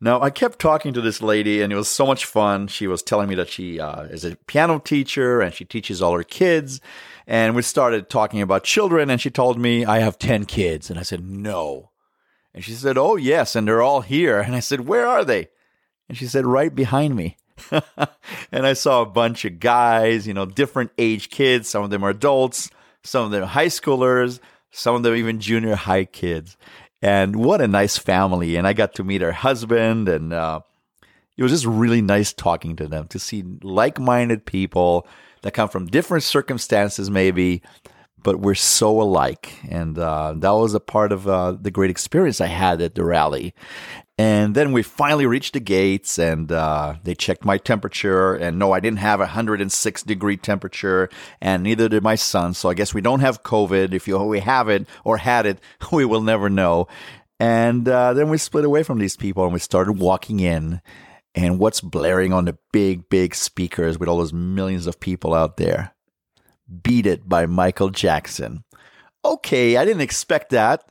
Now, 0.01 0.21
I 0.21 0.31
kept 0.31 0.61
talking 0.61 0.93
to 0.93 1.01
this 1.01 1.21
lady, 1.21 1.61
and 1.61 1.73
it 1.73 1.77
was 1.77 1.89
so 1.89 2.07
much 2.07 2.25
fun. 2.25 2.69
She 2.69 2.87
was 2.87 3.03
telling 3.03 3.29
me 3.29 3.35
that 3.35 3.49
she 3.49 3.81
uh, 3.81 4.03
is 4.03 4.25
a 4.25 4.37
piano 4.47 4.79
teacher 4.79 5.41
and 5.41 5.53
she 5.53 5.65
teaches 5.65 6.01
all 6.01 6.13
her 6.17 6.23
kids. 6.23 6.81
And 7.31 7.55
we 7.55 7.61
started 7.61 8.09
talking 8.09 8.41
about 8.41 8.65
children, 8.65 9.11
and 9.11 9.21
she 9.21 9.29
told 9.29 9.59
me, 9.61 9.85
I 9.85 9.99
have 9.99 10.19
10 10.19 10.47
kids. 10.47 10.89
And 10.89 10.99
I 10.99 11.03
said, 11.03 11.23
No. 11.23 11.91
And 12.55 12.65
she 12.65 12.73
said, 12.73 12.97
Oh, 12.97 13.17
yes, 13.17 13.55
and 13.55 13.69
they're 13.69 13.83
all 13.83 14.01
here. 14.01 14.41
And 14.41 14.57
I 14.57 14.61
said, 14.61 14.89
Where 14.89 15.07
are 15.07 15.27
they? 15.27 15.49
And 16.09 16.17
she 16.17 16.27
said, 16.27 16.47
Right 16.47 16.75
behind 16.75 17.15
me. 17.15 17.37
and 17.71 18.67
I 18.67 18.73
saw 18.73 19.03
a 19.03 19.07
bunch 19.07 19.45
of 19.45 19.61
guys, 19.61 20.27
you 20.27 20.33
know, 20.33 20.47
different 20.47 20.91
age 20.97 21.29
kids. 21.29 21.69
Some 21.69 21.85
of 21.85 21.91
them 21.91 22.03
are 22.03 22.11
adults, 22.11 22.71
some 23.05 23.27
of 23.27 23.31
them 23.31 23.43
are 23.43 23.47
high 23.47 23.67
schoolers, 23.67 24.41
some 24.71 24.95
of 24.95 25.03
them 25.03 25.15
even 25.15 25.39
junior 25.39 25.75
high 25.75 26.07
kids. 26.07 26.57
And 27.03 27.37
what 27.37 27.61
a 27.61 27.69
nice 27.69 27.99
family. 27.99 28.57
And 28.57 28.67
I 28.67 28.73
got 28.73 28.95
to 28.95 29.05
meet 29.05 29.21
her 29.21 29.33
husband, 29.33 30.09
and 30.09 30.33
uh, 30.33 30.61
it 31.37 31.43
was 31.43 31.53
just 31.53 31.67
really 31.67 32.01
nice 32.01 32.33
talking 32.33 32.75
to 32.77 32.89
them 32.89 33.07
to 33.09 33.19
see 33.19 33.45
like 33.63 34.01
minded 34.01 34.47
people 34.47 35.07
that 35.43 35.55
come 35.55 35.69
from 35.69 35.87
different 35.87 36.25
circumstances, 36.25 37.11
maybe, 37.11 37.63
but 38.23 38.41
we're 38.41 38.55
so 38.55 39.01
alike. 39.01 39.55
And 39.69 39.99
uh, 39.99 40.35
that 40.37 40.51
was 40.51 40.75
a 40.75 40.81
part 40.81 41.13
of 41.13 41.29
uh, 41.29 41.53
the 41.53 41.71
great 41.71 41.91
experience 41.91 42.41
I 42.41 42.47
had 42.47 42.81
at 42.81 42.95
the 42.95 43.05
rally. 43.05 43.55
And 44.21 44.57
then 44.57 44.73
we 44.73 44.83
finally 44.83 45.27
reached 45.27 45.53
the 45.53 45.61
gates 45.61 46.19
and 46.19 46.51
uh, 46.51 46.97
they 47.05 47.15
checked 47.15 47.45
my 47.45 47.57
temperature. 47.57 48.35
And 48.35 48.59
no, 48.59 48.73
I 48.73 48.81
didn't 48.81 48.99
have 48.99 49.21
a 49.21 49.31
106 49.31 50.03
degree 50.03 50.37
temperature 50.37 51.09
and 51.41 51.63
neither 51.63 51.89
did 51.89 52.03
my 52.03 52.17
son. 52.17 52.53
So 52.55 52.69
I 52.69 52.75
guess 52.75 52.93
we 52.93 53.01
don't 53.01 53.21
have 53.21 53.45
COVID. 53.45 53.95
If 53.95 54.09
you, 54.09 54.19
we 54.19 54.41
have 54.41 54.69
it 54.69 54.89
or 55.05 55.19
had 55.19 55.47
it, 55.47 55.61
we 55.93 56.05
will 56.05 56.23
never 56.23 56.51
know. 56.51 56.89
And 57.39 57.89
uh, 57.89 58.15
then 58.15 58.29
we 58.29 58.39
split 58.39 58.65
away 58.65 58.83
from 58.83 58.99
these 58.99 59.17
people 59.17 59.45
and 59.45 59.53
we 59.53 59.61
started 59.61 59.93
walking 59.93 60.41
in. 60.41 60.81
And 61.39 61.61
what's 61.61 61.81
blaring 61.81 62.33
on 62.33 62.47
the 62.47 62.59
big, 62.73 63.09
big 63.09 63.33
speakers 63.33 63.97
with 63.97 64.09
all 64.09 64.19
those 64.19 64.33
millions 64.33 64.89
of 64.89 64.99
people 64.99 65.35
out 65.35 65.57
there? 65.57 65.95
Beat 66.83 67.07
It 67.07 67.29
by 67.29 67.47
Michael 67.47 67.91
Jackson. 67.91 68.65
Okay, 69.25 69.77
I 69.77 69.85
didn't 69.85 70.03
expect 70.03 70.51
that, 70.51 70.91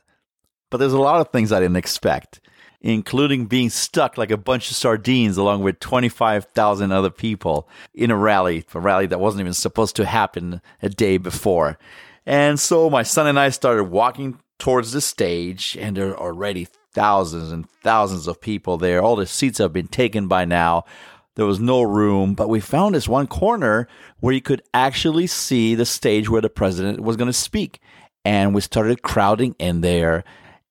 but 0.70 0.78
there's 0.78 0.94
a 0.94 0.98
lot 0.98 1.20
of 1.20 1.30
things 1.30 1.52
I 1.52 1.60
didn't 1.60 1.76
expect 1.76 2.40
including 2.80 3.46
being 3.46 3.70
stuck 3.70 4.16
like 4.16 4.30
a 4.30 4.36
bunch 4.36 4.70
of 4.70 4.76
sardines 4.76 5.36
along 5.36 5.62
with 5.62 5.80
25,000 5.80 6.92
other 6.92 7.10
people 7.10 7.68
in 7.92 8.10
a 8.10 8.16
rally, 8.16 8.64
a 8.72 8.80
rally 8.80 9.06
that 9.06 9.18
wasn't 9.20 9.40
even 9.40 9.52
supposed 9.52 9.96
to 9.96 10.06
happen 10.06 10.60
a 10.80 10.88
day 10.88 11.18
before. 11.18 11.76
And 12.24 12.60
so 12.60 12.88
my 12.88 13.02
son 13.02 13.26
and 13.26 13.38
I 13.38 13.48
started 13.48 13.84
walking 13.84 14.38
towards 14.58 14.92
the 14.92 15.00
stage, 15.00 15.76
and 15.80 15.96
there 15.96 16.10
are 16.10 16.28
already 16.28 16.68
thousands 16.98 17.52
and 17.52 17.70
thousands 17.84 18.26
of 18.26 18.40
people 18.40 18.76
there. 18.76 19.00
All 19.00 19.14
the 19.14 19.24
seats 19.24 19.58
have 19.58 19.72
been 19.72 19.86
taken 19.86 20.26
by 20.26 20.44
now. 20.44 20.84
There 21.36 21.46
was 21.46 21.60
no 21.60 21.82
room, 21.82 22.34
but 22.34 22.48
we 22.48 22.58
found 22.58 22.96
this 22.96 23.06
one 23.06 23.28
corner 23.28 23.86
where 24.18 24.34
you 24.34 24.40
could 24.40 24.62
actually 24.74 25.28
see 25.28 25.76
the 25.76 25.86
stage 25.86 26.28
where 26.28 26.40
the 26.40 26.50
president 26.50 27.00
was 27.00 27.16
going 27.16 27.28
to 27.28 27.32
speak. 27.32 27.80
And 28.24 28.52
we 28.52 28.60
started 28.62 29.02
crowding 29.02 29.54
in 29.60 29.80
there 29.80 30.24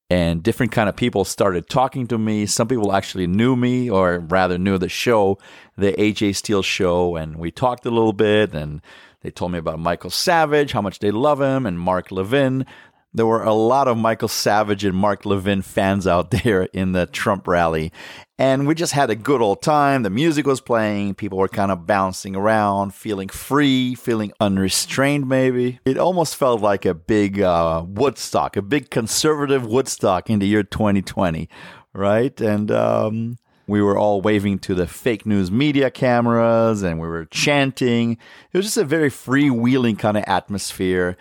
and 0.10 0.44
different 0.44 0.74
kind 0.74 0.90
of 0.90 0.98
people 0.98 1.24
started 1.24 1.70
talking 1.70 2.08
to 2.08 2.18
me. 2.18 2.46
Some 2.46 2.68
people 2.68 2.92
actually 2.92 3.28
knew 3.28 3.56
me, 3.56 3.90
or 3.90 4.20
rather 4.20 4.58
knew 4.58 4.78
the 4.78 4.90
show, 4.90 5.38
the 5.78 5.94
AJ 5.94 6.36
Steel 6.36 6.62
show, 6.62 7.16
and 7.16 7.38
we 7.38 7.52
talked 7.52 7.86
a 7.86 7.90
little 7.90 8.13
bit. 8.13 8.54
And 8.54 8.82
they 9.22 9.32
told 9.32 9.54
me 9.54 9.60
about 9.60 9.80
Michael 9.80 10.10
Savage, 10.10 10.74
how 10.74 10.82
much 10.82 11.00
they 11.00 11.12
love 11.12 11.40
him, 11.40 11.66
and 11.66 11.80
Mark 11.80 12.12
Levin 12.12 12.66
there 13.13 13.26
were 13.26 13.43
a 13.43 13.54
lot 13.54 13.88
of 13.88 13.98
Michael 13.98 14.28
Savage 14.28 14.84
and 14.84 14.96
Mark 14.96 15.26
Levin 15.26 15.62
fans 15.62 16.06
out 16.06 16.32
there 16.43 16.63
in 16.63 16.91
the 16.91 17.06
Trump 17.08 17.48
rally. 17.48 17.91
And 18.39 18.67
we 18.67 18.76
just 18.76 18.93
had 18.93 19.10
a 19.10 19.15
good 19.15 19.41
old 19.41 19.63
time. 19.63 20.04
The 20.04 20.12
music 20.12 20.46
was 20.46 20.62
playing. 20.62 21.15
People 21.15 21.39
were 21.39 21.48
kind 21.48 21.72
of 21.72 21.88
bouncing 21.88 22.36
around, 22.36 22.93
feeling 22.93 23.30
free, 23.30 23.96
feeling 23.96 24.32
unrestrained, 24.39 25.28
maybe. 25.28 25.80
It 25.86 25.98
almost 25.98 26.36
felt 26.36 26.62
like 26.62 26.86
a 26.86 26.93
big 26.93 27.41
uh, 27.41 27.84
Woodstock, 27.88 28.56
a 28.56 28.62
big 28.62 28.91
conservative 28.91 29.65
Woodstock 29.65 30.30
in 30.30 30.38
the 30.38 30.48
year 30.48 30.62
2020, 30.62 31.50
right? 31.93 32.39
And 32.39 32.70
um, 32.70 33.38
we 33.65 33.82
were 33.82 33.98
all 33.98 34.22
waving 34.22 34.60
to 34.60 34.76
the 34.76 34.86
fake 34.86 35.26
news 35.26 35.50
media 35.52 35.89
cameras 35.89 36.84
and 36.84 37.00
we 37.00 37.08
were 37.08 37.26
chanting. 37.26 38.13
It 38.54 38.58
was 38.58 38.65
just 38.67 38.78
a 38.78 38.86
very 38.86 39.10
freewheeling 39.10 39.98
kind 39.98 40.15
of 40.15 40.24
atmosphere. 40.28 41.17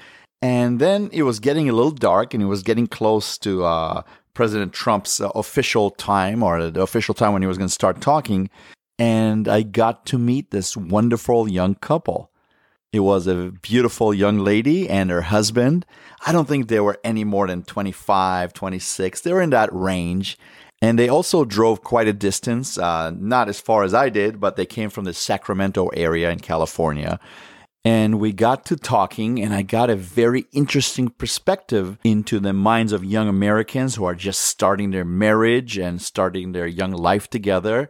And 0.47 0.79
then 0.79 1.11
it 1.13 1.25
was 1.25 1.41
getting 1.41 1.69
a 1.69 1.73
little 1.73 1.91
dark 1.91 2.33
and 2.33 2.41
it 2.41 2.47
was 2.47 2.63
getting 2.63 2.87
close 2.87 3.37
to 3.39 3.65
uh, 3.65 4.03
President 4.33 4.73
Trump's 4.73 5.21
uh, 5.21 5.29
official 5.31 5.91
time 5.91 6.41
or 6.41 6.71
the 6.71 6.83
official 6.83 7.15
time 7.15 7.33
when 7.33 7.43
he 7.43 7.49
was 7.49 7.59
going 7.59 7.67
to 7.67 7.75
start 7.75 8.01
talking. 8.01 8.49
And 8.97 9.49
I 9.49 9.63
got 9.63 10.07
to 10.07 10.19
meet 10.19 10.53
this 10.53 10.77
wonderful 10.77 11.49
young 11.49 11.75
couple. 11.75 12.31
It 12.93 13.01
was 13.01 13.27
a 13.27 13.51
beautiful 13.61 14.15
young 14.15 14.39
lady 14.39 14.89
and 14.89 15.11
her 15.11 15.23
husband. 15.23 15.85
I 16.25 16.31
don't 16.31 16.47
think 16.47 16.69
they 16.69 16.79
were 16.79 17.01
any 17.03 17.25
more 17.25 17.49
than 17.49 17.65
25, 17.65 18.53
26. 18.53 19.23
They 19.23 19.33
were 19.33 19.43
in 19.43 19.51
that 19.51 19.71
range. 19.73 20.39
And 20.81 20.97
they 20.97 21.09
also 21.09 21.45
drove 21.45 21.83
quite 21.83 22.07
a 22.07 22.13
distance, 22.13 22.79
uh, 22.79 23.11
not 23.11 23.49
as 23.49 23.59
far 23.59 23.83
as 23.83 23.95
I 23.95 24.11
did, 24.11 24.39
but 24.39 24.55
they 24.55 24.67
came 24.67 24.91
from 24.91 25.07
the 25.07 25.13
Sacramento 25.13 25.89
area 25.89 26.31
in 26.31 26.39
California. 26.39 27.19
And 27.87 28.19
we 28.19 28.33
got 28.33 28.67
to 28.67 28.75
talking, 28.75 29.41
and 29.41 29.55
I 29.55 29.63
got 29.63 29.91
a 29.91 29.95
very 29.95 30.47
interesting 30.51 31.09
perspective 31.09 31.99
into 32.03 32.41
the 32.41 32.53
minds 32.53 32.91
of 32.91 33.05
young 33.05 33.29
Americans 33.29 33.95
who 33.95 34.05
are 34.05 34.17
just 34.17 34.41
starting 34.41 34.91
their 34.91 35.05
marriage 35.05 35.79
and 35.79 36.03
starting 36.03 36.51
their 36.51 36.67
young 36.67 36.91
life 36.91 37.31
together. 37.31 37.89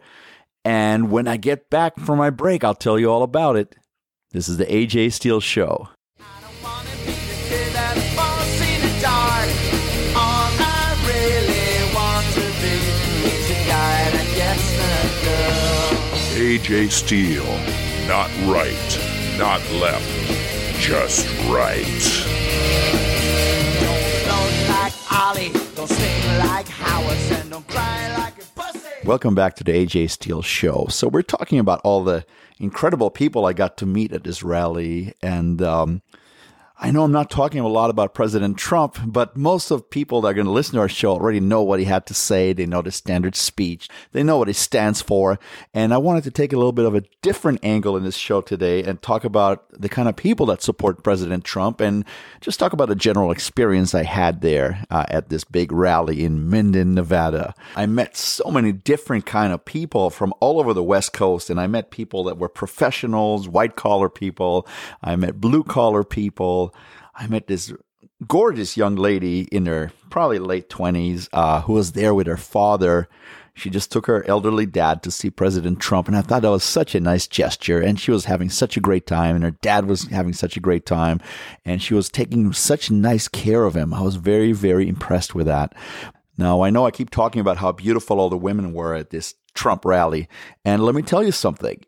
And 0.63 1.09
when 1.09 1.27
I 1.27 1.37
get 1.37 1.71
back 1.71 1.97
from 1.97 2.19
my 2.19 2.29
break, 2.29 2.63
I'll 2.63 2.75
tell 2.75 2.99
you 2.99 3.09
all 3.09 3.23
about 3.23 3.55
it. 3.55 3.75
This 4.33 4.47
is 4.47 4.57
the 4.57 4.67
AJ 4.67 5.13
Steel 5.13 5.39
Show. 5.39 5.89
AJ 16.37 16.91
Steel, 16.91 17.45
not 18.07 18.29
right 18.45 19.16
not 19.37 19.61
left, 19.69 20.03
just 20.79 21.27
right. 21.47 21.85
Welcome 29.05 29.35
back 29.35 29.55
to 29.55 29.63
the 29.63 29.71
AJ 29.71 30.09
Steel 30.09 30.41
Show. 30.41 30.87
So, 30.89 31.07
we're 31.07 31.21
talking 31.21 31.59
about 31.59 31.79
all 31.83 32.03
the 32.03 32.25
incredible 32.59 33.11
people 33.11 33.45
I 33.45 33.53
got 33.53 33.77
to 33.77 33.85
meet 33.85 34.11
at 34.11 34.23
this 34.23 34.41
rally, 34.41 35.13
and 35.21 35.61
um, 35.61 36.01
I 36.79 36.91
know 36.91 37.03
I'm 37.03 37.11
not 37.11 37.31
talking 37.31 37.59
a 37.59 37.67
lot 37.67 37.89
about 37.89 38.13
President 38.13 38.55
Trump, 38.55 38.99
but 39.03 39.35
most 39.35 39.71
of 39.71 39.89
people 39.89 40.21
that 40.21 40.27
are 40.27 40.33
going 40.35 40.45
to 40.45 40.51
listen 40.51 40.75
to 40.75 40.81
our 40.81 40.87
show 40.87 41.09
already 41.13 41.39
know 41.39 41.63
what 41.63 41.79
he 41.79 41.85
had 41.85 42.05
to 42.05 42.13
say. 42.13 42.53
They 42.53 42.67
know 42.67 42.83
the 42.83 42.91
standard 42.91 43.35
speech. 43.35 43.89
They 44.11 44.21
know 44.21 44.37
what 44.37 44.47
he 44.47 44.53
stands 44.53 45.01
for. 45.01 45.39
And 45.73 45.91
I 45.91 45.97
wanted 45.97 46.23
to 46.25 46.31
take 46.31 46.53
a 46.53 46.55
little 46.55 46.71
bit 46.71 46.85
of 46.85 46.93
a 46.93 47.03
different 47.23 47.61
angle 47.63 47.97
in 47.97 48.03
this 48.03 48.15
show 48.15 48.41
today 48.41 48.83
and 48.83 49.01
talk 49.01 49.23
about 49.23 49.65
the 49.71 49.89
kind 49.89 50.07
of 50.07 50.15
people 50.15 50.45
that 50.47 50.61
support 50.61 51.03
President 51.03 51.43
Trump 51.43 51.81
and 51.81 52.05
just 52.41 52.59
talk 52.59 52.73
about 52.73 52.89
the 52.89 52.95
general 52.95 53.31
experience 53.31 53.95
I 53.95 54.03
had 54.03 54.41
there 54.41 54.85
uh, 54.91 55.05
at 55.09 55.29
this 55.29 55.43
big 55.43 55.71
rally 55.71 56.23
in 56.23 56.47
Minden, 56.47 56.93
Nevada. 56.93 57.55
I 57.75 57.87
met 57.87 58.15
so 58.15 58.51
many 58.51 58.71
different 58.71 59.25
kind 59.25 59.51
of 59.51 59.65
people 59.65 60.11
from 60.11 60.31
all 60.39 60.59
over 60.59 60.75
the 60.75 60.83
West 60.83 61.11
Coast, 61.11 61.49
and 61.49 61.59
I 61.59 61.65
met 61.65 61.89
people 61.89 62.23
that 62.25 62.37
were 62.37 62.49
professionals, 62.49 63.47
white 63.47 63.75
collar 63.75 64.09
people. 64.09 64.67
I 65.01 65.15
met 65.15 65.41
blue 65.41 65.63
collar 65.63 66.03
people. 66.03 66.66
I 67.15 67.27
met 67.27 67.47
this 67.47 67.73
gorgeous 68.25 68.77
young 68.77 68.95
lady 68.95 69.41
in 69.51 69.65
her 69.65 69.91
probably 70.09 70.39
late 70.39 70.69
20s 70.69 71.29
uh, 71.33 71.61
who 71.61 71.73
was 71.73 71.91
there 71.93 72.13
with 72.13 72.27
her 72.27 72.37
father. 72.37 73.07
She 73.53 73.71
just 73.71 73.91
took 73.91 74.05
her 74.05 74.23
elderly 74.27 74.67
dad 74.67 75.01
to 75.03 75.11
see 75.11 75.31
President 75.31 75.79
Trump. 75.79 76.07
And 76.07 76.15
I 76.15 76.21
thought 76.21 76.43
that 76.43 76.51
was 76.51 76.63
such 76.63 76.93
a 76.93 76.99
nice 76.99 77.25
gesture. 77.25 77.81
And 77.81 77.99
she 77.99 78.11
was 78.11 78.25
having 78.25 78.49
such 78.49 78.77
a 78.77 78.81
great 78.81 79.07
time. 79.07 79.35
And 79.35 79.43
her 79.43 79.55
dad 79.61 79.87
was 79.87 80.03
having 80.03 80.33
such 80.33 80.57
a 80.57 80.59
great 80.61 80.85
time. 80.85 81.19
And 81.65 81.81
she 81.81 81.95
was 81.95 82.07
taking 82.07 82.53
such 82.53 82.91
nice 82.91 83.27
care 83.27 83.63
of 83.63 83.75
him. 83.75 83.95
I 83.95 84.01
was 84.01 84.15
very, 84.15 84.51
very 84.51 84.87
impressed 84.87 85.33
with 85.33 85.47
that. 85.47 85.73
Now, 86.37 86.61
I 86.61 86.69
know 86.69 86.85
I 86.85 86.91
keep 86.91 87.09
talking 87.09 87.41
about 87.41 87.57
how 87.57 87.71
beautiful 87.71 88.19
all 88.19 88.29
the 88.29 88.37
women 88.37 88.73
were 88.73 88.93
at 88.93 89.09
this 89.09 89.33
Trump 89.55 89.85
rally. 89.85 90.29
And 90.63 90.83
let 90.83 90.93
me 90.93 91.01
tell 91.01 91.23
you 91.23 91.31
something. 91.31 91.83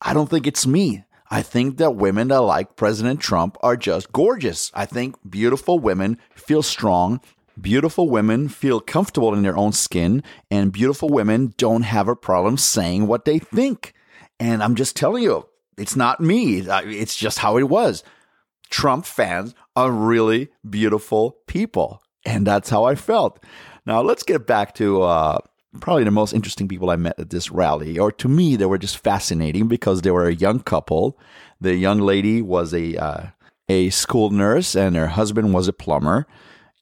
I 0.00 0.14
don't 0.14 0.30
think 0.30 0.46
it's 0.46 0.66
me. 0.66 1.04
I 1.34 1.42
think 1.42 1.78
that 1.78 1.96
women 1.96 2.28
that 2.28 2.42
like 2.42 2.76
President 2.76 3.18
Trump 3.18 3.56
are 3.60 3.76
just 3.76 4.12
gorgeous. 4.12 4.70
I 4.72 4.86
think 4.86 5.16
beautiful 5.28 5.80
women 5.80 6.16
feel 6.36 6.62
strong. 6.62 7.20
Beautiful 7.60 8.08
women 8.08 8.48
feel 8.48 8.78
comfortable 8.78 9.34
in 9.34 9.42
their 9.42 9.56
own 9.56 9.72
skin, 9.72 10.22
and 10.48 10.70
beautiful 10.70 11.08
women 11.08 11.52
don't 11.56 11.82
have 11.82 12.06
a 12.06 12.14
problem 12.14 12.56
saying 12.56 13.08
what 13.08 13.24
they 13.24 13.40
think. 13.40 13.94
And 14.38 14.62
I'm 14.62 14.76
just 14.76 14.94
telling 14.94 15.24
you, 15.24 15.48
it's 15.76 15.96
not 15.96 16.20
me. 16.20 16.58
It's 16.60 17.16
just 17.16 17.40
how 17.40 17.56
it 17.56 17.68
was. 17.68 18.04
Trump 18.70 19.04
fans 19.04 19.56
are 19.74 19.90
really 19.90 20.50
beautiful 20.70 21.38
people. 21.48 22.00
And 22.24 22.46
that's 22.46 22.70
how 22.70 22.84
I 22.84 22.94
felt. 22.94 23.42
Now, 23.86 24.02
let's 24.02 24.22
get 24.22 24.46
back 24.46 24.72
to 24.76 25.02
uh, 25.02 25.38
probably 25.80 26.04
the 26.04 26.10
most 26.10 26.32
interesting 26.32 26.68
people 26.68 26.90
I 26.90 26.96
met 26.96 27.18
at 27.18 27.30
this 27.30 27.50
rally. 27.50 27.98
Or 27.98 28.12
to 28.12 28.28
me, 28.28 28.56
they 28.56 28.66
were 28.66 28.78
just 28.78 28.98
fascinating 28.98 29.68
because 29.68 30.02
they 30.02 30.10
were 30.10 30.26
a 30.26 30.34
young 30.34 30.60
couple. 30.60 31.18
The 31.60 31.74
young 31.74 32.00
lady 32.00 32.42
was 32.42 32.72
a, 32.74 32.96
uh, 32.96 33.26
a 33.68 33.90
school 33.90 34.30
nurse, 34.30 34.74
and 34.74 34.96
her 34.96 35.08
husband 35.08 35.54
was 35.54 35.68
a 35.68 35.72
plumber. 35.72 36.26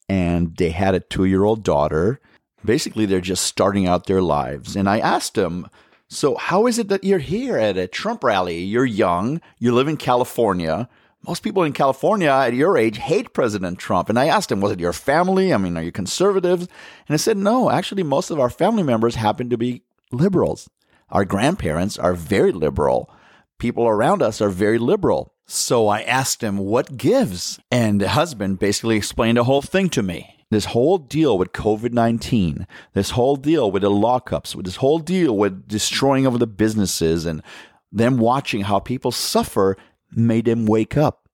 And 0.08 0.56
they 0.56 0.70
had 0.70 0.94
a 0.94 1.00
two 1.00 1.24
year 1.24 1.44
old 1.44 1.62
daughter. 1.62 2.20
Basically, 2.64 3.06
they're 3.06 3.20
just 3.20 3.44
starting 3.44 3.86
out 3.86 4.06
their 4.06 4.22
lives. 4.22 4.76
And 4.76 4.88
I 4.88 4.98
asked 4.98 5.34
them, 5.34 5.68
so, 6.08 6.36
how 6.36 6.66
is 6.66 6.78
it 6.78 6.88
that 6.88 7.04
you're 7.04 7.18
here 7.18 7.56
at 7.56 7.78
a 7.78 7.86
Trump 7.86 8.22
rally? 8.22 8.58
You're 8.58 8.84
young, 8.84 9.40
you 9.58 9.72
live 9.72 9.88
in 9.88 9.96
California. 9.96 10.86
Most 11.26 11.42
people 11.42 11.62
in 11.62 11.72
California 11.72 12.28
at 12.28 12.54
your 12.54 12.76
age 12.76 12.98
hate 12.98 13.32
President 13.32 13.78
Trump. 13.78 14.08
And 14.08 14.18
I 14.18 14.26
asked 14.26 14.50
him, 14.50 14.60
was 14.60 14.72
it 14.72 14.80
your 14.80 14.92
family? 14.92 15.54
I 15.54 15.56
mean, 15.56 15.76
are 15.76 15.82
you 15.82 15.92
conservatives? 15.92 16.66
And 17.06 17.14
I 17.14 17.16
said, 17.16 17.36
no, 17.36 17.70
actually, 17.70 18.02
most 18.02 18.30
of 18.30 18.40
our 18.40 18.50
family 18.50 18.82
members 18.82 19.14
happen 19.14 19.48
to 19.50 19.56
be 19.56 19.82
liberals. 20.10 20.68
Our 21.10 21.24
grandparents 21.24 21.96
are 21.96 22.14
very 22.14 22.50
liberal. 22.50 23.08
People 23.58 23.86
around 23.86 24.22
us 24.22 24.40
are 24.40 24.48
very 24.48 24.78
liberal. 24.78 25.32
So 25.46 25.86
I 25.86 26.02
asked 26.02 26.42
him, 26.42 26.58
what 26.58 26.96
gives? 26.96 27.60
And 27.70 28.00
the 28.00 28.08
husband 28.08 28.58
basically 28.58 28.96
explained 28.96 29.38
the 29.38 29.44
whole 29.44 29.62
thing 29.62 29.90
to 29.90 30.02
me 30.02 30.42
this 30.52 30.66
whole 30.66 30.98
deal 30.98 31.38
with 31.38 31.52
COVID 31.52 31.92
19, 31.92 32.66
this 32.92 33.10
whole 33.10 33.36
deal 33.36 33.70
with 33.72 33.82
the 33.82 33.90
lockups, 33.90 34.54
with 34.54 34.66
this 34.66 34.76
whole 34.76 34.98
deal 34.98 35.36
with 35.36 35.66
destroying 35.66 36.26
of 36.26 36.38
the 36.38 36.46
businesses 36.46 37.24
and 37.24 37.42
them 37.90 38.18
watching 38.18 38.62
how 38.62 38.78
people 38.78 39.10
suffer 39.10 39.76
made 40.12 40.44
them 40.44 40.66
wake 40.66 40.96
up. 40.96 41.28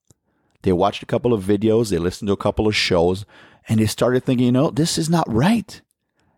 They 0.62 0.72
watched 0.72 1.02
a 1.02 1.06
couple 1.06 1.32
of 1.32 1.44
videos, 1.44 1.90
they 1.90 1.98
listened 1.98 2.28
to 2.28 2.32
a 2.32 2.36
couple 2.36 2.66
of 2.66 2.74
shows, 2.74 3.24
and 3.68 3.80
they 3.80 3.86
started 3.86 4.24
thinking, 4.24 4.46
you 4.46 4.52
know, 4.52 4.70
this 4.70 4.98
is 4.98 5.08
not 5.08 5.32
right. 5.32 5.80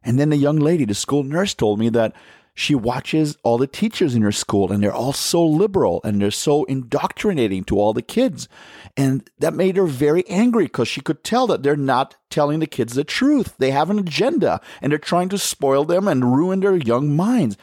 And 0.02 0.18
then 0.18 0.30
the 0.30 0.36
young 0.36 0.56
lady, 0.56 0.84
the 0.84 0.94
school 0.94 1.22
nurse, 1.22 1.54
told 1.54 1.78
me 1.78 1.88
that 1.90 2.14
she 2.54 2.74
watches 2.74 3.38
all 3.42 3.58
the 3.58 3.66
teachers 3.66 4.14
in 4.14 4.22
her 4.22 4.32
school 4.32 4.70
and 4.70 4.82
they're 4.82 4.92
all 4.92 5.12
so 5.12 5.44
liberal 5.44 6.00
and 6.04 6.20
they're 6.20 6.30
so 6.30 6.64
indoctrinating 6.64 7.64
to 7.64 7.78
all 7.78 7.92
the 7.92 8.02
kids. 8.02 8.48
And 8.96 9.28
that 9.38 9.54
made 9.54 9.76
her 9.76 9.86
very 9.86 10.26
angry 10.28 10.64
because 10.64 10.88
she 10.88 11.00
could 11.00 11.24
tell 11.24 11.46
that 11.46 11.62
they're 11.62 11.76
not 11.76 12.16
telling 12.28 12.60
the 12.60 12.66
kids 12.66 12.94
the 12.94 13.04
truth. 13.04 13.54
They 13.58 13.70
have 13.70 13.88
an 13.88 13.98
agenda 13.98 14.60
and 14.82 14.92
they're 14.92 14.98
trying 14.98 15.28
to 15.30 15.38
spoil 15.38 15.84
them 15.84 16.08
and 16.08 16.36
ruin 16.36 16.60
their 16.60 16.76
young 16.76 17.14
minds. 17.14 17.56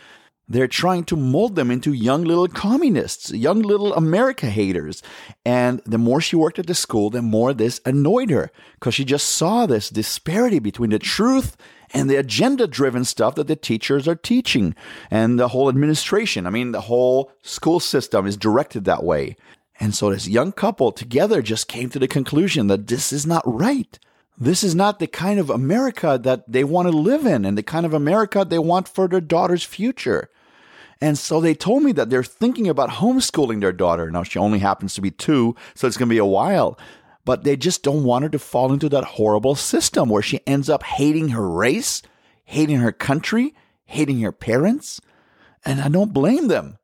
They're 0.49 0.67
trying 0.67 1.03
to 1.05 1.17
mold 1.17 1.55
them 1.55 1.69
into 1.69 1.91
young 1.91 2.23
little 2.23 2.47
communists, 2.47 3.31
young 3.31 3.61
little 3.61 3.93
America 3.93 4.45
haters. 4.45 5.03
And 5.45 5.81
the 5.85 5.97
more 5.97 6.21
she 6.21 6.37
worked 6.37 6.57
at 6.57 6.67
the 6.67 6.75
school, 6.75 7.09
the 7.09 7.21
more 7.21 7.53
this 7.53 7.81
annoyed 7.85 8.29
her 8.29 8.49
because 8.75 8.95
she 8.95 9.03
just 9.03 9.27
saw 9.27 9.65
this 9.65 9.89
disparity 9.89 10.59
between 10.59 10.91
the 10.91 10.99
truth 10.99 11.57
and 11.93 12.09
the 12.09 12.15
agenda 12.15 12.65
driven 12.65 13.03
stuff 13.03 13.35
that 13.35 13.47
the 13.47 13.57
teachers 13.57 14.07
are 14.07 14.15
teaching 14.15 14.73
and 15.11 15.37
the 15.37 15.49
whole 15.49 15.67
administration. 15.67 16.47
I 16.47 16.49
mean, 16.49 16.71
the 16.71 16.81
whole 16.81 17.31
school 17.41 17.81
system 17.81 18.25
is 18.25 18.37
directed 18.37 18.85
that 18.85 19.03
way. 19.03 19.35
And 19.81 19.93
so 19.93 20.09
this 20.09 20.29
young 20.29 20.53
couple 20.53 20.93
together 20.93 21.41
just 21.41 21.67
came 21.67 21.89
to 21.89 21.99
the 21.99 22.07
conclusion 22.07 22.67
that 22.67 22.87
this 22.87 23.11
is 23.11 23.25
not 23.25 23.43
right. 23.45 23.99
This 24.37 24.63
is 24.63 24.75
not 24.75 24.99
the 24.99 25.07
kind 25.07 25.39
of 25.39 25.49
America 25.49 26.19
that 26.21 26.49
they 26.51 26.63
want 26.63 26.87
to 26.87 26.97
live 26.97 27.25
in 27.25 27.43
and 27.43 27.57
the 27.57 27.63
kind 27.63 27.85
of 27.85 27.93
America 27.93 28.45
they 28.45 28.59
want 28.59 28.87
for 28.87 29.07
their 29.07 29.21
daughter's 29.21 29.63
future. 29.63 30.29
And 31.01 31.17
so 31.17 31.39
they 31.39 31.53
told 31.53 31.83
me 31.83 31.91
that 31.93 32.09
they're 32.09 32.23
thinking 32.23 32.67
about 32.67 32.89
homeschooling 32.89 33.61
their 33.61 33.71
daughter. 33.71 34.09
Now, 34.09 34.23
she 34.23 34.39
only 34.39 34.59
happens 34.59 34.93
to 34.95 35.01
be 35.01 35.11
two, 35.11 35.55
so 35.75 35.87
it's 35.87 35.97
going 35.97 36.09
to 36.09 36.13
be 36.13 36.17
a 36.17 36.25
while. 36.25 36.79
But 37.23 37.43
they 37.43 37.55
just 37.57 37.83
don't 37.83 38.03
want 38.03 38.23
her 38.23 38.29
to 38.29 38.39
fall 38.39 38.71
into 38.71 38.89
that 38.89 39.03
horrible 39.03 39.55
system 39.55 40.09
where 40.09 40.21
she 40.21 40.39
ends 40.47 40.69
up 40.69 40.83
hating 40.83 41.29
her 41.29 41.47
race, 41.47 42.01
hating 42.45 42.77
her 42.77 42.91
country, 42.91 43.53
hating 43.85 44.21
her 44.21 44.31
parents. 44.31 45.01
And 45.65 45.81
I 45.81 45.89
don't 45.89 46.13
blame 46.13 46.47
them. 46.47 46.77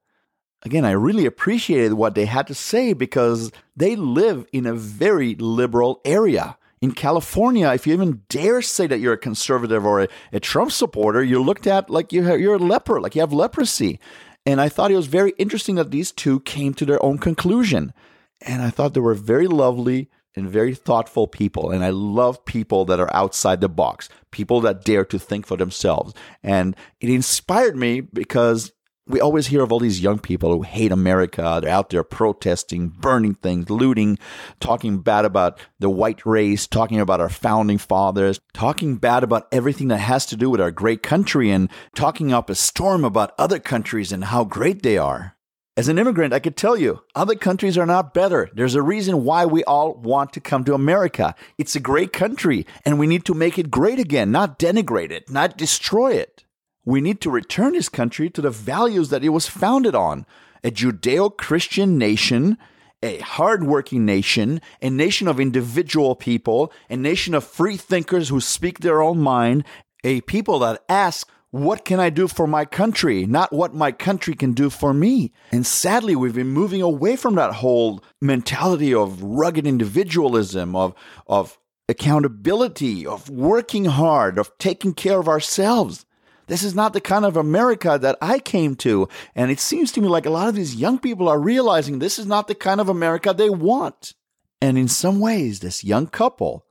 Again, 0.63 0.85
I 0.85 0.91
really 0.91 1.25
appreciated 1.25 1.93
what 1.93 2.15
they 2.15 2.25
had 2.25 2.47
to 2.47 2.53
say 2.53 2.93
because 2.93 3.51
they 3.75 3.95
live 3.95 4.45
in 4.53 4.65
a 4.65 4.73
very 4.73 5.35
liberal 5.35 6.01
area. 6.05 6.57
In 6.83 6.91
California, 6.91 7.71
if 7.71 7.87
you 7.87 7.93
even 7.93 8.23
dare 8.27 8.61
say 8.61 8.87
that 8.87 8.99
you're 8.99 9.13
a 9.13 9.17
conservative 9.17 9.85
or 9.85 10.01
a, 10.01 10.07
a 10.33 10.41
Trump 10.41 10.69
supporter, 10.69 11.23
you're 11.23 11.39
looked 11.39 11.65
at 11.65 11.89
like 11.89 12.11
you're, 12.11 12.37
you're 12.37 12.55
a 12.55 12.57
leper, 12.57 12.99
like 12.99 13.15
you 13.15 13.21
have 13.21 13.31
leprosy. 13.31 14.01
And 14.45 14.59
I 14.59 14.67
thought 14.67 14.91
it 14.91 14.97
was 14.97 15.07
very 15.07 15.31
interesting 15.37 15.75
that 15.75 15.91
these 15.91 16.11
two 16.11 16.41
came 16.41 16.73
to 16.73 16.85
their 16.85 17.01
own 17.01 17.19
conclusion. 17.19 17.93
And 18.41 18.61
I 18.61 18.69
thought 18.69 18.93
they 18.93 18.99
were 18.99 19.13
very 19.13 19.47
lovely 19.47 20.09
and 20.35 20.49
very 20.49 20.75
thoughtful 20.75 21.25
people. 21.25 21.71
And 21.71 21.85
I 21.85 21.91
love 21.91 22.43
people 22.43 22.83
that 22.83 22.99
are 22.99 23.15
outside 23.15 23.61
the 23.61 23.69
box, 23.69 24.09
people 24.31 24.59
that 24.59 24.83
dare 24.83 25.05
to 25.05 25.17
think 25.17 25.45
for 25.45 25.55
themselves. 25.55 26.13
And 26.43 26.75
it 26.99 27.09
inspired 27.09 27.77
me 27.77 28.01
because 28.01 28.73
we 29.05 29.19
always 29.19 29.47
hear 29.47 29.61
of 29.61 29.71
all 29.71 29.79
these 29.79 30.01
young 30.01 30.19
people 30.19 30.53
who 30.53 30.61
hate 30.61 30.91
America. 30.91 31.59
They're 31.61 31.71
out 31.71 31.89
there 31.89 32.03
protesting, 32.03 32.87
burning 32.87 33.35
things, 33.35 33.69
looting, 33.69 34.17
talking 34.59 34.99
bad 34.99 35.25
about 35.25 35.59
the 35.79 35.89
white 35.89 36.25
race, 36.25 36.67
talking 36.67 36.99
about 36.99 37.19
our 37.19 37.29
founding 37.29 37.77
fathers, 37.77 38.39
talking 38.53 38.95
bad 38.95 39.23
about 39.23 39.47
everything 39.51 39.89
that 39.89 39.97
has 39.97 40.25
to 40.27 40.37
do 40.37 40.49
with 40.49 40.61
our 40.61 40.71
great 40.71 41.03
country, 41.03 41.51
and 41.51 41.69
talking 41.95 42.31
up 42.31 42.49
a 42.49 42.55
storm 42.55 43.03
about 43.03 43.33
other 43.37 43.59
countries 43.59 44.11
and 44.11 44.25
how 44.25 44.45
great 44.45 44.83
they 44.83 44.97
are. 44.97 45.35
As 45.75 45.87
an 45.87 45.97
immigrant, 45.97 46.33
I 46.33 46.39
could 46.39 46.55
tell 46.55 46.77
you, 46.77 47.01
other 47.15 47.33
countries 47.33 47.79
are 47.79 47.87
not 47.87 48.13
better. 48.13 48.47
There's 48.53 48.75
a 48.75 48.81
reason 48.83 49.23
why 49.23 49.47
we 49.47 49.63
all 49.63 49.95
want 49.95 50.31
to 50.33 50.39
come 50.39 50.63
to 50.65 50.75
America. 50.75 51.33
It's 51.57 51.75
a 51.75 51.79
great 51.79 52.13
country, 52.13 52.67
and 52.85 52.99
we 52.99 53.07
need 53.07 53.25
to 53.25 53.33
make 53.33 53.57
it 53.57 53.71
great 53.71 53.97
again, 53.97 54.31
not 54.31 54.59
denigrate 54.59 55.09
it, 55.09 55.31
not 55.31 55.57
destroy 55.57 56.13
it. 56.13 56.42
We 56.85 57.01
need 57.01 57.21
to 57.21 57.31
return 57.31 57.73
this 57.73 57.89
country 57.89 58.29
to 58.31 58.41
the 58.41 58.49
values 58.49 59.09
that 59.09 59.23
it 59.23 59.29
was 59.29 59.47
founded 59.47 59.95
on 59.95 60.25
a 60.63 60.71
Judeo 60.71 61.35
Christian 61.35 61.97
nation, 61.97 62.57
a 63.01 63.19
hardworking 63.19 64.05
nation, 64.05 64.61
a 64.81 64.89
nation 64.89 65.27
of 65.27 65.39
individual 65.39 66.15
people, 66.15 66.71
a 66.89 66.97
nation 66.97 67.33
of 67.33 67.43
free 67.43 67.77
thinkers 67.77 68.29
who 68.29 68.39
speak 68.39 68.79
their 68.79 69.01
own 69.01 69.19
mind, 69.19 69.65
a 70.03 70.21
people 70.21 70.59
that 70.59 70.83
ask, 70.87 71.29
what 71.51 71.85
can 71.85 71.99
I 71.99 72.09
do 72.09 72.27
for 72.27 72.47
my 72.47 72.65
country? 72.65 73.27
Not 73.27 73.53
what 73.53 73.75
my 73.75 73.91
country 73.91 74.33
can 74.33 74.53
do 74.53 74.71
for 74.71 74.91
me. 74.93 75.31
And 75.51 75.67
sadly, 75.67 76.15
we've 76.15 76.33
been 76.33 76.47
moving 76.47 76.81
away 76.81 77.15
from 77.15 77.35
that 77.35 77.53
whole 77.53 78.03
mentality 78.19 78.93
of 78.93 79.21
rugged 79.21 79.67
individualism, 79.67 80.75
of, 80.75 80.95
of 81.27 81.59
accountability, 81.87 83.05
of 83.05 83.29
working 83.29 83.85
hard, 83.85 84.39
of 84.39 84.57
taking 84.57 84.93
care 84.93 85.19
of 85.19 85.27
ourselves. 85.27 86.05
This 86.47 86.63
is 86.63 86.75
not 86.75 86.93
the 86.93 87.01
kind 87.01 87.25
of 87.25 87.37
America 87.37 87.97
that 88.01 88.17
I 88.21 88.39
came 88.39 88.75
to. 88.77 89.07
And 89.35 89.51
it 89.51 89.59
seems 89.59 89.91
to 89.93 90.01
me 90.01 90.07
like 90.07 90.25
a 90.25 90.29
lot 90.29 90.49
of 90.49 90.55
these 90.55 90.75
young 90.75 90.99
people 90.99 91.29
are 91.29 91.39
realizing 91.39 91.99
this 91.99 92.19
is 92.19 92.25
not 92.25 92.47
the 92.47 92.55
kind 92.55 92.81
of 92.81 92.89
America 92.89 93.33
they 93.33 93.49
want. 93.49 94.13
And 94.61 94.77
in 94.77 94.87
some 94.87 95.19
ways, 95.19 95.59
this 95.59 95.83
young 95.83 96.07
couple, 96.07 96.65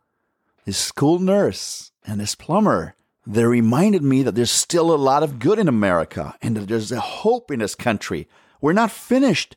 this 0.65 0.79
school 0.79 1.19
nurse, 1.19 1.93
and 2.07 2.21
this 2.21 2.35
plumber, 2.35 2.95
they 3.27 3.45
reminded 3.45 4.03
me 4.03 4.23
that 4.23 4.35
there's 4.35 4.51
still 4.51 4.93
a 4.93 4.97
lot 4.97 5.23
of 5.23 5.39
good 5.39 5.59
in 5.59 5.69
America 5.69 6.35
and 6.43 6.57
that 6.57 6.69
there's 6.69 6.91
a 6.91 7.01
hope 7.01 7.51
in 7.51 7.61
this 7.61 7.75
country. 7.75 8.29
We're 8.61 8.73
not 8.73 8.91
finished. 8.91 9.57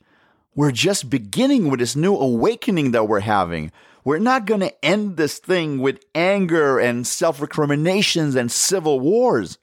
We're 0.53 0.72
just 0.72 1.09
beginning 1.09 1.70
with 1.70 1.80
this 1.80 1.95
new 1.95 2.16
awakening 2.16 2.91
that 2.91 3.07
we're 3.07 3.22
having. 3.22 3.72
We're 4.03 4.20
not 4.20 4.45
going 4.45 4.59
to 4.59 4.86
end 4.86 5.18
this 5.18 5.39
thing 5.39 5.80
with 5.80 6.03
anger 6.13 6.80
and 6.80 7.07
self 7.07 7.41
recriminations 7.41 8.36
and 8.36 8.51
civil 8.51 8.99
wars. 8.99 9.57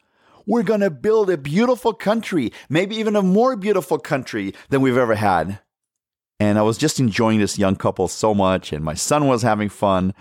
We're 0.46 0.62
going 0.62 0.80
to 0.80 0.90
build 0.90 1.30
a 1.30 1.36
beautiful 1.36 1.92
country, 1.92 2.52
maybe 2.68 2.96
even 2.96 3.16
a 3.16 3.22
more 3.22 3.56
beautiful 3.56 3.98
country 3.98 4.54
than 4.70 4.80
we've 4.80 4.96
ever 4.96 5.14
had. 5.14 5.60
And 6.40 6.58
I 6.58 6.62
was 6.62 6.78
just 6.78 6.98
enjoying 6.98 7.38
this 7.38 7.58
young 7.58 7.76
couple 7.76 8.08
so 8.08 8.34
much, 8.34 8.72
and 8.72 8.84
my 8.84 8.94
son 8.94 9.28
was 9.28 9.42
having 9.42 9.68
fun. 9.68 10.12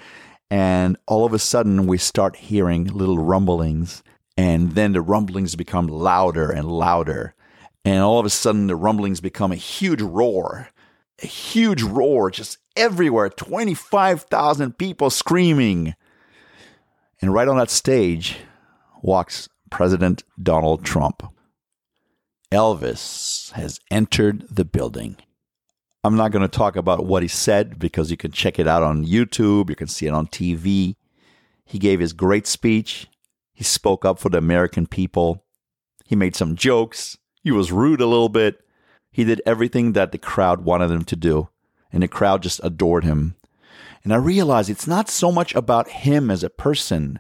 And 0.51 0.97
all 1.07 1.25
of 1.25 1.33
a 1.33 1.39
sudden, 1.39 1.87
we 1.87 1.97
start 1.97 2.35
hearing 2.35 2.85
little 2.85 3.17
rumblings, 3.17 4.03
and 4.37 4.73
then 4.73 4.91
the 4.91 5.01
rumblings 5.01 5.55
become 5.55 5.87
louder 5.87 6.51
and 6.51 6.71
louder. 6.71 7.33
And 7.83 8.03
all 8.03 8.19
of 8.19 8.25
a 8.25 8.29
sudden, 8.29 8.67
the 8.67 8.75
rumblings 8.75 9.21
become 9.21 9.51
a 9.51 9.55
huge 9.55 10.01
roar, 10.01 10.69
a 11.23 11.25
huge 11.25 11.81
roar 11.81 12.29
just 12.29 12.59
everywhere 12.75 13.29
25,000 13.29 14.77
people 14.77 15.09
screaming. 15.09 15.95
And 17.21 17.33
right 17.33 17.47
on 17.47 17.57
that 17.57 17.71
stage 17.71 18.37
walks 19.01 19.49
President 19.71 20.23
Donald 20.41 20.85
Trump. 20.85 21.23
Elvis 22.51 23.51
has 23.53 23.79
entered 23.89 24.45
the 24.51 24.65
building. 24.65 25.17
I'm 26.03 26.15
not 26.15 26.31
going 26.31 26.41
to 26.41 26.47
talk 26.47 26.75
about 26.75 27.05
what 27.05 27.23
he 27.23 27.27
said 27.27 27.79
because 27.79 28.11
you 28.11 28.17
can 28.17 28.31
check 28.31 28.59
it 28.59 28.67
out 28.67 28.83
on 28.83 29.05
YouTube, 29.05 29.69
you 29.69 29.75
can 29.75 29.87
see 29.87 30.05
it 30.05 30.13
on 30.13 30.27
TV. 30.27 30.95
He 31.65 31.79
gave 31.79 31.99
his 31.99 32.11
great 32.13 32.45
speech. 32.45 33.07
He 33.53 33.63
spoke 33.63 34.03
up 34.03 34.19
for 34.19 34.29
the 34.29 34.37
American 34.37 34.87
people. 34.87 35.45
He 36.05 36.15
made 36.15 36.35
some 36.35 36.55
jokes. 36.55 37.17
He 37.41 37.51
was 37.51 37.71
rude 37.71 38.01
a 38.01 38.05
little 38.05 38.29
bit. 38.29 38.59
He 39.11 39.23
did 39.23 39.41
everything 39.45 39.93
that 39.93 40.11
the 40.11 40.17
crowd 40.17 40.65
wanted 40.65 40.91
him 40.91 41.05
to 41.05 41.15
do, 41.15 41.49
and 41.91 42.03
the 42.03 42.07
crowd 42.07 42.43
just 42.43 42.59
adored 42.63 43.03
him. 43.03 43.35
And 44.03 44.13
I 44.13 44.17
realized 44.17 44.69
it's 44.69 44.87
not 44.87 45.09
so 45.09 45.31
much 45.31 45.55
about 45.55 45.89
him 45.89 46.29
as 46.31 46.43
a 46.43 46.49
person, 46.49 47.19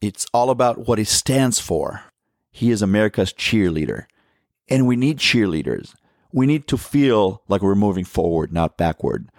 it's 0.00 0.26
all 0.32 0.50
about 0.50 0.86
what 0.86 0.98
he 0.98 1.04
stands 1.04 1.58
for. 1.58 2.02
He 2.50 2.70
is 2.70 2.82
America's 2.82 3.32
cheerleader. 3.32 4.06
And 4.68 4.86
we 4.86 4.96
need 4.96 5.18
cheerleaders. 5.18 5.94
We 6.32 6.46
need 6.46 6.66
to 6.68 6.76
feel 6.76 7.42
like 7.48 7.62
we're 7.62 7.74
moving 7.74 8.04
forward, 8.04 8.52
not 8.52 8.76
backward. 8.76 9.30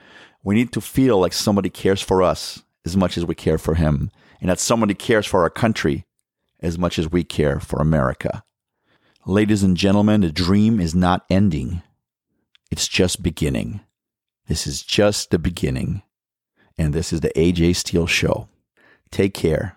We 0.44 0.56
need 0.56 0.72
to 0.74 0.82
feel 0.82 1.20
like 1.20 1.34
somebody 1.34 1.70
cares 1.70 2.02
for 2.02 2.24
us 2.24 2.64
as 2.86 2.96
much 2.96 3.18
as 3.18 3.26
we 3.26 3.36
care 3.36 3.58
for 3.58 3.76
him, 3.76 4.12
and 4.40 4.50
that 4.50 4.60
somebody 4.60 4.94
cares 4.94 5.26
for 5.26 5.42
our 5.42 5.50
country 5.50 6.06
as 6.62 6.78
much 6.78 6.98
as 6.98 7.12
we 7.12 7.24
care 7.24 7.60
for 7.60 7.82
America. 7.82 8.44
Ladies 9.26 9.62
and 9.62 9.76
gentlemen, 9.76 10.22
the 10.22 10.32
dream 10.32 10.80
is 10.80 10.96
not 10.96 11.26
ending. 11.30 11.84
It's 12.72 12.88
just 12.88 13.22
beginning. 13.22 13.82
This 14.48 14.66
is 14.66 14.82
just 14.82 15.32
the 15.32 15.38
beginning. 15.38 16.02
And 16.78 16.94
this 16.94 17.12
is 17.12 17.20
the 17.20 17.32
AJ 17.36 17.76
Steel 17.76 18.08
Show. 18.08 18.48
Take 19.12 19.34
care 19.34 19.77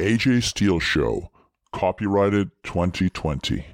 AJ 0.00 0.44
Steel 0.44 0.80
Show, 0.80 1.30
copyrighted 1.72 2.52
2020. 2.62 3.66